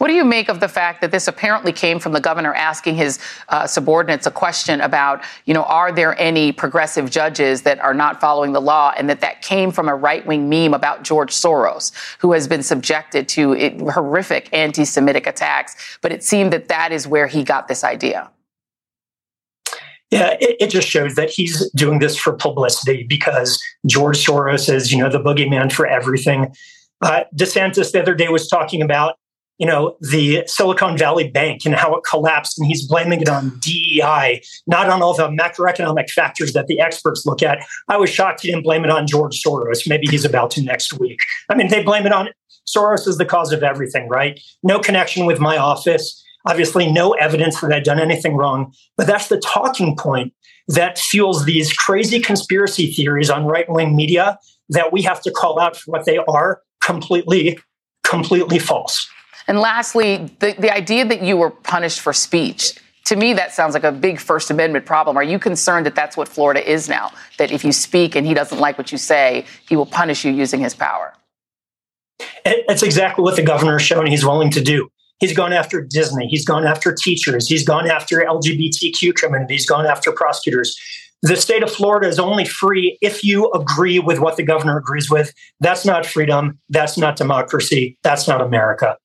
What 0.00 0.08
do 0.08 0.14
you 0.14 0.24
make 0.24 0.48
of 0.48 0.60
the 0.60 0.68
fact 0.68 1.02
that 1.02 1.10
this 1.10 1.28
apparently 1.28 1.72
came 1.72 1.98
from 1.98 2.12
the 2.12 2.22
governor 2.22 2.54
asking 2.54 2.94
his 2.94 3.18
uh, 3.50 3.66
subordinates 3.66 4.26
a 4.26 4.30
question 4.30 4.80
about, 4.80 5.22
you 5.44 5.52
know, 5.52 5.64
are 5.64 5.92
there 5.92 6.18
any 6.18 6.52
progressive 6.52 7.10
judges 7.10 7.60
that 7.62 7.78
are 7.80 7.92
not 7.92 8.18
following 8.18 8.54
the 8.54 8.62
law, 8.62 8.94
and 8.96 9.10
that 9.10 9.20
that 9.20 9.42
came 9.42 9.70
from 9.70 9.90
a 9.90 9.94
right 9.94 10.24
wing 10.24 10.48
meme 10.48 10.72
about 10.72 11.02
George 11.02 11.34
Soros, 11.34 11.92
who 12.18 12.32
has 12.32 12.48
been 12.48 12.62
subjected 12.62 13.28
to 13.28 13.52
it, 13.52 13.78
horrific 13.78 14.48
anti 14.54 14.86
Semitic 14.86 15.26
attacks. 15.26 15.98
But 16.00 16.12
it 16.12 16.24
seemed 16.24 16.50
that 16.54 16.68
that 16.68 16.92
is 16.92 17.06
where 17.06 17.26
he 17.26 17.44
got 17.44 17.68
this 17.68 17.84
idea. 17.84 18.30
Yeah, 20.10 20.38
it, 20.40 20.56
it, 20.60 20.70
just 20.70 20.88
shows 20.88 21.14
that 21.16 21.28
he's 21.28 21.70
doing 21.72 21.98
this 21.98 22.16
for 22.16 22.32
publicity 22.32 23.04
because 23.06 23.62
George 23.84 24.24
Soros 24.24 24.72
is, 24.72 24.90
you 24.90 24.96
know, 24.96 25.10
the 25.10 25.20
boogeyman 25.20 25.70
for 25.70 25.86
everything. 25.86 26.54
Uh, 27.02 27.24
DeSantis 27.36 27.92
the 27.92 28.00
other 28.00 28.14
day 28.14 28.28
was 28.28 28.48
talking 28.48 28.80
about 28.80 29.16
you 29.60 29.66
know, 29.66 29.94
the 30.00 30.42
Silicon 30.46 30.96
Valley 30.96 31.30
Bank 31.30 31.66
and 31.66 31.74
how 31.74 31.94
it 31.94 32.02
collapsed, 32.08 32.58
and 32.58 32.66
he's 32.66 32.86
blaming 32.86 33.20
it 33.20 33.28
on 33.28 33.58
DEI, 33.60 34.40
not 34.66 34.88
on 34.88 35.02
all 35.02 35.14
the 35.14 35.28
macroeconomic 35.28 36.08
factors 36.10 36.54
that 36.54 36.66
the 36.66 36.80
experts 36.80 37.26
look 37.26 37.42
at. 37.42 37.58
I 37.86 37.98
was 37.98 38.08
shocked 38.08 38.40
he 38.40 38.48
didn't 38.48 38.64
blame 38.64 38.84
it 38.84 38.90
on 38.90 39.06
George 39.06 39.42
Soros. 39.42 39.86
Maybe 39.86 40.06
he's 40.06 40.24
about 40.24 40.50
to 40.52 40.62
next 40.62 40.98
week. 40.98 41.20
I 41.50 41.54
mean, 41.54 41.68
they 41.68 41.82
blame 41.82 42.06
it 42.06 42.12
on 42.12 42.30
Soros 42.66 43.06
is 43.06 43.18
the 43.18 43.26
cause 43.26 43.52
of 43.52 43.62
everything, 43.62 44.08
right? 44.08 44.40
No 44.62 44.78
connection 44.78 45.26
with 45.26 45.40
my 45.40 45.58
office. 45.58 46.24
Obviously, 46.46 46.90
no 46.90 47.12
evidence 47.12 47.60
that 47.60 47.72
I've 47.72 47.84
done 47.84 48.00
anything 48.00 48.36
wrong. 48.36 48.72
But 48.96 49.06
that's 49.06 49.28
the 49.28 49.38
talking 49.40 49.94
point 49.94 50.32
that 50.68 50.98
fuels 50.98 51.44
these 51.44 51.72
crazy 51.72 52.18
conspiracy 52.20 52.92
theories 52.92 53.28
on 53.28 53.44
right 53.44 53.68
wing 53.68 53.94
media 53.94 54.38
that 54.70 54.90
we 54.92 55.02
have 55.02 55.20
to 55.22 55.30
call 55.30 55.60
out 55.60 55.76
for 55.76 55.90
what 55.90 56.06
they 56.06 56.16
are 56.16 56.62
completely, 56.80 57.58
completely 58.04 58.58
false. 58.58 59.06
And 59.50 59.58
lastly, 59.58 60.30
the, 60.38 60.54
the 60.56 60.72
idea 60.72 61.04
that 61.04 61.22
you 61.22 61.36
were 61.36 61.50
punished 61.50 61.98
for 61.98 62.12
speech. 62.12 62.78
To 63.06 63.16
me, 63.16 63.32
that 63.32 63.52
sounds 63.52 63.74
like 63.74 63.82
a 63.82 63.90
big 63.90 64.20
First 64.20 64.48
Amendment 64.48 64.86
problem. 64.86 65.16
Are 65.16 65.24
you 65.24 65.40
concerned 65.40 65.86
that 65.86 65.96
that's 65.96 66.16
what 66.16 66.28
Florida 66.28 66.70
is 66.70 66.88
now? 66.88 67.10
That 67.36 67.50
if 67.50 67.64
you 67.64 67.72
speak 67.72 68.14
and 68.14 68.24
he 68.24 68.32
doesn't 68.32 68.60
like 68.60 68.78
what 68.78 68.92
you 68.92 68.98
say, 68.98 69.44
he 69.68 69.74
will 69.74 69.86
punish 69.86 70.24
you 70.24 70.30
using 70.30 70.60
his 70.60 70.76
power? 70.76 71.14
It's 72.44 72.84
exactly 72.84 73.24
what 73.24 73.34
the 73.34 73.42
governor 73.42 73.72
has 73.72 73.82
shown 73.82 74.06
he's 74.06 74.24
willing 74.24 74.52
to 74.52 74.60
do. 74.60 74.88
He's 75.18 75.36
gone 75.36 75.52
after 75.52 75.82
Disney. 75.82 76.28
He's 76.28 76.44
gone 76.44 76.64
after 76.64 76.94
teachers. 76.94 77.48
He's 77.48 77.64
gone 77.64 77.90
after 77.90 78.20
LGBTQ 78.20 79.16
community. 79.16 79.54
He's 79.54 79.66
gone 79.66 79.84
after 79.84 80.12
prosecutors. 80.12 80.78
The 81.22 81.36
state 81.36 81.64
of 81.64 81.72
Florida 81.72 82.06
is 82.06 82.20
only 82.20 82.44
free 82.44 82.98
if 83.02 83.24
you 83.24 83.50
agree 83.50 83.98
with 83.98 84.20
what 84.20 84.36
the 84.36 84.44
governor 84.44 84.78
agrees 84.78 85.10
with. 85.10 85.34
That's 85.58 85.84
not 85.84 86.06
freedom. 86.06 86.60
That's 86.68 86.96
not 86.96 87.16
democracy. 87.16 87.98
That's 88.04 88.28
not 88.28 88.40
America. 88.40 88.96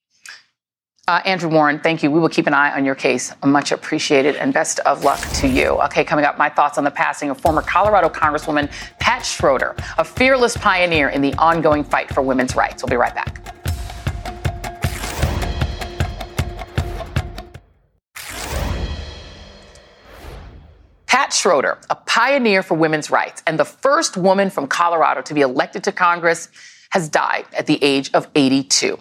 Uh, 1.08 1.22
Andrew 1.24 1.48
Warren, 1.48 1.78
thank 1.78 2.02
you. 2.02 2.10
We 2.10 2.18
will 2.18 2.28
keep 2.28 2.48
an 2.48 2.54
eye 2.54 2.72
on 2.76 2.84
your 2.84 2.96
case. 2.96 3.32
Much 3.44 3.70
appreciated 3.70 4.34
and 4.34 4.52
best 4.52 4.80
of 4.80 5.04
luck 5.04 5.20
to 5.34 5.46
you. 5.46 5.80
Okay, 5.82 6.02
coming 6.02 6.24
up, 6.24 6.36
my 6.36 6.48
thoughts 6.48 6.78
on 6.78 6.82
the 6.82 6.90
passing 6.90 7.30
of 7.30 7.40
former 7.40 7.62
Colorado 7.62 8.08
Congresswoman 8.08 8.68
Pat 8.98 9.24
Schroeder, 9.24 9.76
a 9.98 10.04
fearless 10.04 10.56
pioneer 10.56 11.10
in 11.10 11.22
the 11.22 11.32
ongoing 11.34 11.84
fight 11.84 12.12
for 12.12 12.22
women's 12.22 12.56
rights. 12.56 12.82
We'll 12.82 12.90
be 12.90 12.96
right 12.96 13.14
back. 13.14 13.40
Pat 21.06 21.32
Schroeder, 21.32 21.78
a 21.88 21.94
pioneer 21.94 22.64
for 22.64 22.74
women's 22.74 23.12
rights 23.12 23.44
and 23.46 23.60
the 23.60 23.64
first 23.64 24.16
woman 24.16 24.50
from 24.50 24.66
Colorado 24.66 25.22
to 25.22 25.34
be 25.34 25.42
elected 25.42 25.84
to 25.84 25.92
Congress, 25.92 26.48
has 26.90 27.08
died 27.08 27.46
at 27.56 27.66
the 27.66 27.78
age 27.80 28.10
of 28.12 28.26
82. 28.34 28.98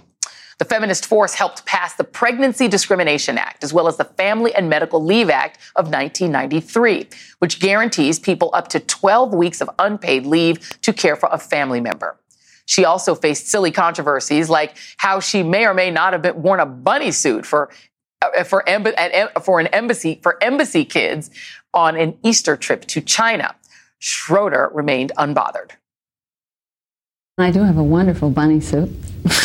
The 0.57 0.65
feminist 0.65 1.05
force 1.05 1.33
helped 1.33 1.65
pass 1.65 1.95
the 1.95 2.05
Pregnancy 2.05 2.69
Discrimination 2.69 3.37
Act, 3.37 3.63
as 3.63 3.73
well 3.73 3.87
as 3.87 3.97
the 3.97 4.05
Family 4.05 4.55
and 4.55 4.69
Medical 4.69 5.03
Leave 5.03 5.29
Act 5.29 5.57
of 5.75 5.87
1993, 5.87 7.09
which 7.39 7.59
guarantees 7.59 8.19
people 8.19 8.49
up 8.53 8.69
to 8.69 8.79
12 8.79 9.33
weeks 9.33 9.59
of 9.59 9.69
unpaid 9.79 10.25
leave 10.25 10.79
to 10.81 10.93
care 10.93 11.17
for 11.17 11.27
a 11.31 11.37
family 11.37 11.81
member. 11.81 12.17
She 12.65 12.85
also 12.85 13.15
faced 13.15 13.47
silly 13.47 13.71
controversies 13.71 14.49
like 14.49 14.77
how 14.97 15.19
she 15.19 15.43
may 15.43 15.65
or 15.65 15.73
may 15.73 15.91
not 15.91 16.13
have 16.13 16.21
been, 16.21 16.41
worn 16.41 16.59
a 16.59 16.65
bunny 16.65 17.11
suit 17.11 17.45
for 17.45 17.69
uh, 18.21 18.43
for, 18.43 18.63
for 19.43 19.59
an 19.59 19.67
embassy 19.67 20.19
for 20.23 20.41
embassy 20.41 20.85
kids 20.85 21.29
on 21.73 21.95
an 21.97 22.17
Easter 22.23 22.55
trip 22.55 22.85
to 22.85 23.01
China. 23.01 23.53
Schroeder 23.99 24.71
remained 24.73 25.11
unbothered. 25.17 25.71
I 27.37 27.51
do 27.51 27.63
have 27.63 27.77
a 27.77 27.83
wonderful 27.83 28.29
bunny 28.29 28.61
suit. 28.61 28.89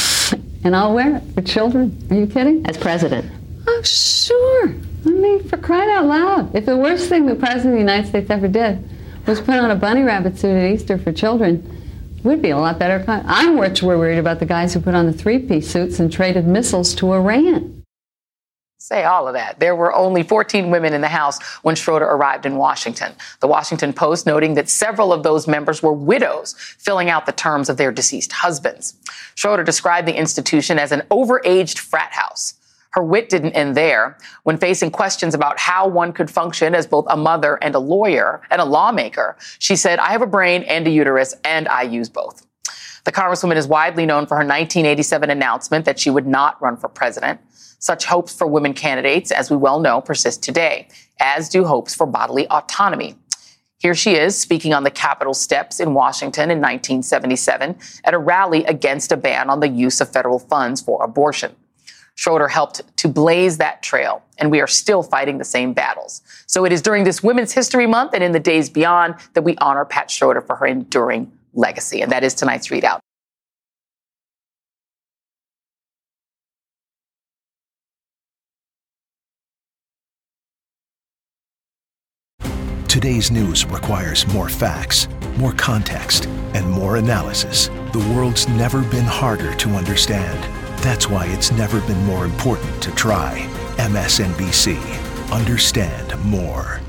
and 0.64 0.76
I'll 0.76 0.94
wear 0.94 1.16
it 1.16 1.22
for 1.34 1.42
children. 1.42 1.96
Are 2.10 2.16
you 2.16 2.26
kidding? 2.26 2.66
As 2.66 2.76
president. 2.76 3.30
Oh, 3.66 3.82
sure. 3.82 4.74
I 5.06 5.08
mean, 5.08 5.48
for 5.48 5.56
crying 5.56 5.90
out 5.90 6.06
loud. 6.06 6.54
If 6.54 6.66
the 6.66 6.76
worst 6.76 7.08
thing 7.08 7.26
the 7.26 7.34
president 7.34 7.68
of 7.68 7.72
the 7.74 7.78
United 7.78 8.08
States 8.08 8.30
ever 8.30 8.48
did 8.48 8.88
was 9.26 9.40
put 9.40 9.58
on 9.58 9.70
a 9.70 9.76
bunny 9.76 10.02
rabbit 10.02 10.38
suit 10.38 10.56
at 10.56 10.70
Easter 10.70 10.98
for 10.98 11.12
children, 11.12 11.64
we'd 12.22 12.42
be 12.42 12.50
a 12.50 12.58
lot 12.58 12.78
better. 12.78 13.04
I'm 13.08 13.56
much 13.56 13.82
more 13.82 13.96
worried 13.98 14.18
about 14.18 14.38
the 14.38 14.46
guys 14.46 14.74
who 14.74 14.80
put 14.80 14.94
on 14.94 15.06
the 15.06 15.12
three 15.12 15.38
piece 15.38 15.70
suits 15.70 16.00
and 16.00 16.12
traded 16.12 16.46
missiles 16.46 16.94
to 16.96 17.12
Iran 17.12 17.79
say 18.80 19.04
all 19.04 19.28
of 19.28 19.34
that. 19.34 19.60
There 19.60 19.76
were 19.76 19.94
only 19.94 20.22
14 20.22 20.70
women 20.70 20.94
in 20.94 21.02
the 21.02 21.08
House 21.08 21.40
when 21.62 21.76
Schroeder 21.76 22.06
arrived 22.06 22.46
in 22.46 22.56
Washington. 22.56 23.12
The 23.40 23.46
Washington 23.46 23.92
Post 23.92 24.24
noting 24.26 24.54
that 24.54 24.70
several 24.70 25.12
of 25.12 25.22
those 25.22 25.46
members 25.46 25.82
were 25.82 25.92
widows, 25.92 26.54
filling 26.78 27.10
out 27.10 27.26
the 27.26 27.32
terms 27.32 27.68
of 27.68 27.76
their 27.76 27.92
deceased 27.92 28.32
husbands. 28.32 28.94
Schroeder 29.34 29.64
described 29.64 30.08
the 30.08 30.16
institution 30.16 30.78
as 30.78 30.92
an 30.92 31.02
overaged 31.10 31.78
frat 31.78 32.12
house. 32.12 32.54
Her 32.92 33.04
wit 33.04 33.28
didn't 33.28 33.52
end 33.52 33.76
there. 33.76 34.16
When 34.44 34.56
facing 34.56 34.90
questions 34.90 35.34
about 35.34 35.58
how 35.58 35.86
one 35.86 36.14
could 36.14 36.30
function 36.30 36.74
as 36.74 36.86
both 36.86 37.04
a 37.10 37.18
mother 37.18 37.58
and 37.62 37.74
a 37.74 37.78
lawyer 37.78 38.40
and 38.50 38.62
a 38.62 38.64
lawmaker, 38.64 39.36
she 39.58 39.76
said, 39.76 39.98
I 39.98 40.10
have 40.12 40.22
a 40.22 40.26
brain 40.26 40.62
and 40.62 40.86
a 40.86 40.90
uterus, 40.90 41.34
and 41.44 41.68
I 41.68 41.82
use 41.82 42.08
both. 42.08 42.46
The 43.04 43.12
Congresswoman 43.12 43.56
is 43.56 43.66
widely 43.66 44.06
known 44.06 44.26
for 44.26 44.36
her 44.36 44.44
1987 44.44 45.28
announcement 45.28 45.84
that 45.84 46.00
she 46.00 46.08
would 46.08 46.26
not 46.26 46.60
run 46.62 46.78
for 46.78 46.88
president. 46.88 47.40
Such 47.80 48.04
hopes 48.04 48.34
for 48.34 48.46
women 48.46 48.74
candidates, 48.74 49.30
as 49.30 49.50
we 49.50 49.56
well 49.56 49.80
know, 49.80 50.00
persist 50.00 50.42
today, 50.42 50.88
as 51.18 51.48
do 51.48 51.64
hopes 51.64 51.94
for 51.94 52.06
bodily 52.06 52.46
autonomy. 52.48 53.16
Here 53.78 53.94
she 53.94 54.14
is 54.14 54.38
speaking 54.38 54.74
on 54.74 54.84
the 54.84 54.90
Capitol 54.90 55.32
steps 55.32 55.80
in 55.80 55.94
Washington 55.94 56.50
in 56.50 56.58
1977 56.58 57.78
at 58.04 58.12
a 58.12 58.18
rally 58.18 58.64
against 58.64 59.10
a 59.10 59.16
ban 59.16 59.48
on 59.48 59.60
the 59.60 59.68
use 59.68 60.02
of 60.02 60.12
federal 60.12 60.38
funds 60.38 60.82
for 60.82 61.02
abortion. 61.02 61.56
Schroeder 62.16 62.48
helped 62.48 62.82
to 62.98 63.08
blaze 63.08 63.56
that 63.56 63.82
trail, 63.82 64.22
and 64.36 64.50
we 64.50 64.60
are 64.60 64.66
still 64.66 65.02
fighting 65.02 65.38
the 65.38 65.44
same 65.44 65.72
battles. 65.72 66.20
So 66.46 66.66
it 66.66 66.72
is 66.72 66.82
during 66.82 67.04
this 67.04 67.22
Women's 67.22 67.52
History 67.52 67.86
Month 67.86 68.12
and 68.12 68.22
in 68.22 68.32
the 68.32 68.40
days 68.40 68.68
beyond 68.68 69.14
that 69.32 69.42
we 69.42 69.56
honor 69.56 69.86
Pat 69.86 70.10
Schroeder 70.10 70.42
for 70.42 70.56
her 70.56 70.66
enduring 70.66 71.32
legacy. 71.54 72.02
And 72.02 72.12
that 72.12 72.22
is 72.22 72.34
tonight's 72.34 72.68
ReidOut. 72.68 73.00
Today's 82.90 83.30
news 83.30 83.64
requires 83.66 84.26
more 84.34 84.48
facts, 84.48 85.06
more 85.36 85.52
context, 85.52 86.26
and 86.54 86.68
more 86.68 86.96
analysis. 86.96 87.68
The 87.92 88.12
world's 88.12 88.48
never 88.48 88.82
been 88.82 89.04
harder 89.04 89.54
to 89.54 89.68
understand. 89.76 90.42
That's 90.82 91.08
why 91.08 91.26
it's 91.26 91.52
never 91.52 91.80
been 91.82 92.04
more 92.04 92.24
important 92.24 92.82
to 92.82 92.90
try. 92.96 93.46
MSNBC. 93.76 94.76
Understand 95.30 96.18
more. 96.24 96.80